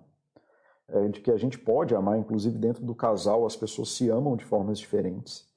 é, 0.89 1.07
de 1.07 1.21
que 1.21 1.31
a 1.31 1.37
gente 1.37 1.57
pode 1.57 1.95
amar, 1.95 2.17
inclusive 2.17 2.57
dentro 2.57 2.85
do 2.85 2.93
casal, 2.93 3.45
as 3.45 3.55
pessoas 3.55 3.89
se 3.89 4.09
amam 4.09 4.35
de 4.35 4.43
formas 4.43 4.79
diferentes. 4.79 5.47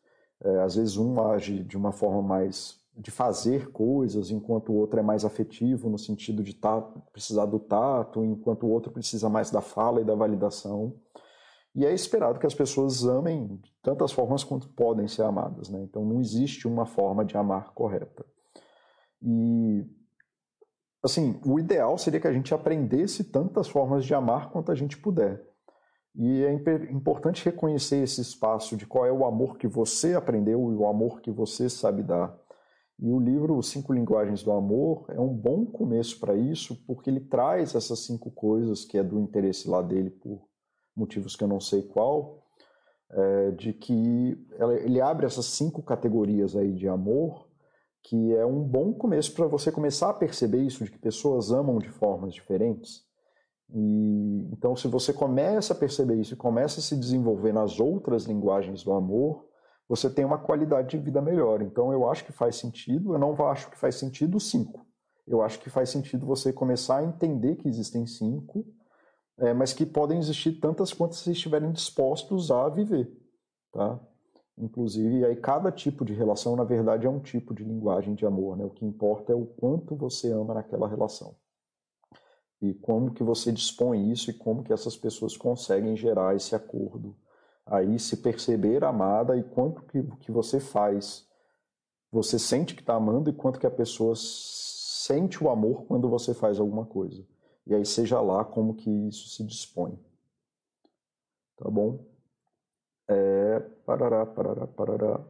É, 0.43 0.59
às 0.61 0.77
vezes 0.77 0.97
um 0.97 1.21
age 1.21 1.63
de 1.65 1.77
uma 1.77 1.93
forma 1.93 2.23
mais 2.23 2.79
de 2.97 3.11
fazer 3.11 3.71
coisas, 3.73 4.31
enquanto 4.31 4.73
o 4.73 4.77
outro 4.77 4.99
é 4.99 5.03
mais 5.03 5.25
afetivo 5.25 5.91
no 5.91 5.99
sentido 5.99 6.43
de 6.43 6.55
tá, 6.55 6.81
precisar 7.13 7.45
do 7.45 7.59
tato, 7.59 8.25
enquanto 8.25 8.65
o 8.65 8.71
outro 8.71 8.91
precisa 8.91 9.29
mais 9.29 9.51
da 9.51 9.61
fala 9.61 10.01
e 10.01 10.05
da 10.05 10.15
validação. 10.15 10.95
E 11.75 11.85
é 11.85 11.93
esperado 11.93 12.39
que 12.39 12.47
as 12.47 12.55
pessoas 12.55 13.05
amem 13.05 13.49
de 13.49 13.71
tantas 13.83 14.11
formas 14.13 14.43
quanto 14.43 14.67
podem 14.71 15.07
ser 15.07 15.23
amadas. 15.23 15.69
Né? 15.69 15.83
Então 15.83 16.07
não 16.07 16.21
existe 16.21 16.67
uma 16.67 16.87
forma 16.87 17.23
de 17.23 17.37
amar 17.37 17.75
correta. 17.75 18.25
E 19.21 19.85
assim, 21.07 21.41
o 21.45 21.59
ideal 21.59 21.97
seria 21.97 22.21
que 22.21 22.29
a 22.29 22.33
gente 22.33 22.53
aprendesse 22.53 23.25
tantas 23.25 23.69
formas 23.69 24.05
de 24.05 24.15
amar 24.15 24.51
quanto 24.51 24.71
a 24.71 24.75
gente 24.75 24.99
puder. 24.99 25.43
E 26.15 26.45
é 26.45 26.53
importante 26.91 27.45
reconhecer 27.45 28.03
esse 28.03 28.21
espaço 28.21 28.77
de 28.77 28.87
qual 28.87 29.05
é 29.05 29.13
o 29.13 29.25
amor 29.25 29.59
que 29.59 29.67
você 29.67 30.15
aprendeu 30.15 30.73
e 30.73 30.75
o 30.75 30.87
amor 30.87 31.21
que 31.21 31.31
você 31.31 31.69
sabe 31.69 32.03
dar. 32.03 32.35
E 32.99 33.13
o 33.13 33.21
livro 33.21 33.63
Cinco 33.63 33.93
Linguagens 33.93 34.43
do 34.43 34.51
Amor 34.51 35.05
é 35.11 35.21
um 35.21 35.35
bom 35.35 35.67
começo 35.67 36.19
para 36.19 36.35
isso, 36.35 36.83
porque 36.87 37.11
ele 37.11 37.21
traz 37.21 37.75
essas 37.75 38.07
cinco 38.07 38.31
coisas 38.31 38.87
que 38.87 38.97
é 38.97 39.05
do 39.05 39.21
interesse 39.21 39.69
lá 39.69 39.83
dele 39.83 40.09
por 40.09 40.49
motivos 40.97 41.37
que 41.37 41.45
eu 41.45 41.49
não 41.49 41.61
sei 41.61 41.83
qual, 41.83 42.43
é, 43.11 43.51
de 43.51 43.75
que 43.75 44.39
ele 44.85 45.01
abre 45.03 45.27
essas 45.27 45.45
cinco 45.45 45.83
categorias 45.83 46.57
aí 46.57 46.73
de 46.73 46.89
amor, 46.89 47.46
que 48.07 48.35
é 48.37 48.47
um 48.47 48.63
bom 48.63 48.93
começo 48.93 49.35
para 49.35 49.47
você 49.47 49.73
começar 49.73 50.11
a 50.11 50.15
perceber 50.15 50.63
isso, 50.63 50.85
de 50.85 50.93
que 50.93 50.99
pessoas 50.99 51.51
amam 51.51 51.79
de 51.79 51.91
formas 51.91 52.33
diferentes. 52.33 53.05
E, 53.69 54.49
então, 54.53 54.77
se 54.77 54.87
você 54.87 55.13
começa 55.13 55.73
a 55.73 55.77
perceber 55.77 56.15
isso 56.15 56.35
e 56.35 56.37
começa 56.37 56.79
a 56.79 56.83
se 56.83 56.97
desenvolver 56.97 57.53
nas 57.53 57.81
outras 57.81 58.25
linguagens 58.25 58.85
do 58.85 58.93
amor, 58.93 59.49
você 59.89 60.09
tem 60.09 60.25
uma 60.25 60.39
qualidade 60.39 60.91
de 60.91 60.99
vida 60.99 61.21
melhor. 61.21 61.61
Então, 61.63 61.93
eu 61.93 62.09
acho 62.09 62.25
que 62.25 62.33
faz 62.33 62.55
sentido, 62.55 63.13
eu 63.13 63.19
não 63.19 63.35
acho 63.49 63.69
que 63.71 63.77
faz 63.77 63.97
sentido 63.97 64.39
cinco. 64.39 64.87
Eu 65.27 65.43
acho 65.43 65.59
que 65.59 65.69
faz 65.69 65.91
sentido 65.91 66.25
você 66.25 66.53
começar 66.53 66.99
a 66.99 67.05
entender 67.05 67.57
que 67.57 67.69
existem 67.69 68.07
cinco 68.07 68.65
é, 69.39 69.53
mas 69.53 69.73
que 69.73 69.85
podem 69.85 70.19
existir 70.19 70.53
tantas 70.61 70.93
quantas 70.93 71.19
vocês 71.19 71.37
estiverem 71.37 71.73
dispostos 71.73 72.51
a 72.51 72.69
viver, 72.69 73.11
tá? 73.73 74.01
Inclusive, 74.59 75.25
aí 75.25 75.37
cada 75.37 75.71
tipo 75.71 76.05
de 76.05 76.15
relação, 76.15 76.57
na 76.57 76.65
verdade, 76.65 77.07
é 77.07 77.11
um 77.11 77.21
tipo 77.21 77.55
de 77.55 77.63
linguagem 77.63 78.15
de 78.15 78.25
amor, 78.25 78.57
né? 78.57 78.65
O 78.65 78.71
que 78.71 78.87
importa 78.87 79.33
é 79.33 79.35
o 79.35 79.45
quanto 79.45 79.95
você 79.95 80.33
ama 80.33 80.55
naquela 80.55 80.89
relação. 80.89 81.37
E 82.61 82.73
como 82.73 83.13
que 83.13 83.23
você 83.23 83.53
dispõe 83.53 84.11
isso 84.11 84.31
e 84.31 84.35
como 84.35 84.63
que 84.63 84.73
essas 84.73 84.97
pessoas 84.97 85.37
conseguem 85.37 85.95
gerar 85.95 86.35
esse 86.35 86.55
acordo. 86.55 87.15
Aí 87.67 87.99
se 87.99 88.17
perceber 88.17 88.83
amada 88.83 89.37
e 89.37 89.43
quanto 89.43 89.83
que, 89.83 90.03
que 90.21 90.33
você 90.33 90.59
faz. 90.59 91.29
Você 92.11 92.39
sente 92.39 92.75
que 92.75 92.81
está 92.81 92.95
amando 92.95 93.29
e 93.29 93.35
quanto 93.35 93.61
que 93.61 93.67
a 93.67 93.71
pessoa 93.71 94.15
sente 94.17 95.43
o 95.43 95.51
amor 95.51 95.85
quando 95.85 96.09
você 96.09 96.33
faz 96.33 96.59
alguma 96.59 96.87
coisa. 96.87 97.27
E 97.67 97.75
aí 97.75 97.85
seja 97.85 98.21
lá 98.23 98.43
como 98.43 98.75
que 98.75 98.89
isso 98.89 99.29
se 99.29 99.45
dispõe. 99.45 99.99
Tá 101.57 101.69
bom? 101.69 102.16
É, 103.09 103.61
parará, 103.85 104.27
parará, 104.27 104.67
parará. 104.67 105.21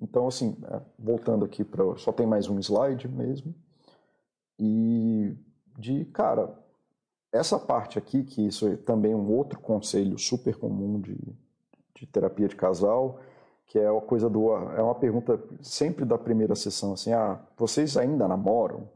Então, 0.00 0.26
assim, 0.26 0.56
é, 0.70 0.80
voltando 0.98 1.44
aqui 1.44 1.64
para. 1.64 1.96
Só 1.96 2.12
tem 2.12 2.26
mais 2.26 2.48
um 2.48 2.58
slide 2.58 3.08
mesmo. 3.08 3.54
E 4.58 5.36
de, 5.78 6.04
cara, 6.06 6.52
essa 7.32 7.58
parte 7.58 7.98
aqui, 7.98 8.24
que 8.24 8.46
isso 8.46 8.66
é 8.68 8.76
também 8.76 9.14
um 9.14 9.30
outro 9.30 9.60
conselho 9.60 10.18
super 10.18 10.56
comum 10.56 11.00
de, 11.00 11.16
de 11.94 12.06
terapia 12.06 12.48
de 12.48 12.56
casal, 12.56 13.20
que 13.66 13.78
é 13.78 13.86
a 13.86 14.00
coisa 14.00 14.28
do. 14.28 14.52
É 14.76 14.82
uma 14.82 14.94
pergunta 14.94 15.40
sempre 15.60 16.04
da 16.04 16.18
primeira 16.18 16.54
sessão, 16.54 16.94
assim, 16.94 17.12
ah, 17.12 17.40
vocês 17.56 17.96
ainda 17.96 18.26
namoram? 18.26 18.88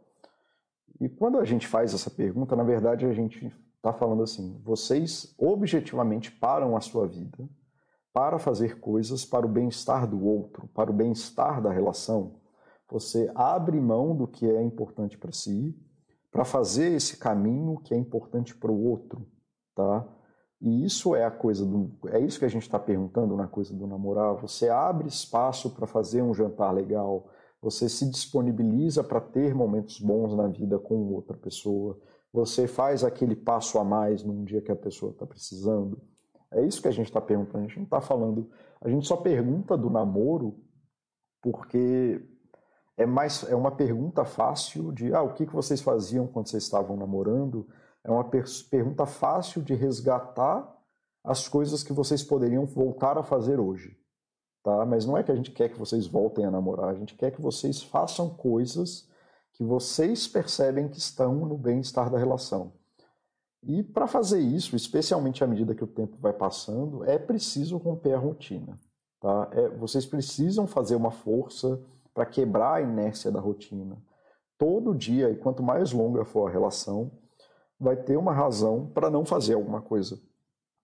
E 1.00 1.08
quando 1.08 1.38
a 1.38 1.44
gente 1.44 1.66
faz 1.66 1.92
essa 1.94 2.10
pergunta, 2.10 2.56
na 2.56 2.62
verdade 2.62 3.04
a 3.06 3.12
gente 3.12 3.52
está 3.82 3.92
falando 3.92 4.22
assim: 4.22 4.60
vocês 4.64 5.34
objetivamente 5.36 6.30
param 6.30 6.76
a 6.76 6.80
sua 6.80 7.06
vida 7.06 7.48
para 8.12 8.38
fazer 8.38 8.78
coisas 8.78 9.24
para 9.24 9.44
o 9.44 9.48
bem-estar 9.48 10.06
do 10.06 10.24
outro, 10.24 10.68
para 10.68 10.90
o 10.90 10.94
bem-estar 10.94 11.60
da 11.60 11.72
relação. 11.72 12.40
Você 12.90 13.30
abre 13.34 13.80
mão 13.80 14.14
do 14.14 14.28
que 14.28 14.48
é 14.48 14.62
importante 14.62 15.18
para 15.18 15.32
si 15.32 15.74
para 16.32 16.46
fazer 16.46 16.92
esse 16.92 17.18
caminho 17.18 17.78
que 17.84 17.92
é 17.92 17.96
importante 17.96 18.56
para 18.56 18.72
o 18.72 18.84
outro, 18.86 19.28
tá? 19.74 20.08
E 20.58 20.84
isso 20.84 21.14
é 21.14 21.24
a 21.24 21.30
coisa 21.30 21.66
do, 21.66 21.92
é 22.06 22.18
isso 22.20 22.38
que 22.38 22.44
a 22.46 22.48
gente 22.48 22.62
está 22.62 22.78
perguntando 22.78 23.36
na 23.36 23.46
coisa 23.46 23.74
do 23.74 23.86
namorar. 23.86 24.34
Você 24.36 24.68
abre 24.70 25.08
espaço 25.08 25.70
para 25.74 25.86
fazer 25.86 26.22
um 26.22 26.32
jantar 26.32 26.72
legal, 26.72 27.28
você 27.60 27.88
se 27.88 28.08
disponibiliza 28.08 29.04
para 29.04 29.20
ter 29.20 29.54
momentos 29.54 30.00
bons 30.00 30.34
na 30.34 30.48
vida 30.48 30.78
com 30.78 31.12
outra 31.12 31.36
pessoa, 31.36 32.00
você 32.32 32.66
faz 32.66 33.04
aquele 33.04 33.36
passo 33.36 33.78
a 33.78 33.84
mais 33.84 34.22
num 34.22 34.44
dia 34.44 34.62
que 34.62 34.72
a 34.72 34.76
pessoa 34.76 35.12
está 35.12 35.26
precisando. 35.26 36.00
É 36.50 36.64
isso 36.64 36.80
que 36.80 36.88
a 36.88 36.92
gente 36.92 37.06
está 37.06 37.20
perguntando. 37.20 37.64
A 37.64 37.66
gente 37.66 37.76
não 37.76 37.84
está 37.84 38.00
falando. 38.00 38.50
A 38.80 38.88
gente 38.88 39.06
só 39.06 39.16
pergunta 39.16 39.76
do 39.76 39.90
namoro 39.90 40.58
porque 41.42 42.24
é 42.96 43.04
mais 43.04 43.44
é 43.48 43.56
uma 43.56 43.70
pergunta 43.70 44.24
fácil 44.24 44.92
de 44.92 45.12
ah, 45.14 45.22
o 45.22 45.34
que, 45.34 45.46
que 45.46 45.52
vocês 45.52 45.80
faziam 45.80 46.26
quando 46.26 46.48
vocês 46.48 46.62
estavam 46.62 46.96
namorando. 46.96 47.68
É 48.04 48.10
uma 48.10 48.24
per 48.24 48.44
pergunta 48.70 49.06
fácil 49.06 49.62
de 49.62 49.74
resgatar 49.74 50.68
as 51.24 51.48
coisas 51.48 51.82
que 51.82 51.92
vocês 51.92 52.22
poderiam 52.22 52.66
voltar 52.66 53.16
a 53.18 53.22
fazer 53.22 53.60
hoje 53.60 53.96
tá? 54.62 54.86
Mas 54.86 55.04
não 55.04 55.16
é 55.16 55.22
que 55.22 55.32
a 55.32 55.34
gente 55.34 55.50
quer 55.50 55.68
que 55.68 55.78
vocês 55.78 56.06
voltem 56.06 56.44
a 56.44 56.50
namorar, 56.50 56.88
a 56.88 56.94
gente 56.94 57.14
quer 57.14 57.30
que 57.30 57.42
vocês 57.42 57.82
façam 57.82 58.30
coisas 58.30 59.08
que 59.62 59.64
vocês 59.64 60.26
percebem 60.26 60.88
que 60.88 60.98
estão 60.98 61.36
no 61.46 61.56
bem-estar 61.56 62.10
da 62.10 62.18
relação. 62.18 62.72
E 63.62 63.80
para 63.80 64.08
fazer 64.08 64.40
isso, 64.40 64.74
especialmente 64.74 65.44
à 65.44 65.46
medida 65.46 65.72
que 65.72 65.84
o 65.84 65.86
tempo 65.86 66.16
vai 66.18 66.32
passando, 66.32 67.04
é 67.04 67.16
preciso 67.16 67.76
romper 67.76 68.14
a 68.14 68.18
rotina. 68.18 68.76
Tá? 69.20 69.48
É, 69.52 69.68
vocês 69.68 70.04
precisam 70.04 70.66
fazer 70.66 70.96
uma 70.96 71.12
força 71.12 71.80
para 72.12 72.26
quebrar 72.26 72.74
a 72.74 72.80
inércia 72.80 73.30
da 73.30 73.38
rotina. 73.38 73.96
Todo 74.58 74.96
dia, 74.96 75.30
e 75.30 75.36
quanto 75.36 75.62
mais 75.62 75.92
longa 75.92 76.24
for 76.24 76.48
a 76.48 76.50
relação, 76.50 77.12
vai 77.78 77.94
ter 77.94 78.16
uma 78.16 78.32
razão 78.32 78.90
para 78.92 79.08
não 79.08 79.24
fazer 79.24 79.54
alguma 79.54 79.80
coisa 79.80 80.20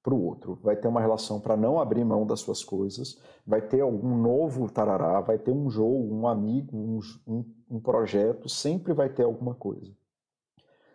para 0.05 0.15
o 0.15 0.25
outro, 0.25 0.57
vai 0.63 0.77
ter 0.77 0.87
uma 0.87 1.01
relação 1.01 1.41
para 1.41 1.57
não 1.57 1.81
abrir 1.81 2.05
mão 2.05 2.25
das 2.25 2.41
suas 2.41 2.63
coisas, 2.63 3.21
vai 3.45 3.61
ter 3.61 3.81
algum 3.81 4.17
novo 4.17 4.71
tarará, 4.71 5.21
vai 5.21 5.37
ter 5.37 5.51
um 5.51 5.69
jogo, 5.69 6.15
um 6.15 6.29
amigo, 6.29 6.77
um, 6.77 7.01
um, 7.27 7.45
um 7.71 7.81
projeto, 7.81 8.49
sempre 8.49 8.93
vai 8.93 9.09
ter 9.09 9.25
alguma 9.25 9.55
coisa. 9.55 9.93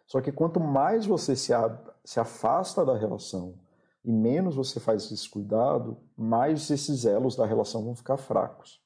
Só 0.06 0.22
que 0.22 0.32
quanto 0.32 0.60
mais 0.60 1.06
você 1.06 1.36
se, 1.36 1.54
se 2.04 2.20
afasta 2.20 2.86
da 2.86 2.98
relação 2.98 3.56
e 4.04 4.12
menos 4.12 4.56
você 4.56 4.80
faz 4.80 5.10
esse 5.12 5.30
cuidado, 5.30 5.98
mais 6.16 6.70
esses 6.70 7.06
elos 7.06 7.36
da 7.36 7.46
relação 7.46 7.84
vão 7.84 7.96
ficar 7.96 8.18
fracos. 8.18 8.82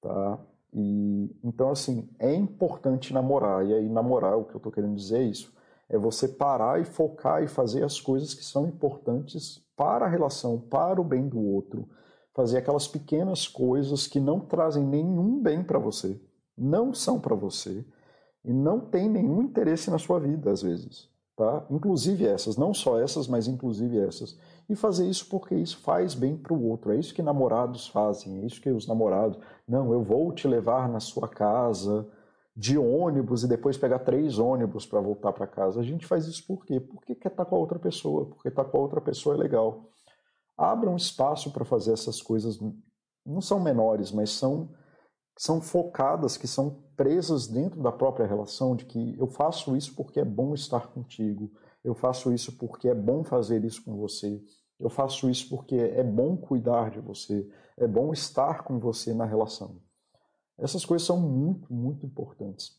Tá? 0.00 0.38
E, 0.72 1.34
então, 1.42 1.70
assim, 1.70 2.10
é 2.18 2.34
importante 2.34 3.12
namorar. 3.12 3.64
E 3.64 3.72
aí, 3.72 3.88
namorar, 3.88 4.36
o 4.36 4.44
que 4.44 4.54
eu 4.54 4.58
estou 4.58 4.72
querendo 4.72 4.96
dizer 4.96 5.20
é 5.20 5.22
isso 5.22 5.54
é 5.88 5.98
você 5.98 6.26
parar 6.26 6.80
e 6.80 6.84
focar 6.84 7.42
e 7.42 7.48
fazer 7.48 7.84
as 7.84 8.00
coisas 8.00 8.34
que 8.34 8.44
são 8.44 8.66
importantes 8.66 9.62
para 9.76 10.06
a 10.06 10.08
relação, 10.08 10.58
para 10.58 11.00
o 11.00 11.04
bem 11.04 11.28
do 11.28 11.40
outro. 11.40 11.88
Fazer 12.32 12.58
aquelas 12.58 12.88
pequenas 12.88 13.46
coisas 13.46 14.06
que 14.06 14.18
não 14.18 14.40
trazem 14.40 14.84
nenhum 14.84 15.40
bem 15.40 15.62
para 15.62 15.78
você, 15.78 16.20
não 16.56 16.94
são 16.94 17.20
para 17.20 17.34
você 17.34 17.84
e 18.44 18.52
não 18.52 18.80
tem 18.80 19.08
nenhum 19.08 19.42
interesse 19.42 19.90
na 19.90 19.98
sua 19.98 20.18
vida, 20.20 20.50
às 20.50 20.62
vezes. 20.62 21.08
Tá? 21.36 21.66
Inclusive 21.68 22.26
essas, 22.26 22.56
não 22.56 22.72
só 22.72 23.00
essas, 23.00 23.26
mas 23.26 23.48
inclusive 23.48 23.98
essas. 23.98 24.38
E 24.68 24.76
fazer 24.76 25.08
isso 25.08 25.28
porque 25.28 25.54
isso 25.54 25.78
faz 25.78 26.14
bem 26.14 26.36
para 26.36 26.54
o 26.54 26.68
outro. 26.68 26.92
É 26.92 26.96
isso 26.96 27.14
que 27.14 27.22
namorados 27.22 27.88
fazem, 27.88 28.40
é 28.40 28.46
isso 28.46 28.60
que 28.60 28.70
os 28.70 28.86
namorados. 28.86 29.38
Não, 29.66 29.92
eu 29.92 30.02
vou 30.02 30.32
te 30.32 30.46
levar 30.46 30.88
na 30.88 31.00
sua 31.00 31.26
casa, 31.26 32.06
de 32.56 32.78
ônibus 32.78 33.42
e 33.42 33.48
depois 33.48 33.76
pegar 33.76 33.98
três 34.00 34.38
ônibus 34.38 34.86
para 34.86 35.00
voltar 35.00 35.32
para 35.32 35.46
casa. 35.46 35.80
A 35.80 35.82
gente 35.82 36.06
faz 36.06 36.26
isso 36.26 36.46
por 36.46 36.64
quê? 36.64 36.78
Porque 36.78 37.14
quer 37.14 37.28
estar 37.28 37.44
tá 37.44 37.50
com 37.50 37.56
a 37.56 37.58
outra 37.58 37.78
pessoa, 37.78 38.26
porque 38.26 38.48
estar 38.48 38.64
tá 38.64 38.70
com 38.70 38.78
a 38.78 38.80
outra 38.80 39.00
pessoa 39.00 39.34
é 39.34 39.38
legal. 39.38 39.88
Abra 40.56 40.88
um 40.88 40.96
espaço 40.96 41.50
para 41.50 41.64
fazer 41.64 41.92
essas 41.92 42.22
coisas, 42.22 42.60
não 43.26 43.40
são 43.40 43.58
menores, 43.58 44.12
mas 44.12 44.30
são 44.30 44.68
são 45.36 45.60
focadas, 45.60 46.36
que 46.36 46.46
são 46.46 46.82
presas 46.96 47.46
dentro 47.46 47.82
da 47.82 47.90
própria 47.90 48.26
relação, 48.26 48.76
de 48.76 48.84
que 48.84 49.16
eu 49.18 49.26
faço 49.26 49.76
isso 49.76 49.94
porque 49.94 50.20
é 50.20 50.24
bom 50.24 50.54
estar 50.54 50.88
contigo, 50.88 51.50
eu 51.82 51.94
faço 51.94 52.32
isso 52.32 52.56
porque 52.56 52.88
é 52.88 52.94
bom 52.94 53.24
fazer 53.24 53.64
isso 53.64 53.84
com 53.84 53.96
você, 53.96 54.42
eu 54.78 54.88
faço 54.88 55.28
isso 55.28 55.48
porque 55.48 55.76
é 55.76 56.02
bom 56.02 56.36
cuidar 56.36 56.90
de 56.90 57.00
você, 57.00 57.48
é 57.76 57.86
bom 57.86 58.12
estar 58.12 58.62
com 58.62 58.78
você 58.78 59.12
na 59.12 59.24
relação. 59.24 59.76
Essas 60.56 60.84
coisas 60.84 61.06
são 61.06 61.18
muito, 61.18 61.72
muito 61.72 62.06
importantes. 62.06 62.78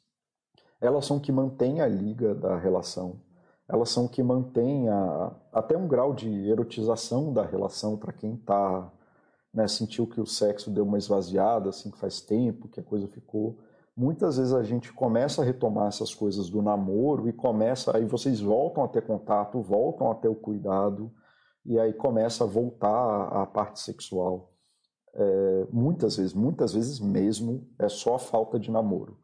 Elas 0.80 1.06
são 1.06 1.20
que 1.20 1.32
mantêm 1.32 1.82
a 1.82 1.88
liga 1.88 2.34
da 2.34 2.58
relação. 2.58 3.20
Elas 3.68 3.89
são 3.89 4.08
que 4.08 4.24
mantêm 4.24 4.88
a, 4.88 5.36
até 5.51 5.76
um 5.76 5.88
grau 5.88 6.14
de 6.14 6.30
erotização 6.49 7.34
da 7.34 7.43
relação 7.43 7.97
para 7.97 8.14
quem 8.14 8.36
está 8.36 8.91
né, 9.56 9.70
sentiu 9.70 10.06
que 10.06 10.20
o 10.20 10.26
sexo 10.26 10.70
deu 10.70 10.84
uma 10.84 10.97
esvaziada, 10.97 11.70
assim, 11.70 11.89
que 11.89 11.97
faz 11.97 12.20
tempo 12.20 12.68
que 12.68 12.82
a 12.82 12.84
coisa 12.84 13.08
ficou. 13.08 13.58
Muitas 13.95 14.36
vezes 14.36 14.53
a 14.53 14.62
gente 14.62 14.91
começa 14.91 15.41
a 15.41 15.45
retomar 15.45 15.88
essas 15.88 16.14
coisas 16.14 16.49
do 16.49 16.62
namoro 16.62 17.30
e 17.30 17.34
começa, 17.34 17.95
aí 17.95 18.03
vocês 18.03 18.41
voltam 18.41 18.84
a 18.84 18.88
ter 18.89 19.01
contato, 19.01 19.62
voltam 19.62 20.12
a 20.12 20.16
ter 20.16 20.28
o 20.28 20.36
cuidado, 20.36 21.10
e 21.66 21.80
aí 21.80 21.93
começa 21.93 22.43
a 22.43 22.47
voltar 22.47 23.28
à 23.30 23.45
parte 23.45 23.80
sexual. 23.80 24.51
É, 25.14 25.68
muitas 25.72 26.18
vezes, 26.18 26.34
muitas 26.34 26.74
vezes 26.74 26.99
mesmo, 26.99 27.66
é 27.80 27.88
só 27.88 28.16
a 28.16 28.20
falta 28.20 28.60
de 28.60 28.70
namoro. 28.70 29.18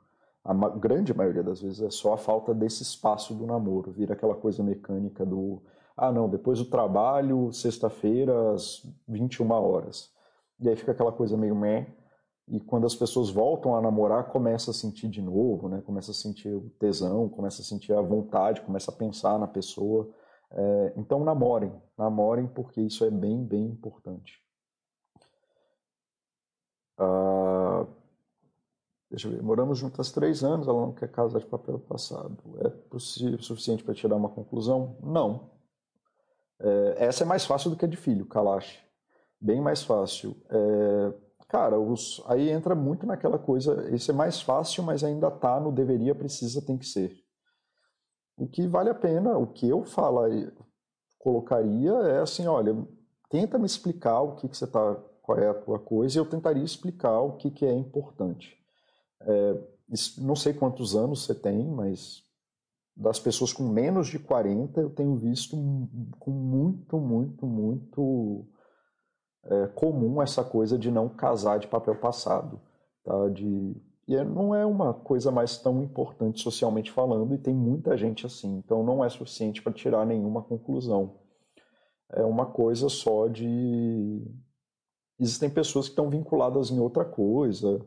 A 0.46 0.54
ma 0.54 0.70
grande 0.70 1.14
maioria 1.14 1.44
das 1.44 1.62
vezes 1.62 1.82
é 1.82 1.90
só 1.90 2.14
a 2.14 2.18
falta 2.18 2.54
desse 2.54 2.82
espaço 2.82 3.36
do 3.36 3.46
namoro. 3.46 3.92
Vira 3.92 4.14
aquela 4.14 4.34
coisa 4.34 4.64
mecânica 4.64 5.26
do, 5.26 5.62
ah 5.96 6.12
não, 6.12 6.30
depois 6.30 6.58
do 6.60 6.66
trabalho, 6.66 7.52
sexta-feira, 7.52 8.54
às 8.54 8.82
21 9.08 9.52
horas. 9.52 10.10
E 10.62 10.70
aí 10.70 10.76
fica 10.76 10.92
aquela 10.92 11.12
coisa 11.12 11.36
meio 11.36 11.56
meh. 11.56 11.88
E 12.48 12.60
quando 12.60 12.86
as 12.86 12.94
pessoas 12.96 13.30
voltam 13.30 13.76
a 13.76 13.82
namorar, 13.82 14.30
começa 14.30 14.72
a 14.72 14.74
sentir 14.74 15.10
de 15.10 15.22
novo, 15.22 15.68
né? 15.68 15.82
Começa 15.82 16.12
a 16.12 16.14
sentir 16.14 16.54
o 16.54 16.70
tesão, 16.72 17.28
começa 17.28 17.62
a 17.62 17.66
sentir 17.66 17.94
a 17.94 18.02
vontade, 18.02 18.62
começa 18.62 18.92
a 18.92 18.94
pensar 18.96 19.40
na 19.40 19.48
pessoa. 19.48 20.14
É, 20.52 20.94
então 20.98 21.24
namorem, 21.24 21.74
namorem 21.98 22.48
porque 22.48 22.82
isso 22.82 23.04
é 23.06 23.10
bem, 23.10 23.44
bem 23.44 23.66
importante. 23.66 24.40
Ah, 26.98 27.88
deixa 29.10 29.28
eu 29.28 29.32
ver, 29.32 29.42
moramos 29.42 29.80
juntas 29.80 30.12
três 30.12 30.44
anos, 30.44 30.68
ela 30.68 30.82
não 30.82 30.94
quer 30.94 31.10
casar 31.10 31.40
de 31.40 31.46
papel 31.46 31.80
passado. 31.80 32.38
É 32.60 32.70
possível, 32.70 33.42
suficiente 33.42 33.84
para 33.84 33.96
tirar 33.96 34.16
uma 34.16 34.30
conclusão? 34.30 34.98
Não. 35.02 35.50
É, 36.60 37.06
essa 37.06 37.24
é 37.24 37.26
mais 37.26 37.46
fácil 37.46 37.72
do 37.72 37.78
que 37.78 37.86
a 37.86 37.88
de 37.88 37.98
filho, 37.98 38.26
Kalash 38.26 38.91
bem 39.42 39.60
mais 39.60 39.82
fácil. 39.82 40.36
É, 40.50 41.14
cara, 41.50 41.80
os, 41.80 42.24
aí 42.28 42.50
entra 42.50 42.76
muito 42.76 43.06
naquela 43.06 43.40
coisa, 43.40 43.90
esse 43.94 44.12
é 44.12 44.14
mais 44.14 44.42
fácil, 44.42 44.84
mas 44.84 45.04
ainda 45.04 45.32
tá 45.32 45.60
no 45.60 45.72
deveria, 45.72 46.14
precisa, 46.14 46.62
tem 46.62 46.78
que 46.78 46.86
ser. 46.86 47.18
O 48.38 48.48
que 48.48 48.68
vale 48.68 48.90
a 48.90 48.96
pena, 48.96 49.38
o 49.38 49.48
que 49.48 49.68
eu 49.68 49.84
falo, 49.84 50.22
colocaria 51.20 51.92
é 51.92 52.22
assim, 52.22 52.48
olha, 52.48 52.76
tenta 53.30 53.58
me 53.58 53.66
explicar 53.66 54.22
o 54.22 54.36
que, 54.36 54.48
que 54.48 54.58
você 54.58 54.68
tá, 54.68 54.96
qual 55.22 55.38
é 55.38 55.50
a 55.50 55.54
tua 55.54 55.80
coisa, 55.80 56.18
e 56.18 56.20
eu 56.20 56.26
tentaria 56.26 56.64
explicar 56.64 57.20
o 57.20 57.38
que, 57.38 57.52
que 57.52 57.66
é 57.66 57.74
importante. 57.74 58.58
É, 59.22 59.58
não 60.20 60.36
sei 60.36 60.54
quantos 60.54 60.96
anos 60.96 61.26
você 61.26 61.36
tem, 61.36 61.68
mas 61.68 62.24
das 62.96 63.20
pessoas 63.20 63.54
com 63.54 63.64
menos 63.64 64.08
de 64.08 64.20
40 64.20 64.80
eu 64.80 64.90
tenho 64.90 65.16
visto 65.16 65.56
com 66.20 66.32
muito, 66.32 66.98
muito, 67.00 67.46
muito 67.46 68.46
é 69.44 69.68
comum 69.68 70.22
essa 70.22 70.44
coisa 70.44 70.78
de 70.78 70.92
não 70.92 71.10
casar 71.10 71.60
de 71.60 71.68
papel 71.68 71.96
passado. 71.96 72.60
Tá? 73.04 73.30
De, 73.30 73.76
e 74.08 74.16
é, 74.16 74.24
não 74.24 74.54
é 74.54 74.66
uma 74.66 74.94
coisa 74.94 75.32
mais 75.32 75.58
tão 75.58 75.82
importante 75.82 76.42
socialmente 76.42 76.92
falando, 76.92 77.34
e 77.34 77.38
tem 77.38 77.54
muita 77.54 77.96
gente 77.98 78.26
assim, 78.26 78.58
então 78.58 78.84
não 78.84 79.04
é 79.04 79.10
suficiente 79.10 79.62
para 79.62 79.74
tirar 79.74 80.06
nenhuma 80.06 80.42
conclusão. 80.42 81.16
É 82.10 82.24
uma 82.24 82.46
coisa 82.46 82.90
só 82.90 83.28
de. 83.28 84.22
Existem 85.20 85.50
pessoas 85.50 85.86
que 85.86 85.92
estão 85.92 86.10
vinculadas 86.10 86.72
em 86.72 86.80
outra 86.80 87.06
coisa, 87.06 87.80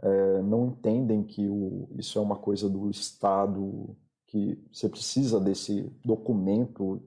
é, 0.00 0.42
não 0.42 0.66
entendem 0.66 1.22
que 1.22 1.48
o, 1.48 1.88
isso 1.96 2.18
é 2.18 2.22
uma 2.22 2.36
coisa 2.36 2.68
do 2.68 2.90
Estado, 2.90 3.96
que 4.26 4.62
você 4.70 4.88
precisa 4.88 5.40
desse 5.40 5.90
documento 6.04 7.02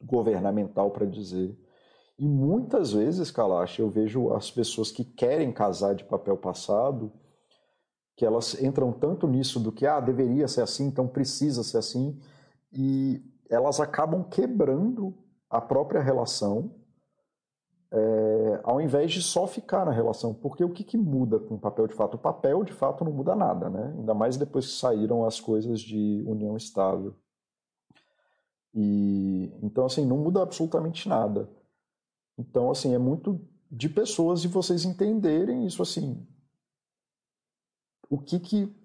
governamental 0.00 0.90
para 0.90 1.06
dizer. 1.06 1.56
E 2.20 2.28
muitas 2.28 2.92
vezes, 2.92 3.30
Kalash, 3.30 3.78
eu 3.78 3.88
vejo 3.88 4.34
as 4.34 4.50
pessoas 4.50 4.92
que 4.92 5.02
querem 5.02 5.50
casar 5.50 5.94
de 5.94 6.04
papel 6.04 6.36
passado, 6.36 7.10
que 8.14 8.26
elas 8.26 8.62
entram 8.62 8.92
tanto 8.92 9.26
nisso 9.26 9.58
do 9.58 9.72
que, 9.72 9.86
ah, 9.86 10.00
deveria 10.00 10.46
ser 10.46 10.60
assim, 10.60 10.84
então 10.86 11.08
precisa 11.08 11.64
ser 11.64 11.78
assim, 11.78 12.20
e 12.70 13.24
elas 13.48 13.80
acabam 13.80 14.22
quebrando 14.22 15.14
a 15.48 15.62
própria 15.62 16.02
relação, 16.02 16.74
é, 17.90 18.60
ao 18.64 18.82
invés 18.82 19.12
de 19.12 19.22
só 19.22 19.46
ficar 19.46 19.86
na 19.86 19.90
relação. 19.90 20.34
Porque 20.34 20.62
o 20.62 20.68
que, 20.68 20.84
que 20.84 20.98
muda 20.98 21.38
com 21.38 21.54
o 21.54 21.58
papel 21.58 21.86
de 21.86 21.94
fato? 21.94 22.16
O 22.16 22.18
papel 22.18 22.62
de 22.64 22.74
fato 22.74 23.02
não 23.02 23.12
muda 23.12 23.34
nada, 23.34 23.70
né? 23.70 23.94
Ainda 23.96 24.12
mais 24.12 24.36
depois 24.36 24.66
que 24.66 24.72
saíram 24.72 25.24
as 25.24 25.40
coisas 25.40 25.80
de 25.80 26.22
união 26.26 26.54
estável. 26.54 27.14
E 28.74 29.50
então 29.62 29.86
assim 29.86 30.04
não 30.04 30.18
muda 30.18 30.42
absolutamente 30.42 31.08
nada. 31.08 31.48
Então, 32.40 32.70
assim, 32.70 32.94
é 32.94 32.98
muito 32.98 33.38
de 33.70 33.88
pessoas 33.88 34.42
e 34.42 34.48
vocês 34.48 34.84
entenderem 34.84 35.66
isso 35.66 35.82
assim. 35.82 36.26
O 38.08 38.18
que 38.18 38.40
que. 38.40 38.76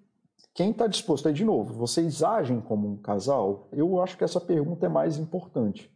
Quem 0.54 0.70
está 0.70 0.86
disposto? 0.86 1.26
Aí, 1.26 1.34
de 1.34 1.44
novo, 1.44 1.74
vocês 1.74 2.22
agem 2.22 2.60
como 2.60 2.88
um 2.88 2.96
casal? 2.96 3.68
Eu 3.72 4.00
acho 4.00 4.16
que 4.16 4.24
essa 4.24 4.40
pergunta 4.40 4.86
é 4.86 4.88
mais 4.88 5.18
importante. 5.18 5.90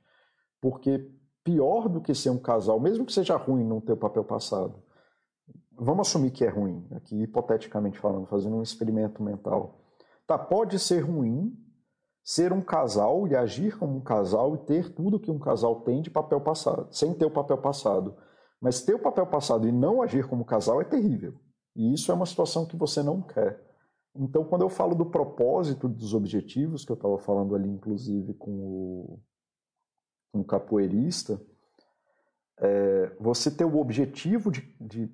Porque 0.60 1.10
pior 1.44 1.88
do 1.88 2.00
que 2.00 2.14
ser 2.14 2.30
um 2.30 2.38
casal, 2.38 2.80
mesmo 2.80 3.04
que 3.04 3.12
seja 3.12 3.36
ruim 3.36 3.64
não 3.64 3.80
ter 3.80 3.92
o 3.92 3.96
papel 3.96 4.24
passado, 4.24 4.82
vamos 5.72 6.08
assumir 6.08 6.30
que 6.30 6.44
é 6.44 6.48
ruim, 6.48 6.86
aqui 6.92 7.22
hipoteticamente 7.22 7.98
falando, 7.98 8.26
fazendo 8.26 8.56
um 8.56 8.62
experimento 8.62 9.22
mental. 9.22 9.80
Tá, 10.26 10.38
pode 10.38 10.78
ser 10.78 11.00
ruim 11.00 11.56
ser 12.22 12.52
um 12.52 12.60
casal 12.60 13.26
e 13.26 13.34
agir 13.34 13.78
como 13.78 13.96
um 13.96 14.00
casal 14.00 14.54
e 14.54 14.58
ter 14.58 14.92
tudo 14.92 15.18
que 15.18 15.30
um 15.30 15.38
casal 15.38 15.80
tem 15.80 16.02
de 16.02 16.10
papel 16.10 16.40
passado, 16.40 16.88
sem 16.92 17.14
ter 17.14 17.24
o 17.24 17.30
papel 17.30 17.58
passado. 17.58 18.16
Mas 18.60 18.82
ter 18.82 18.94
o 18.94 18.98
papel 18.98 19.26
passado 19.26 19.66
e 19.66 19.72
não 19.72 20.02
agir 20.02 20.28
como 20.28 20.44
casal 20.44 20.80
é 20.80 20.84
terrível. 20.84 21.34
E 21.74 21.94
isso 21.94 22.12
é 22.12 22.14
uma 22.14 22.26
situação 22.26 22.66
que 22.66 22.76
você 22.76 23.02
não 23.02 23.22
quer. 23.22 23.60
Então, 24.14 24.44
quando 24.44 24.62
eu 24.62 24.68
falo 24.68 24.94
do 24.94 25.06
propósito 25.06 25.88
dos 25.88 26.14
objetivos, 26.14 26.84
que 26.84 26.92
eu 26.92 26.96
estava 26.96 27.16
falando 27.18 27.54
ali, 27.54 27.68
inclusive, 27.68 28.34
com 28.34 28.50
o, 28.50 29.20
com 30.32 30.40
o 30.40 30.44
capoeirista, 30.44 31.40
é, 32.58 33.16
você 33.18 33.50
ter 33.50 33.64
o 33.64 33.78
objetivo 33.78 34.50
de, 34.50 34.60
de, 34.80 35.06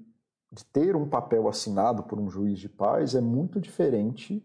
de 0.50 0.64
ter 0.72 0.96
um 0.96 1.08
papel 1.08 1.46
assinado 1.46 2.02
por 2.02 2.18
um 2.18 2.28
juiz 2.28 2.58
de 2.58 2.68
paz 2.68 3.14
é 3.14 3.20
muito 3.20 3.60
diferente 3.60 4.42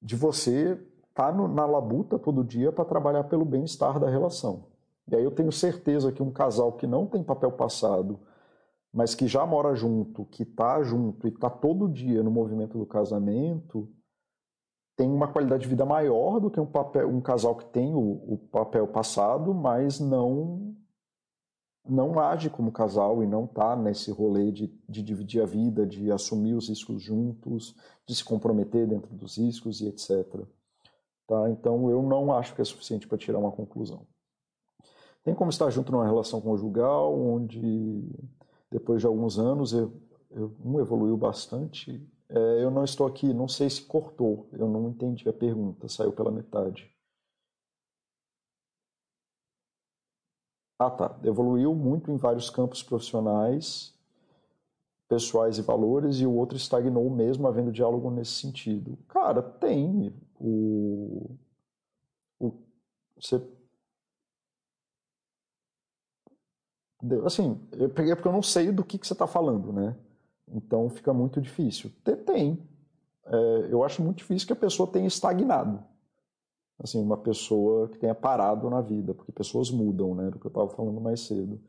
de 0.00 0.16
você 0.16 0.80
tá 1.16 1.32
na 1.32 1.64
labuta 1.64 2.18
todo 2.18 2.44
dia 2.44 2.70
para 2.70 2.84
trabalhar 2.84 3.24
pelo 3.24 3.44
bem-estar 3.44 3.98
da 3.98 4.08
relação. 4.08 4.66
E 5.08 5.16
aí 5.16 5.24
eu 5.24 5.30
tenho 5.30 5.50
certeza 5.50 6.12
que 6.12 6.22
um 6.22 6.30
casal 6.30 6.72
que 6.72 6.86
não 6.86 7.06
tem 7.06 7.24
papel 7.24 7.50
passado, 7.52 8.20
mas 8.92 9.14
que 9.14 9.26
já 9.26 9.46
mora 9.46 9.74
junto, 9.74 10.26
que 10.26 10.42
está 10.42 10.82
junto 10.82 11.26
e 11.26 11.30
está 11.30 11.48
todo 11.48 11.88
dia 11.88 12.22
no 12.22 12.30
movimento 12.30 12.76
do 12.76 12.84
casamento, 12.84 13.88
tem 14.94 15.10
uma 15.10 15.26
qualidade 15.26 15.62
de 15.62 15.68
vida 15.68 15.86
maior 15.86 16.38
do 16.38 16.50
que 16.50 16.60
um, 16.60 16.66
papel, 16.66 17.08
um 17.08 17.20
casal 17.20 17.54
que 17.56 17.64
tem 17.66 17.94
o, 17.94 18.34
o 18.34 18.38
papel 18.52 18.86
passado, 18.86 19.54
mas 19.54 19.98
não 19.98 20.76
não 21.88 22.18
age 22.18 22.50
como 22.50 22.72
casal 22.72 23.22
e 23.22 23.28
não 23.28 23.44
está 23.44 23.76
nesse 23.76 24.10
rolê 24.10 24.50
de, 24.50 24.66
de 24.88 25.04
dividir 25.04 25.40
a 25.40 25.46
vida, 25.46 25.86
de 25.86 26.10
assumir 26.10 26.54
os 26.54 26.68
riscos 26.68 27.00
juntos, 27.00 27.76
de 28.04 28.12
se 28.12 28.24
comprometer 28.24 28.88
dentro 28.88 29.14
dos 29.14 29.38
riscos 29.38 29.80
e 29.80 29.86
etc. 29.86 30.44
Tá? 31.26 31.50
Então 31.50 31.90
eu 31.90 32.02
não 32.02 32.32
acho 32.32 32.54
que 32.54 32.62
é 32.62 32.64
suficiente 32.64 33.06
para 33.06 33.18
tirar 33.18 33.38
uma 33.38 33.52
conclusão. 33.52 34.06
Tem 35.24 35.34
como 35.34 35.50
estar 35.50 35.68
junto 35.70 35.90
numa 35.90 36.04
relação 36.04 36.40
conjugal 36.40 37.12
onde 37.18 38.04
depois 38.70 39.00
de 39.00 39.06
alguns 39.06 39.38
anos 39.38 39.72
eu, 39.72 39.92
eu, 40.30 40.54
um 40.64 40.78
evoluiu 40.80 41.16
bastante. 41.16 42.00
É, 42.28 42.62
eu 42.62 42.70
não 42.70 42.84
estou 42.84 43.06
aqui, 43.06 43.32
não 43.32 43.48
sei 43.48 43.68
se 43.70 43.82
cortou, 43.82 44.48
eu 44.52 44.68
não 44.68 44.88
entendi 44.88 45.28
a 45.28 45.32
pergunta, 45.32 45.88
saiu 45.88 46.12
pela 46.12 46.30
metade. 46.30 46.88
Ah, 50.78 50.90
tá. 50.90 51.18
Evoluiu 51.24 51.74
muito 51.74 52.10
em 52.10 52.16
vários 52.16 52.50
campos 52.50 52.82
profissionais, 52.82 53.95
pessoais 55.08 55.58
e 55.58 55.62
valores, 55.62 56.16
e 56.16 56.26
o 56.26 56.34
outro 56.34 56.56
estagnou 56.56 57.08
mesmo, 57.10 57.46
havendo 57.46 57.72
diálogo 57.72 58.10
nesse 58.10 58.32
sentido. 58.32 58.98
Cara, 59.08 59.42
tem 59.42 60.12
o, 60.38 61.36
o 62.38 62.52
você 63.18 63.40
assim, 67.24 67.60
eu 67.72 67.88
peguei 67.90 68.14
porque 68.14 68.28
eu 68.28 68.32
não 68.32 68.42
sei 68.42 68.72
do 68.72 68.84
que, 68.84 68.98
que 68.98 69.06
você 69.06 69.12
está 69.12 69.26
falando, 69.26 69.72
né? 69.72 69.96
Então 70.48 70.88
fica 70.88 71.12
muito 71.12 71.40
difícil. 71.40 71.90
Tem. 72.24 72.58
É, 73.26 73.68
eu 73.70 73.82
acho 73.84 74.02
muito 74.02 74.18
difícil 74.18 74.46
que 74.46 74.52
a 74.52 74.56
pessoa 74.56 74.90
tenha 74.90 75.06
estagnado. 75.06 75.82
Assim, 76.78 77.02
uma 77.02 77.16
pessoa 77.16 77.88
que 77.88 77.98
tenha 77.98 78.14
parado 78.14 78.68
na 78.68 78.80
vida, 78.80 79.14
porque 79.14 79.32
pessoas 79.32 79.70
mudam, 79.70 80.14
né? 80.14 80.30
Do 80.30 80.38
que 80.38 80.46
eu 80.46 80.50
estava 80.50 80.68
falando 80.68 81.00
mais 81.00 81.20
cedo. 81.20 81.60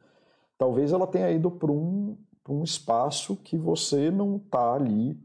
Talvez 0.58 0.92
ela 0.92 1.08
tenha 1.08 1.32
ido 1.32 1.50
para 1.52 1.72
um, 1.72 2.18
um 2.50 2.64
espaço 2.64 3.36
que 3.36 3.58
você 3.58 4.10
não 4.12 4.38
está 4.38 4.74
ali, 4.74 5.20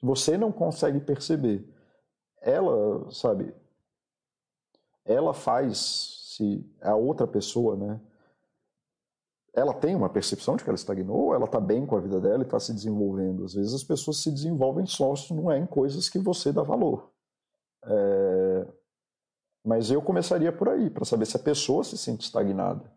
você 0.00 0.36
não 0.36 0.50
consegue 0.50 1.00
perceber. 1.00 1.68
Ela, 2.40 3.10
sabe, 3.10 3.54
ela 5.04 5.32
faz, 5.32 6.34
se 6.36 6.64
a 6.80 6.94
outra 6.94 7.26
pessoa, 7.26 7.76
né? 7.76 8.00
ela 9.54 9.74
tem 9.74 9.94
uma 9.94 10.08
percepção 10.08 10.56
de 10.56 10.64
que 10.64 10.70
ela 10.70 10.76
estagnou, 10.76 11.34
ela 11.34 11.44
está 11.44 11.60
bem 11.60 11.84
com 11.84 11.96
a 11.96 12.00
vida 12.00 12.18
dela 12.18 12.42
e 12.42 12.46
está 12.46 12.58
se 12.58 12.72
desenvolvendo. 12.72 13.44
Às 13.44 13.54
vezes 13.54 13.74
as 13.74 13.84
pessoas 13.84 14.16
se 14.18 14.30
desenvolvem 14.30 14.86
só 14.86 15.12
não 15.30 15.50
é 15.50 15.58
em 15.58 15.66
coisas 15.66 16.08
que 16.08 16.18
você 16.18 16.52
dá 16.52 16.62
valor. 16.62 17.10
É... 17.84 18.66
Mas 19.64 19.90
eu 19.90 20.00
começaria 20.00 20.50
por 20.50 20.70
aí, 20.70 20.88
para 20.88 21.04
saber 21.04 21.26
se 21.26 21.36
a 21.36 21.40
pessoa 21.40 21.84
se 21.84 21.98
sente 21.98 22.24
estagnada. 22.24 22.90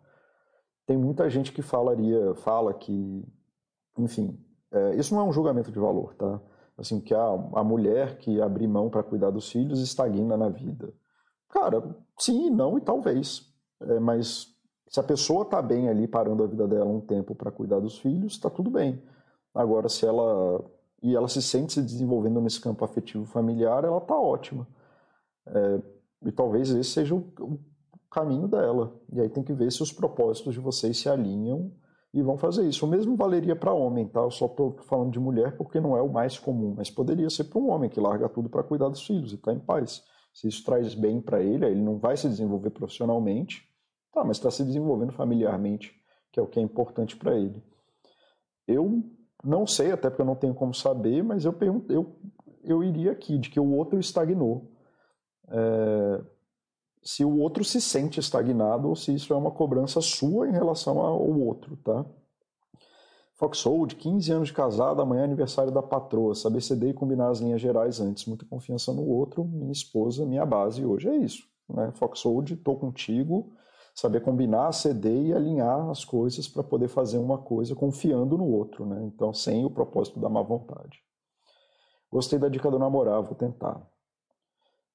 Tem 0.86 0.97
muita 0.97 1.30
gente 1.30 1.51
que 1.51 1.61
falaria, 1.61 2.34
fala 2.36 2.73
que, 2.73 3.23
enfim, 3.97 4.39
é... 4.71 4.95
isso 4.95 5.13
não 5.13 5.21
é 5.21 5.25
um 5.25 5.33
julgamento 5.33 5.71
de 5.71 5.79
valor, 5.79 6.13
tá? 6.15 6.41
Assim, 6.77 6.99
que 6.99 7.13
a, 7.13 7.25
a 7.53 7.63
mulher 7.63 8.17
que 8.17 8.41
abrir 8.41 8.67
mão 8.67 8.89
para 8.89 9.03
cuidar 9.03 9.29
dos 9.29 9.49
filhos 9.49 9.79
estagna 9.79 10.35
na 10.35 10.49
vida. 10.49 10.93
Cara, 11.49 11.81
sim, 12.19 12.49
não 12.49 12.77
e 12.77 12.81
talvez. 12.81 13.49
É, 13.79 13.99
mas 13.99 14.53
se 14.87 14.99
a 14.99 15.03
pessoa 15.03 15.43
está 15.43 15.61
bem 15.61 15.89
ali, 15.89 16.07
parando 16.07 16.43
a 16.43 16.47
vida 16.47 16.67
dela 16.67 16.85
um 16.85 16.99
tempo 16.99 17.33
para 17.33 17.51
cuidar 17.51 17.79
dos 17.79 17.97
filhos, 17.99 18.33
está 18.33 18.49
tudo 18.49 18.69
bem. 18.69 19.01
Agora, 19.53 19.87
se 19.89 20.05
ela. 20.05 20.63
E 21.01 21.15
ela 21.15 21.27
se 21.27 21.41
sente 21.41 21.73
se 21.73 21.81
desenvolvendo 21.81 22.41
nesse 22.41 22.59
campo 22.59 22.83
afetivo 22.83 23.25
familiar, 23.25 23.83
ela 23.83 23.99
está 23.99 24.15
ótima. 24.17 24.67
É, 25.47 25.81
e 26.25 26.31
talvez 26.31 26.69
esse 26.71 26.89
seja 26.89 27.13
o, 27.15 27.19
o 27.39 27.59
caminho 28.09 28.47
dela. 28.47 28.93
E 29.13 29.21
aí 29.21 29.29
tem 29.29 29.43
que 29.43 29.53
ver 29.53 29.71
se 29.71 29.83
os 29.83 29.91
propósitos 29.91 30.53
de 30.53 30.59
vocês 30.59 30.97
se 30.97 31.07
alinham 31.07 31.71
e 32.16 32.22
vão 32.24 32.38
fazer 32.38 32.68
isso. 32.68 32.86
O 32.86 32.89
mesmo 32.89 33.16
valeria 33.16 33.55
para 33.55 33.72
homem, 33.72 34.07
tá? 34.07 34.22
Eu 34.22 34.32
só 34.32 34.47
estou 34.47 34.78
falando 34.88 35.11
de 35.11 35.20
mulher 35.20 35.55
porque 35.55 35.80
não 35.80 35.95
é 35.95 36.01
o 36.01 36.11
mais 36.11 36.39
comum, 36.39 36.74
mas 36.76 36.89
poderia 36.89 37.30
ser 37.30 37.43
para 37.43 37.59
um 37.59 37.70
homem 37.70 37.89
que 37.89 37.99
larga 37.99 38.28
tudo 38.28 38.49
para 38.49 38.63
cuidar 38.63 38.89
dos 38.89 39.05
filhos 39.05 39.34
e 39.34 39.36
está 39.36 39.53
em 39.53 39.59
paz. 39.59 40.03
Se 40.34 40.47
isso 40.47 40.63
traz 40.66 40.95
bem 40.95 41.22
para 41.22 41.43
ele, 41.43 41.66
ele 41.66 41.82
não 41.82 41.99
vai 41.99 42.18
se 42.18 42.28
desenvolver 42.28 42.72
profissionalmente, 42.72 43.70
Tá, 44.16 44.24
mas 44.24 44.38
está 44.38 44.49
se 44.49 44.63
desenvolvendo 44.63 45.11
familiarmente, 45.11 45.93
que 46.32 46.39
é 46.39 46.43
o 46.43 46.47
que 46.47 46.57
é 46.57 46.63
importante 46.63 47.18
para 47.18 47.36
ele. 47.36 47.61
Eu 48.66 49.03
não 49.43 49.68
sei, 49.68 49.91
até 49.91 50.09
porque 50.09 50.22
eu 50.22 50.26
não 50.26 50.38
tenho 50.38 50.53
como 50.53 50.74
saber, 50.74 51.22
mas 51.22 51.43
eu, 51.43 51.51
pergunto, 51.51 51.91
eu, 51.91 52.16
eu 52.63 52.82
iria 52.82 53.11
aqui, 53.11 53.38
de 53.38 53.49
que 53.49 53.59
o 53.59 53.74
outro 53.74 53.99
estagnou. 53.99 54.72
É, 55.49 56.24
se 57.06 57.24
o 57.24 57.38
outro 57.38 57.64
se 57.64 57.80
sente 57.80 58.20
estagnado 58.20 58.89
ou 58.89 58.95
se 58.95 59.14
isso 59.14 59.32
é 59.32 59.38
uma 59.38 59.51
cobrança 59.51 60.01
sua 60.01 60.49
em 60.49 60.51
relação 60.51 60.99
ao 60.99 61.39
outro, 61.39 61.78
tá? 61.78 62.03
Foxhold, 63.36 63.95
15 63.95 64.32
anos 64.32 64.47
de 64.47 64.53
casado, 64.53 65.01
amanhã 65.01 65.22
é 65.22 65.26
aniversário 65.26 65.72
da 65.72 65.84
patroa, 65.84 66.34
saber 66.34 66.62
ceder 66.62 66.89
e 66.89 66.93
combinar 66.93 67.30
as 67.30 67.39
linhas 67.39 67.62
gerais 67.62 67.99
antes, 67.99 68.26
muita 68.26 68.45
confiança 68.45 68.91
no 68.91 69.06
outro, 69.06 69.43
minha 69.43 69.72
esposa, 69.72 70.26
minha 70.26 70.45
base 70.45 70.84
hoje 70.84 71.10
é 71.10 71.16
isso, 71.18 71.43
né? 71.70 71.91
Foxhold, 71.91 72.56
tô 72.58 72.76
contigo, 72.76 73.53
saber 73.93 74.22
combinar, 74.22 74.72
ceder 74.72 75.28
e 75.28 75.34
alinhar 75.34 75.89
as 75.89 76.03
coisas 76.03 76.47
para 76.47 76.64
poder 76.64 76.88
fazer 76.88 77.18
uma 77.20 77.38
coisa 77.38 77.76
confiando 77.76 78.38
no 78.38 78.49
outro, 78.49 78.86
né? 78.86 79.03
Então, 79.03 79.32
sem 79.32 79.64
o 79.64 79.70
propósito 79.70 80.20
da 80.20 80.30
má 80.30 80.41
vontade. 80.41 81.03
Gostei 82.10 82.39
da 82.39 82.49
dica 82.49 82.72
do 82.72 82.80
namorar, 82.80 83.22
vou 83.22 83.36
tentar. 83.36 83.86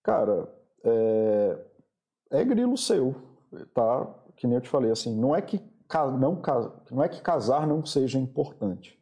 Cara, 0.02 0.48
é, 0.82 1.69
é 2.30 2.44
grilo 2.44 2.76
seu, 2.76 3.14
tá? 3.74 4.06
Que 4.36 4.46
nem 4.46 4.56
eu 4.56 4.60
te 4.60 4.68
falei, 4.68 4.90
assim, 4.90 5.14
não 5.14 5.34
é 5.34 5.42
que 5.42 5.60
não, 6.18 6.40
não 6.90 7.02
é 7.02 7.08
que 7.08 7.20
casar 7.20 7.66
não 7.66 7.84
seja 7.84 8.18
importante, 8.18 8.98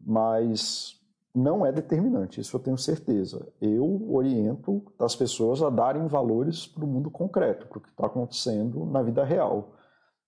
mas 0.00 0.94
não 1.34 1.66
é 1.66 1.72
determinante, 1.72 2.40
isso 2.40 2.56
eu 2.56 2.60
tenho 2.60 2.78
certeza. 2.78 3.52
Eu 3.60 4.08
oriento 4.12 4.82
as 4.98 5.16
pessoas 5.16 5.62
a 5.62 5.68
darem 5.68 6.06
valores 6.06 6.66
para 6.66 6.84
o 6.84 6.88
mundo 6.88 7.10
concreto, 7.10 7.66
para 7.66 7.78
o 7.78 7.80
que 7.80 7.88
está 7.88 8.06
acontecendo 8.06 8.86
na 8.86 9.02
vida 9.02 9.24
real. 9.24 9.72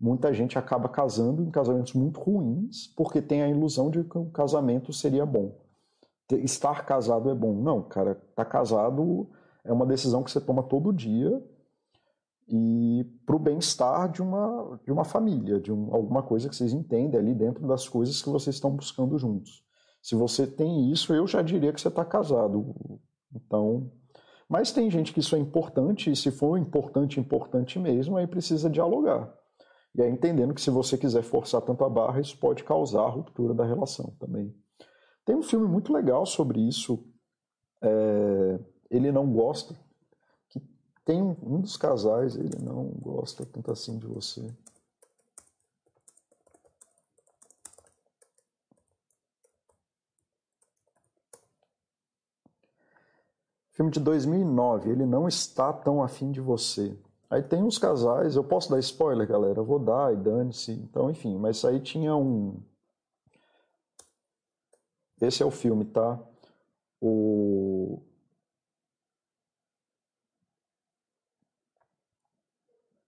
Muita 0.00 0.34
gente 0.34 0.58
acaba 0.58 0.88
casando 0.88 1.42
em 1.42 1.50
casamentos 1.50 1.94
muito 1.94 2.20
ruins 2.20 2.88
porque 2.96 3.22
tem 3.22 3.42
a 3.42 3.48
ilusão 3.48 3.88
de 3.88 4.02
que 4.02 4.18
o 4.18 4.30
casamento 4.30 4.92
seria 4.92 5.24
bom. 5.24 5.56
Estar 6.32 6.84
casado 6.84 7.30
é 7.30 7.34
bom. 7.34 7.54
Não, 7.54 7.82
cara, 7.82 8.12
estar 8.12 8.44
tá 8.44 8.44
casado 8.44 9.30
é 9.64 9.72
uma 9.72 9.86
decisão 9.86 10.24
que 10.24 10.30
você 10.30 10.40
toma 10.40 10.64
todo 10.64 10.92
dia 10.92 11.40
e 12.48 13.04
para 13.24 13.36
o 13.36 13.40
bem-estar 13.40 14.10
de 14.10 14.22
uma, 14.22 14.80
de 14.84 14.92
uma 14.92 15.04
família, 15.04 15.60
de 15.60 15.72
um, 15.72 15.92
alguma 15.94 16.22
coisa 16.22 16.48
que 16.48 16.54
vocês 16.54 16.72
entendem 16.72 17.18
ali 17.18 17.34
dentro 17.34 17.66
das 17.66 17.88
coisas 17.88 18.22
que 18.22 18.28
vocês 18.28 18.56
estão 18.56 18.70
buscando 18.70 19.18
juntos. 19.18 19.64
Se 20.00 20.14
você 20.14 20.46
tem 20.46 20.92
isso, 20.92 21.12
eu 21.12 21.26
já 21.26 21.42
diria 21.42 21.72
que 21.72 21.80
você 21.80 21.88
está 21.88 22.04
casado. 22.04 22.74
Então, 23.34 23.90
mas 24.48 24.70
tem 24.70 24.88
gente 24.88 25.12
que 25.12 25.20
isso 25.20 25.34
é 25.34 25.38
importante, 25.38 26.10
e 26.10 26.14
se 26.14 26.30
for 26.30 26.56
importante, 26.56 27.18
importante 27.18 27.78
mesmo, 27.78 28.16
aí 28.16 28.26
precisa 28.26 28.70
dialogar. 28.70 29.34
E 29.94 30.02
aí 30.02 30.10
entendendo 30.10 30.54
que 30.54 30.60
se 30.60 30.70
você 30.70 30.96
quiser 30.96 31.22
forçar 31.22 31.62
tanto 31.62 31.84
a 31.84 31.88
barra, 31.88 32.20
isso 32.20 32.38
pode 32.38 32.62
causar 32.62 33.02
a 33.02 33.08
ruptura 33.08 33.54
da 33.54 33.64
relação 33.64 34.14
também. 34.20 34.54
Tem 35.24 35.34
um 35.34 35.42
filme 35.42 35.66
muito 35.66 35.92
legal 35.92 36.24
sobre 36.24 36.60
isso. 36.60 37.04
É, 37.82 38.60
ele 38.90 39.10
não 39.10 39.32
gosta. 39.32 39.74
Tem 41.06 41.22
um 41.22 41.60
dos 41.60 41.76
casais, 41.76 42.34
ele 42.34 42.58
não 42.60 42.88
gosta 43.00 43.46
tanto 43.46 43.70
assim 43.70 43.96
de 43.96 44.08
você. 44.08 44.44
Filme 53.70 53.92
de 53.92 54.00
2009, 54.00 54.90
ele 54.90 55.06
não 55.06 55.28
está 55.28 55.72
tão 55.72 56.02
afim 56.02 56.32
de 56.32 56.40
você. 56.40 56.98
Aí 57.30 57.40
tem 57.40 57.62
uns 57.62 57.78
casais, 57.78 58.34
eu 58.34 58.42
posso 58.42 58.68
dar 58.68 58.80
spoiler, 58.80 59.28
galera? 59.28 59.60
Eu 59.60 59.64
vou 59.64 59.78
dar 59.78 60.12
e 60.12 60.16
dane-se. 60.16 60.72
Então, 60.72 61.08
enfim, 61.08 61.38
mas 61.38 61.64
aí 61.64 61.78
tinha 61.78 62.16
um. 62.16 62.60
Esse 65.20 65.40
é 65.40 65.46
o 65.46 65.52
filme, 65.52 65.84
tá? 65.84 66.18
O. 67.00 68.00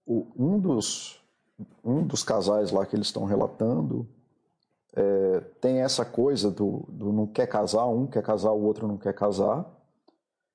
o 0.09 0.25
um, 0.35 0.59
dos, 0.59 1.21
um 1.85 2.05
dos 2.05 2.23
casais 2.23 2.71
lá 2.71 2.83
que 2.83 2.95
eles 2.95 3.07
estão 3.07 3.25
relatando 3.25 4.07
é, 4.95 5.39
tem 5.61 5.81
essa 5.81 6.03
coisa 6.03 6.49
do, 6.49 6.83
do 6.89 7.13
não 7.13 7.27
quer 7.27 7.45
casar, 7.45 7.85
um 7.85 8.07
quer 8.07 8.23
casar, 8.23 8.51
o 8.51 8.63
outro 8.63 8.87
não 8.87 8.97
quer 8.97 9.13
casar 9.13 9.69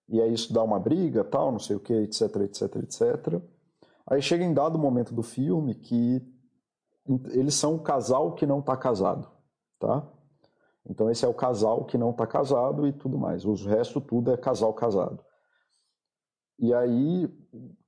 e 0.08 0.20
aí 0.20 0.34
isso 0.34 0.52
dá 0.52 0.60
uma 0.62 0.80
briga, 0.80 1.22
tal, 1.22 1.52
não 1.52 1.60
sei 1.60 1.76
o 1.76 1.80
que, 1.80 1.94
etc, 1.94 2.36
etc, 2.42 2.76
etc. 2.76 3.42
Aí 4.04 4.20
chega 4.20 4.42
em 4.42 4.52
dado 4.52 4.76
momento 4.76 5.14
do 5.14 5.22
filme 5.22 5.74
que 5.76 6.20
eles 7.30 7.54
são 7.54 7.76
o 7.76 7.78
casal 7.78 8.32
que 8.32 8.44
não 8.44 8.58
está 8.58 8.76
casado, 8.76 9.30
tá? 9.78 10.04
Então 10.84 11.08
esse 11.08 11.24
é 11.24 11.28
o 11.28 11.32
casal 11.32 11.84
que 11.84 11.96
não 11.96 12.10
está 12.10 12.26
casado 12.26 12.88
e 12.88 12.92
tudo 12.92 13.16
mais. 13.16 13.44
O 13.44 13.54
resto 13.54 14.00
tudo 14.00 14.32
é 14.32 14.36
casal 14.36 14.74
casado. 14.74 15.24
E 16.58 16.72
aí 16.72 17.28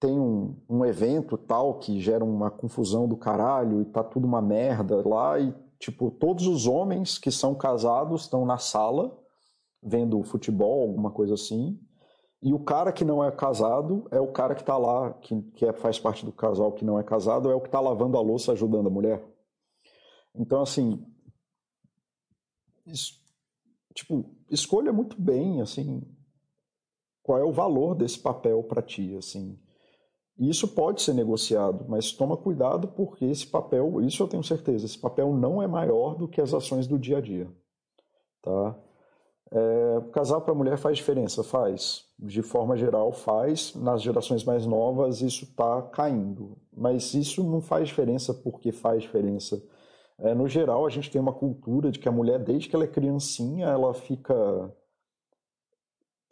tem 0.00 0.18
um, 0.18 0.56
um 0.68 0.84
evento 0.84 1.38
tal 1.38 1.78
que 1.78 2.00
gera 2.00 2.24
uma 2.24 2.50
confusão 2.50 3.06
do 3.06 3.16
caralho 3.16 3.80
e 3.80 3.84
tá 3.84 4.02
tudo 4.02 4.26
uma 4.26 4.42
merda 4.42 5.06
lá 5.06 5.38
e 5.38 5.54
tipo 5.78 6.10
todos 6.10 6.46
os 6.46 6.66
homens 6.66 7.18
que 7.18 7.30
são 7.30 7.54
casados 7.54 8.22
estão 8.22 8.44
na 8.44 8.58
sala 8.58 9.16
vendo 9.82 10.22
futebol, 10.24 10.82
alguma 10.82 11.10
coisa 11.10 11.34
assim. 11.34 11.78
E 12.42 12.52
o 12.52 12.58
cara 12.58 12.92
que 12.92 13.04
não 13.04 13.24
é 13.24 13.30
casado 13.30 14.06
é 14.10 14.20
o 14.20 14.30
cara 14.30 14.54
que 14.54 14.60
está 14.60 14.76
lá, 14.76 15.12
que, 15.14 15.40
que 15.52 15.64
é, 15.64 15.72
faz 15.72 15.98
parte 15.98 16.24
do 16.24 16.32
casal 16.32 16.72
que 16.72 16.84
não 16.84 16.98
é 16.98 17.02
casado, 17.02 17.50
é 17.50 17.54
o 17.54 17.60
que 17.60 17.68
está 17.68 17.80
lavando 17.80 18.18
a 18.18 18.20
louça 18.20 18.52
ajudando 18.52 18.88
a 18.88 18.90
mulher. 18.90 19.24
Então, 20.34 20.60
assim. 20.60 21.04
Es, 22.86 23.20
tipo, 23.94 24.36
escolha 24.50 24.92
muito 24.92 25.20
bem, 25.20 25.60
assim. 25.60 26.02
Qual 27.26 27.40
é 27.40 27.42
o 27.42 27.50
valor 27.50 27.96
desse 27.96 28.20
papel 28.20 28.62
para 28.62 28.80
ti, 28.80 29.16
assim. 29.16 29.58
Isso 30.38 30.68
pode 30.68 31.02
ser 31.02 31.12
negociado, 31.12 31.84
mas 31.88 32.12
toma 32.12 32.36
cuidado 32.36 32.86
porque 32.86 33.24
esse 33.24 33.48
papel, 33.48 34.00
isso 34.00 34.22
eu 34.22 34.28
tenho 34.28 34.44
certeza, 34.44 34.86
esse 34.86 34.96
papel 34.96 35.34
não 35.34 35.60
é 35.60 35.66
maior 35.66 36.14
do 36.14 36.28
que 36.28 36.40
as 36.40 36.54
ações 36.54 36.86
do 36.86 36.96
dia 36.96 37.18
a 37.18 37.20
dia. 37.20 37.50
Tá? 38.40 38.78
É, 39.50 40.00
casal 40.12 40.40
para 40.40 40.54
mulher 40.54 40.78
faz 40.78 40.98
diferença? 40.98 41.42
Faz. 41.42 42.04
De 42.16 42.42
forma 42.42 42.76
geral, 42.76 43.10
faz. 43.10 43.74
Nas 43.74 44.02
gerações 44.02 44.44
mais 44.44 44.64
novas, 44.64 45.20
isso 45.20 45.46
está 45.46 45.82
caindo. 45.82 46.56
Mas 46.72 47.12
isso 47.12 47.42
não 47.42 47.60
faz 47.60 47.88
diferença 47.88 48.32
porque 48.32 48.70
faz 48.70 49.02
diferença. 49.02 49.60
É, 50.16 50.32
no 50.32 50.46
geral, 50.46 50.86
a 50.86 50.90
gente 50.90 51.10
tem 51.10 51.20
uma 51.20 51.32
cultura 51.32 51.90
de 51.90 51.98
que 51.98 52.08
a 52.08 52.12
mulher, 52.12 52.38
desde 52.38 52.68
que 52.68 52.76
ela 52.76 52.84
é 52.84 52.88
criancinha, 52.88 53.66
ela 53.66 53.92
fica 53.92 54.72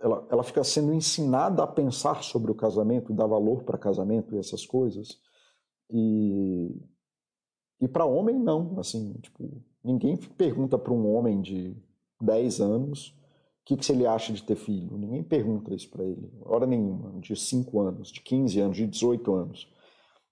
ela, 0.00 0.26
ela 0.30 0.42
fica 0.42 0.62
sendo 0.62 0.92
ensinada 0.92 1.62
a 1.62 1.66
pensar 1.66 2.22
sobre 2.22 2.50
o 2.50 2.54
casamento, 2.54 3.12
dar 3.12 3.26
valor 3.26 3.62
para 3.62 3.78
casamento 3.78 4.34
e 4.34 4.38
essas 4.38 4.66
coisas. 4.66 5.18
E, 5.90 6.76
e 7.80 7.88
para 7.88 8.04
homem, 8.04 8.38
não. 8.38 8.78
Assim, 8.78 9.14
tipo, 9.22 9.62
ninguém 9.82 10.16
pergunta 10.16 10.78
para 10.78 10.92
um 10.92 11.14
homem 11.14 11.40
de 11.40 11.76
10 12.20 12.60
anos 12.60 13.08
o 13.08 13.66
que, 13.66 13.76
que 13.76 13.92
ele 13.92 14.06
acha 14.06 14.32
de 14.32 14.42
ter 14.42 14.56
filho. 14.56 14.98
Ninguém 14.98 15.22
pergunta 15.22 15.74
isso 15.74 15.88
para 15.88 16.04
ele. 16.04 16.30
Hora 16.42 16.66
nenhuma. 16.66 17.18
De 17.20 17.34
5 17.34 17.80
anos, 17.80 18.12
de 18.12 18.20
15 18.20 18.60
anos, 18.60 18.76
de 18.76 18.86
18 18.86 19.34
anos. 19.34 19.72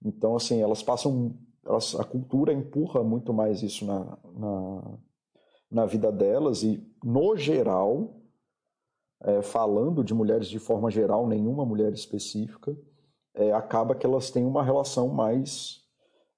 Então, 0.04 0.36
assim, 0.36 0.60
elas 0.60 0.82
passam. 0.82 1.34
Elas, 1.64 1.94
a 1.94 2.04
cultura 2.04 2.52
empurra 2.52 3.02
muito 3.04 3.32
mais 3.32 3.62
isso 3.62 3.86
na, 3.86 4.18
na, 4.34 4.98
na 5.70 5.86
vida 5.86 6.10
delas 6.10 6.64
e, 6.64 6.84
no 7.02 7.36
geral, 7.36 8.21
é, 9.24 9.42
falando 9.42 10.02
de 10.02 10.12
mulheres 10.12 10.48
de 10.48 10.58
forma 10.58 10.90
geral, 10.90 11.26
nenhuma 11.26 11.64
mulher 11.64 11.92
específica, 11.92 12.76
é, 13.34 13.52
acaba 13.52 13.94
que 13.94 14.04
elas 14.04 14.30
têm 14.30 14.44
uma 14.44 14.62
relação 14.62 15.08
mais 15.08 15.80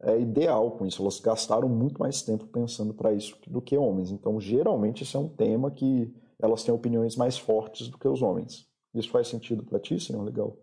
é, 0.00 0.18
ideal 0.20 0.72
com 0.72 0.86
isso. 0.86 1.02
Elas 1.02 1.18
gastaram 1.18 1.68
muito 1.68 1.98
mais 1.98 2.22
tempo 2.22 2.46
pensando 2.46 2.92
para 2.94 3.12
isso 3.12 3.36
do 3.48 3.60
que 3.60 3.76
homens. 3.76 4.10
Então, 4.10 4.38
geralmente, 4.40 5.02
isso 5.02 5.16
é 5.16 5.20
um 5.20 5.28
tema 5.28 5.70
que 5.70 6.14
elas 6.38 6.62
têm 6.62 6.74
opiniões 6.74 7.16
mais 7.16 7.38
fortes 7.38 7.88
do 7.88 7.98
que 7.98 8.06
os 8.06 8.22
homens. 8.22 8.66
Isso 8.94 9.10
faz 9.10 9.28
sentido 9.28 9.64
para 9.64 9.80
ti, 9.80 9.98
senhor? 9.98 10.22
Legal. 10.22 10.56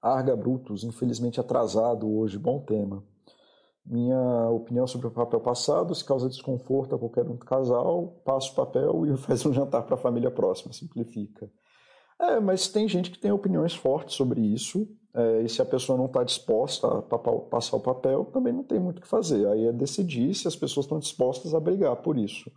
Arga 0.00 0.34
Brutus, 0.34 0.82
infelizmente 0.82 1.38
atrasado 1.38 2.10
hoje, 2.10 2.38
bom 2.38 2.60
tema. 2.60 3.04
Minha 3.84 4.48
opinião 4.50 4.86
sobre 4.86 5.08
o 5.08 5.10
papel 5.10 5.40
passado, 5.40 5.94
se 5.94 6.04
causa 6.04 6.28
desconforto 6.28 6.94
a 6.94 6.98
qualquer 6.98 7.28
um 7.28 7.36
casal, 7.36 8.20
passa 8.24 8.50
o 8.52 8.54
papel 8.54 9.06
e 9.06 9.16
faz 9.18 9.44
um 9.44 9.52
jantar 9.52 9.82
para 9.82 9.94
a 9.94 9.98
família 9.98 10.30
próxima, 10.30 10.72
simplifica. 10.72 11.50
É, 12.20 12.38
mas 12.38 12.68
tem 12.68 12.86
gente 12.86 13.10
que 13.10 13.18
tem 13.18 13.32
opiniões 13.32 13.74
fortes 13.74 14.14
sobre 14.14 14.40
isso, 14.40 14.88
é, 15.14 15.42
e 15.42 15.48
se 15.48 15.60
a 15.60 15.64
pessoa 15.64 15.98
não 15.98 16.06
está 16.06 16.22
disposta 16.22 16.86
a 16.86 17.02
passar 17.02 17.76
o 17.76 17.80
papel, 17.80 18.24
também 18.26 18.52
não 18.52 18.62
tem 18.62 18.78
muito 18.78 18.98
o 18.98 19.02
que 19.02 19.08
fazer. 19.08 19.46
Aí 19.48 19.66
é 19.66 19.72
decidir 19.72 20.34
se 20.34 20.48
as 20.48 20.56
pessoas 20.56 20.86
estão 20.86 20.98
dispostas 20.98 21.54
a 21.54 21.60
brigar 21.60 21.96
por 21.96 22.16
isso. 22.16 22.50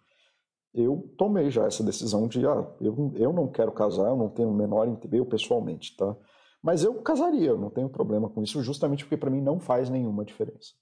Eu 0.73 1.13
tomei 1.17 1.49
já 1.49 1.65
essa 1.65 1.83
decisão 1.83 2.27
de, 2.27 2.45
ah, 2.45 2.65
eu, 2.79 3.11
eu 3.15 3.33
não 3.33 3.47
quero 3.47 3.71
casar, 3.71 4.09
eu 4.09 4.15
não 4.15 4.29
tenho 4.29 4.49
o 4.49 4.53
menor 4.53 4.87
interesse, 4.87 5.17
eu 5.17 5.25
pessoalmente, 5.25 5.95
tá? 5.95 6.15
Mas 6.61 6.83
eu 6.83 6.95
casaria, 7.01 7.49
eu 7.49 7.57
não 7.57 7.69
tenho 7.69 7.89
problema 7.89 8.29
com 8.29 8.41
isso, 8.41 8.61
justamente 8.61 9.03
porque 9.03 9.17
para 9.17 9.29
mim 9.29 9.41
não 9.41 9.59
faz 9.59 9.89
nenhuma 9.89 10.25
diferença. 10.25 10.73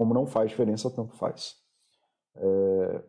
Como 0.00 0.14
não 0.14 0.24
faz 0.24 0.48
diferença, 0.48 0.90
tanto 0.90 1.14
faz. 1.14 1.56
É, 2.34 3.04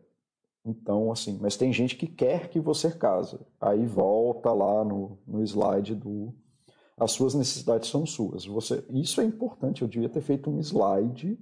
então, 0.62 1.10
assim, 1.10 1.38
mas 1.40 1.56
tem 1.56 1.72
gente 1.72 1.96
que 1.96 2.06
quer 2.06 2.50
que 2.50 2.60
você 2.60 2.92
case. 2.92 3.40
Aí 3.58 3.86
volta 3.86 4.52
lá 4.52 4.84
no, 4.84 5.18
no 5.26 5.42
slide 5.42 5.94
do 5.94 6.34
as 6.98 7.12
suas 7.12 7.32
necessidades 7.32 7.88
são 7.88 8.04
suas. 8.04 8.44
Você, 8.44 8.84
isso 8.90 9.22
é 9.22 9.24
importante. 9.24 9.80
Eu 9.80 9.88
devia 9.88 10.10
ter 10.10 10.20
feito 10.20 10.50
um 10.50 10.60
slide 10.60 11.40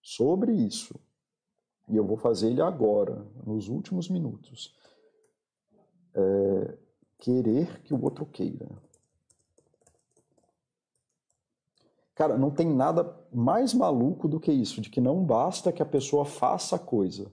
sobre 0.00 0.52
isso. 0.52 0.94
E 1.88 1.96
eu 1.96 2.06
vou 2.06 2.16
fazer 2.16 2.48
ele 2.48 2.62
agora, 2.62 3.26
nos 3.44 3.66
últimos 3.68 4.08
minutos. 4.08 4.72
É, 6.14 6.78
querer 7.18 7.82
que 7.82 7.92
o 7.92 8.00
outro 8.00 8.24
queira. 8.24 8.68
Cara, 12.18 12.36
não 12.36 12.50
tem 12.50 12.68
nada 12.68 13.16
mais 13.32 13.72
maluco 13.72 14.26
do 14.26 14.40
que 14.40 14.50
isso, 14.50 14.80
de 14.80 14.90
que 14.90 15.00
não 15.00 15.24
basta 15.24 15.72
que 15.72 15.80
a 15.80 15.86
pessoa 15.86 16.24
faça 16.24 16.74
a 16.74 16.78
coisa. 16.78 17.32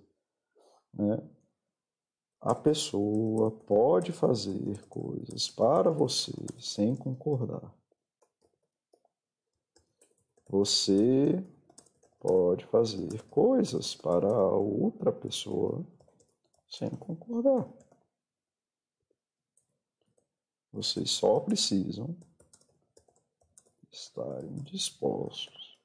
Né? 0.93 1.27
A 2.39 2.53
pessoa 2.53 3.49
pode 3.49 4.11
fazer 4.11 4.85
coisas 4.87 5.49
para 5.49 5.89
você 5.89 6.31
sem 6.59 6.95
concordar. 6.95 7.73
Você 10.47 11.43
pode 12.19 12.63
fazer 12.67 13.23
coisas 13.23 13.95
para 13.95 14.27
a 14.27 14.55
outra 14.55 15.11
pessoa 15.11 15.83
sem 16.69 16.91
concordar. 16.91 17.67
Vocês 20.71 21.09
só 21.09 21.39
precisam 21.39 22.15
estarem 23.95 24.57
dispostos. 24.63 25.77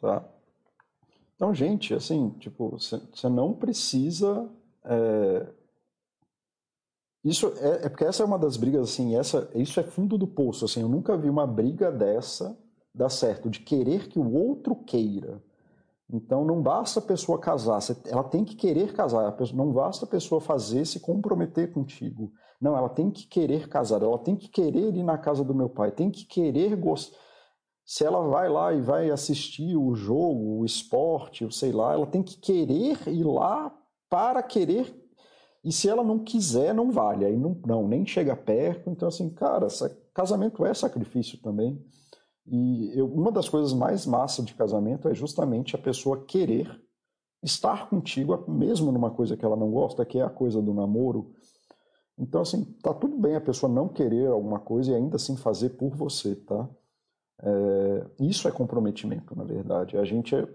Tá? 0.00 0.24
Então, 1.36 1.54
gente, 1.54 1.94
assim, 1.94 2.30
tipo, 2.40 2.70
você 2.70 3.28
não 3.28 3.52
precisa. 3.52 4.50
É... 4.84 5.46
Isso 7.24 7.52
é, 7.58 7.86
é, 7.86 7.88
porque 7.88 8.04
essa 8.04 8.22
é 8.22 8.26
uma 8.26 8.38
das 8.38 8.56
brigas, 8.56 8.90
assim, 8.90 9.16
essa, 9.16 9.48
isso 9.54 9.78
é 9.78 9.84
fundo 9.84 10.18
do 10.18 10.26
poço, 10.26 10.64
assim, 10.64 10.80
eu 10.80 10.88
nunca 10.88 11.16
vi 11.16 11.30
uma 11.30 11.46
briga 11.46 11.92
dessa 11.92 12.58
dar 12.92 13.08
certo, 13.08 13.48
de 13.48 13.60
querer 13.60 14.08
que 14.08 14.18
o 14.18 14.34
outro 14.34 14.74
queira. 14.74 15.40
Então 16.12 16.44
não 16.44 16.60
basta 16.60 17.00
a 17.00 17.02
pessoa 17.02 17.38
casar, 17.38 17.80
ela 18.06 18.22
tem 18.22 18.44
que 18.44 18.54
querer 18.54 18.92
casar, 18.92 19.34
não 19.54 19.72
basta 19.72 20.04
a 20.04 20.08
pessoa 20.08 20.42
fazer 20.42 20.84
se 20.84 21.00
comprometer 21.00 21.72
contigo. 21.72 22.30
Não, 22.60 22.76
ela 22.76 22.90
tem 22.90 23.10
que 23.10 23.26
querer 23.26 23.66
casar, 23.68 24.02
ela 24.02 24.18
tem 24.18 24.36
que 24.36 24.48
querer 24.48 24.94
ir 24.94 25.02
na 25.02 25.16
casa 25.16 25.42
do 25.42 25.54
meu 25.54 25.70
pai, 25.70 25.90
tem 25.90 26.10
que 26.10 26.26
querer 26.26 26.76
gostar. 26.76 27.16
Se 27.84 28.04
ela 28.04 28.20
vai 28.28 28.48
lá 28.48 28.72
e 28.72 28.80
vai 28.80 29.10
assistir 29.10 29.76
o 29.76 29.94
jogo, 29.94 30.60
o 30.60 30.64
esporte, 30.64 31.50
sei 31.52 31.72
lá, 31.72 31.94
ela 31.94 32.06
tem 32.06 32.22
que 32.22 32.38
querer 32.38 33.08
ir 33.08 33.24
lá 33.24 33.74
para 34.08 34.42
querer. 34.42 34.94
E 35.64 35.72
se 35.72 35.88
ela 35.88 36.04
não 36.04 36.18
quiser, 36.20 36.74
não 36.74 36.90
vale. 36.92 37.24
Aí 37.24 37.36
não, 37.36 37.60
não 37.66 37.88
nem 37.88 38.06
chega 38.06 38.36
perto. 38.36 38.90
Então, 38.90 39.08
assim, 39.08 39.28
cara, 39.30 39.66
casamento 40.14 40.64
é 40.64 40.72
sacrifício 40.74 41.40
também. 41.42 41.84
E 42.46 42.98
eu, 42.98 43.06
uma 43.06 43.30
das 43.30 43.48
coisas 43.48 43.72
mais 43.72 44.04
massa 44.04 44.42
de 44.42 44.54
casamento 44.54 45.08
é 45.08 45.14
justamente 45.14 45.76
a 45.76 45.78
pessoa 45.78 46.24
querer 46.24 46.80
estar 47.42 47.88
contigo, 47.88 48.44
mesmo 48.50 48.92
numa 48.92 49.10
coisa 49.10 49.36
que 49.36 49.44
ela 49.44 49.56
não 49.56 49.70
gosta, 49.70 50.04
que 50.04 50.18
é 50.18 50.22
a 50.22 50.30
coisa 50.30 50.60
do 50.60 50.74
namoro. 50.74 51.32
Então, 52.18 52.42
assim, 52.42 52.64
tá 52.82 52.92
tudo 52.92 53.16
bem 53.16 53.36
a 53.36 53.40
pessoa 53.40 53.72
não 53.72 53.88
querer 53.88 54.28
alguma 54.28 54.60
coisa 54.60 54.92
e 54.92 54.94
ainda 54.94 55.16
assim 55.16 55.36
fazer 55.36 55.70
por 55.70 55.96
você, 55.96 56.36
tá? 56.36 56.68
É, 57.42 58.06
isso 58.20 58.46
é 58.46 58.52
comprometimento, 58.52 59.36
na 59.36 59.44
verdade. 59.44 59.96
A 59.96 60.04
gente 60.04 60.34
é 60.34 60.46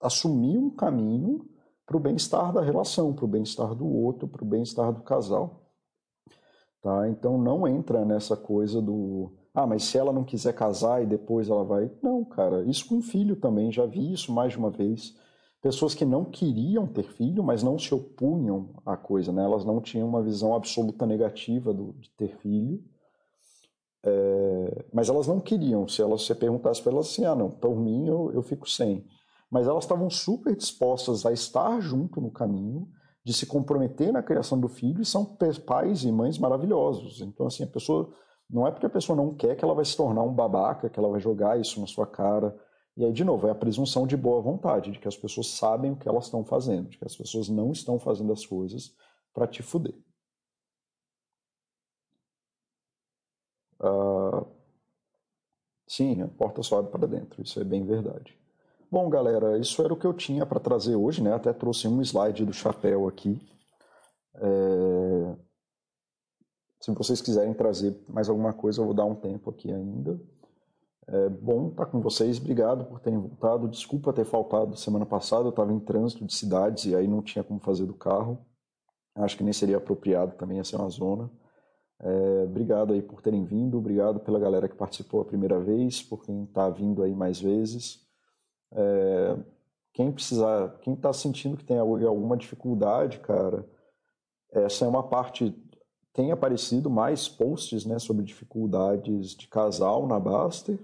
assumir 0.00 0.56
um 0.56 0.70
caminho 0.70 1.46
para 1.84 1.96
o 1.96 2.00
bem-estar 2.00 2.52
da 2.52 2.62
relação, 2.62 3.12
para 3.12 3.24
o 3.24 3.28
bem-estar 3.28 3.74
do 3.74 3.86
outro, 3.86 4.28
para 4.28 4.44
o 4.44 4.46
bem-estar 4.46 4.92
do 4.92 5.02
casal. 5.02 5.60
Tá? 6.80 7.08
Então 7.08 7.36
não 7.36 7.68
entra 7.68 8.04
nessa 8.04 8.36
coisa 8.36 8.80
do 8.80 9.32
ah, 9.54 9.66
mas 9.66 9.84
se 9.84 9.98
ela 9.98 10.12
não 10.12 10.24
quiser 10.24 10.52
casar 10.52 11.02
e 11.02 11.06
depois 11.06 11.48
ela 11.48 11.64
vai. 11.64 11.90
Não, 12.02 12.24
cara, 12.24 12.64
isso 12.64 12.86
com 12.86 13.02
filho 13.02 13.34
também, 13.36 13.72
já 13.72 13.84
vi 13.84 14.12
isso 14.12 14.32
mais 14.32 14.52
de 14.52 14.58
uma 14.58 14.70
vez. 14.70 15.14
Pessoas 15.60 15.94
que 15.94 16.04
não 16.04 16.24
queriam 16.24 16.86
ter 16.86 17.02
filho, 17.02 17.42
mas 17.42 17.62
não 17.62 17.78
se 17.78 17.94
opunham 17.94 18.70
à 18.86 18.96
coisa, 18.96 19.32
né? 19.32 19.44
Elas 19.44 19.64
não 19.64 19.80
tinham 19.80 20.08
uma 20.08 20.22
visão 20.22 20.54
absoluta 20.54 21.04
negativa 21.04 21.74
do, 21.74 21.92
de 21.94 22.10
ter 22.10 22.36
filho. 22.38 22.82
É, 24.02 24.84
mas 24.92 25.08
elas 25.08 25.26
não 25.26 25.40
queriam. 25.40 25.86
Se 25.86 26.00
elas 26.00 26.22
se 26.22 26.34
perguntasse 26.34 26.80
para 26.80 26.92
elas 26.92 27.08
assim, 27.08 27.24
ah, 27.24 27.34
não, 27.34 27.50
por 27.50 27.76
mim 27.76 28.06
eu, 28.06 28.30
eu 28.32 28.42
fico 28.42 28.70
sem. 28.70 29.04
Mas 29.50 29.66
elas 29.66 29.84
estavam 29.84 30.08
super 30.08 30.56
dispostas 30.56 31.26
a 31.26 31.32
estar 31.32 31.80
junto 31.80 32.20
no 32.20 32.30
caminho, 32.30 32.88
de 33.22 33.34
se 33.34 33.44
comprometer 33.44 34.12
na 34.12 34.22
criação 34.22 34.58
do 34.58 34.68
filho, 34.68 35.02
e 35.02 35.04
são 35.04 35.36
pais 35.66 36.04
e 36.04 36.12
mães 36.12 36.38
maravilhosos. 36.38 37.20
Então, 37.20 37.46
assim, 37.46 37.64
a 37.64 37.66
pessoa 37.66 38.10
não 38.50 38.66
é 38.66 38.70
porque 38.70 38.86
a 38.86 38.90
pessoa 38.90 39.16
não 39.16 39.34
quer 39.34 39.56
que 39.56 39.64
ela 39.64 39.74
vai 39.74 39.84
se 39.84 39.96
tornar 39.96 40.22
um 40.22 40.34
babaca, 40.34 40.90
que 40.90 40.98
ela 40.98 41.08
vai 41.08 41.20
jogar 41.20 41.60
isso 41.60 41.80
na 41.80 41.86
sua 41.86 42.06
cara. 42.06 42.56
E 42.96 43.04
aí, 43.04 43.12
de 43.12 43.24
novo, 43.24 43.46
é 43.46 43.50
a 43.50 43.54
presunção 43.54 44.06
de 44.06 44.16
boa 44.16 44.42
vontade, 44.42 44.90
de 44.90 44.98
que 44.98 45.08
as 45.08 45.16
pessoas 45.16 45.48
sabem 45.48 45.92
o 45.92 45.96
que 45.96 46.08
elas 46.08 46.24
estão 46.24 46.44
fazendo, 46.44 46.88
de 46.88 46.98
que 46.98 47.04
as 47.04 47.16
pessoas 47.16 47.48
não 47.48 47.70
estão 47.70 47.98
fazendo 47.98 48.32
as 48.32 48.44
coisas 48.44 48.94
para 49.32 49.46
te 49.46 49.62
fuder. 49.62 49.94
Uh, 53.80 54.46
sim, 55.86 56.20
a 56.20 56.28
porta 56.28 56.62
sobe 56.62 56.90
para 56.90 57.06
dentro, 57.06 57.42
isso 57.42 57.58
é 57.60 57.64
bem 57.64 57.84
verdade. 57.86 58.38
Bom, 58.90 59.08
galera, 59.08 59.56
isso 59.58 59.80
era 59.82 59.94
o 59.94 59.96
que 59.96 60.06
eu 60.06 60.12
tinha 60.12 60.44
para 60.44 60.58
trazer 60.58 60.96
hoje, 60.96 61.22
né? 61.22 61.32
Até 61.32 61.52
trouxe 61.52 61.86
um 61.86 62.02
slide 62.02 62.44
do 62.44 62.52
chapéu 62.52 63.06
aqui. 63.06 63.40
É... 64.34 65.49
Se 66.80 66.90
vocês 66.92 67.20
quiserem 67.20 67.52
trazer 67.52 67.94
mais 68.08 68.28
alguma 68.28 68.52
coisa, 68.52 68.80
eu 68.80 68.86
vou 68.86 68.94
dar 68.94 69.04
um 69.04 69.14
tempo 69.14 69.50
aqui 69.50 69.70
ainda. 69.70 70.18
É 71.06 71.28
bom 71.28 71.68
estar 71.68 71.86
com 71.86 72.00
vocês, 72.00 72.38
obrigado 72.38 72.84
por 72.86 73.00
terem 73.00 73.18
voltado. 73.18 73.68
Desculpa 73.68 74.12
ter 74.12 74.24
faltado 74.24 74.76
semana 74.76 75.04
passada, 75.04 75.44
eu 75.44 75.50
estava 75.50 75.72
em 75.72 75.80
trânsito 75.80 76.24
de 76.24 76.34
cidades 76.34 76.86
e 76.86 76.96
aí 76.96 77.06
não 77.06 77.20
tinha 77.20 77.44
como 77.44 77.60
fazer 77.60 77.84
do 77.84 77.94
carro. 77.94 78.38
Acho 79.14 79.36
que 79.36 79.44
nem 79.44 79.52
seria 79.52 79.76
apropriado 79.76 80.36
também, 80.36 80.56
ia 80.56 80.64
ser 80.64 80.76
uma 80.76 80.88
zona. 80.88 81.30
É, 81.98 82.44
obrigado 82.44 82.94
aí 82.94 83.02
por 83.02 83.20
terem 83.20 83.44
vindo, 83.44 83.76
obrigado 83.76 84.20
pela 84.20 84.38
galera 84.38 84.68
que 84.68 84.74
participou 84.74 85.20
a 85.20 85.24
primeira 85.24 85.60
vez, 85.60 86.02
por 86.02 86.24
quem 86.24 86.44
está 86.44 86.70
vindo 86.70 87.02
aí 87.02 87.14
mais 87.14 87.38
vezes. 87.38 88.00
É, 88.72 89.36
quem 89.92 90.10
precisar, 90.10 90.78
quem 90.80 90.94
está 90.94 91.12
sentindo 91.12 91.56
que 91.56 91.64
tem 91.64 91.78
alguma 91.78 92.36
dificuldade, 92.36 93.18
cara, 93.18 93.68
essa 94.50 94.84
é 94.84 94.88
uma 94.88 95.02
parte. 95.02 95.54
Tem 96.12 96.32
aparecido 96.32 96.90
mais 96.90 97.28
posts 97.28 97.84
né, 97.86 97.98
sobre 97.98 98.24
dificuldades 98.24 99.34
de 99.34 99.46
casal 99.46 100.06
na 100.06 100.18
Baster. 100.18 100.78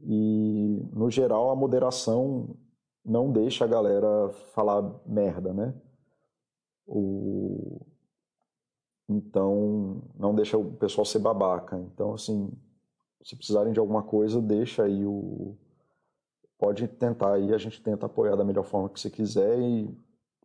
E, 0.00 0.80
no 0.92 1.10
geral, 1.10 1.50
a 1.50 1.56
moderação 1.56 2.56
não 3.04 3.32
deixa 3.32 3.64
a 3.64 3.68
galera 3.68 4.28
falar 4.54 5.00
merda, 5.06 5.52
né? 5.52 5.74
O... 6.86 7.80
Então, 9.08 10.02
não 10.16 10.34
deixa 10.34 10.56
o 10.56 10.72
pessoal 10.74 11.04
ser 11.04 11.18
babaca. 11.18 11.78
Então, 11.78 12.14
assim, 12.14 12.52
se 13.22 13.34
precisarem 13.34 13.72
de 13.72 13.80
alguma 13.80 14.02
coisa, 14.02 14.40
deixa 14.40 14.84
aí 14.84 15.04
o. 15.04 15.56
Pode 16.58 16.86
tentar 16.88 17.34
aí, 17.34 17.54
a 17.54 17.58
gente 17.58 17.82
tenta 17.82 18.06
apoiar 18.06 18.36
da 18.36 18.44
melhor 18.44 18.64
forma 18.64 18.88
que 18.88 19.00
você 19.00 19.08
quiser 19.08 19.58
e 19.58 19.88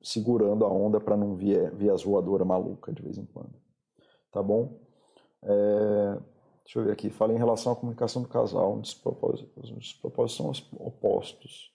segurando 0.02 0.66
a 0.66 0.70
onda 0.70 1.00
para 1.00 1.18
não 1.18 1.36
vir, 1.36 1.74
vir 1.76 1.90
as 1.90 2.04
voadoras 2.04 2.46
maluca 2.46 2.92
de 2.92 3.02
vez 3.02 3.18
em 3.18 3.26
quando. 3.26 3.63
Tá 4.34 4.44
bom? 4.44 4.80
É... 5.44 6.18
Deixa 6.64 6.80
eu 6.80 6.86
ver 6.86 6.92
aqui. 6.92 7.10
Fala 7.10 7.34
em 7.34 7.38
relação 7.38 7.72
à 7.72 7.76
comunicação 7.76 8.22
do 8.22 8.28
casal. 8.28 8.78
Os 8.78 8.94
propósitos 8.94 10.36
são 10.36 10.52
opostos. 10.80 11.72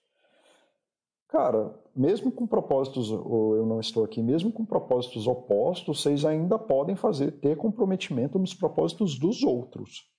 Cara, 1.29 1.79
mesmo 1.95 2.31
com 2.31 2.47
propósitos, 2.47 3.11
ou 3.11 3.55
eu 3.55 3.63
não 3.63 3.79
estou 3.79 4.03
aqui, 4.03 4.21
mesmo 4.21 4.51
com 4.51 4.65
propósitos 4.65 5.27
opostos, 5.27 6.01
vocês 6.01 6.25
ainda 6.25 6.57
podem 6.57 6.95
fazer, 6.95 7.33
ter 7.33 7.55
comprometimento 7.55 8.39
nos 8.39 8.55
propósitos 8.55 9.17
dos 9.19 9.43
outros, 9.43 10.09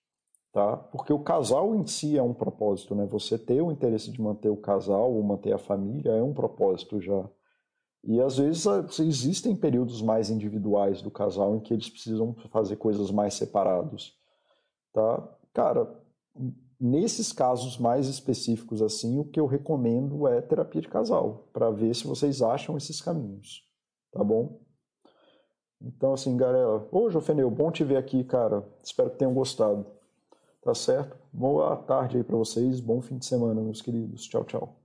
tá? 0.53 0.77
Porque 0.77 1.13
o 1.13 1.19
casal 1.19 1.75
em 1.75 1.85
si 1.85 2.17
é 2.17 2.23
um 2.23 2.33
propósito, 2.33 2.95
né? 2.95 3.07
Você 3.07 3.37
ter 3.37 3.61
o 3.61 3.73
interesse 3.73 4.13
de 4.13 4.23
manter 4.23 4.51
o 4.51 4.57
casal 4.57 5.13
ou 5.13 5.21
manter 5.25 5.53
a 5.53 5.59
família 5.59 6.13
é 6.13 6.23
um 6.23 6.33
propósito 6.33 7.01
já. 7.01 7.29
E 8.03 8.21
às 8.21 8.39
vezes 8.39 8.67
existem 8.99 9.55
períodos 9.55 10.01
mais 10.01 10.31
individuais 10.31 11.03
do 11.03 11.11
casal 11.11 11.57
em 11.57 11.61
que 11.61 11.75
eles 11.75 11.89
precisam 11.89 12.35
fazer 12.51 12.77
coisas 12.77 13.11
mais 13.11 13.35
separados, 13.35 14.17
tá? 14.93 15.29
Cara, 15.53 16.01
Nesses 16.81 17.31
casos 17.31 17.77
mais 17.77 18.07
específicos 18.07 18.81
assim, 18.81 19.19
o 19.19 19.25
que 19.25 19.39
eu 19.39 19.45
recomendo 19.45 20.27
é 20.27 20.41
terapia 20.41 20.81
de 20.81 20.89
casal, 20.89 21.47
para 21.53 21.71
ver 21.71 21.95
se 21.95 22.07
vocês 22.07 22.41
acham 22.41 22.75
esses 22.75 23.03
caminhos, 23.03 23.69
tá 24.11 24.25
bom? 24.25 24.59
Então 25.79 26.15
assim, 26.15 26.35
galera, 26.39 26.89
ô 26.91 27.11
Jofeneu, 27.11 27.51
bom 27.51 27.71
te 27.71 27.85
ver 27.85 27.99
aqui, 27.99 28.25
cara. 28.25 28.67
Espero 28.83 29.11
que 29.11 29.19
tenham 29.19 29.35
gostado. 29.35 29.85
Tá 30.63 30.75
certo? 30.75 31.19
Boa 31.31 31.77
tarde 31.77 32.17
aí 32.17 32.25
para 32.25 32.37
vocês, 32.37 32.81
bom 32.81 33.03
fim 33.03 33.19
de 33.19 33.27
semana, 33.27 33.61
meus 33.61 33.83
queridos. 33.83 34.27
Tchau, 34.27 34.45
tchau. 34.45 34.80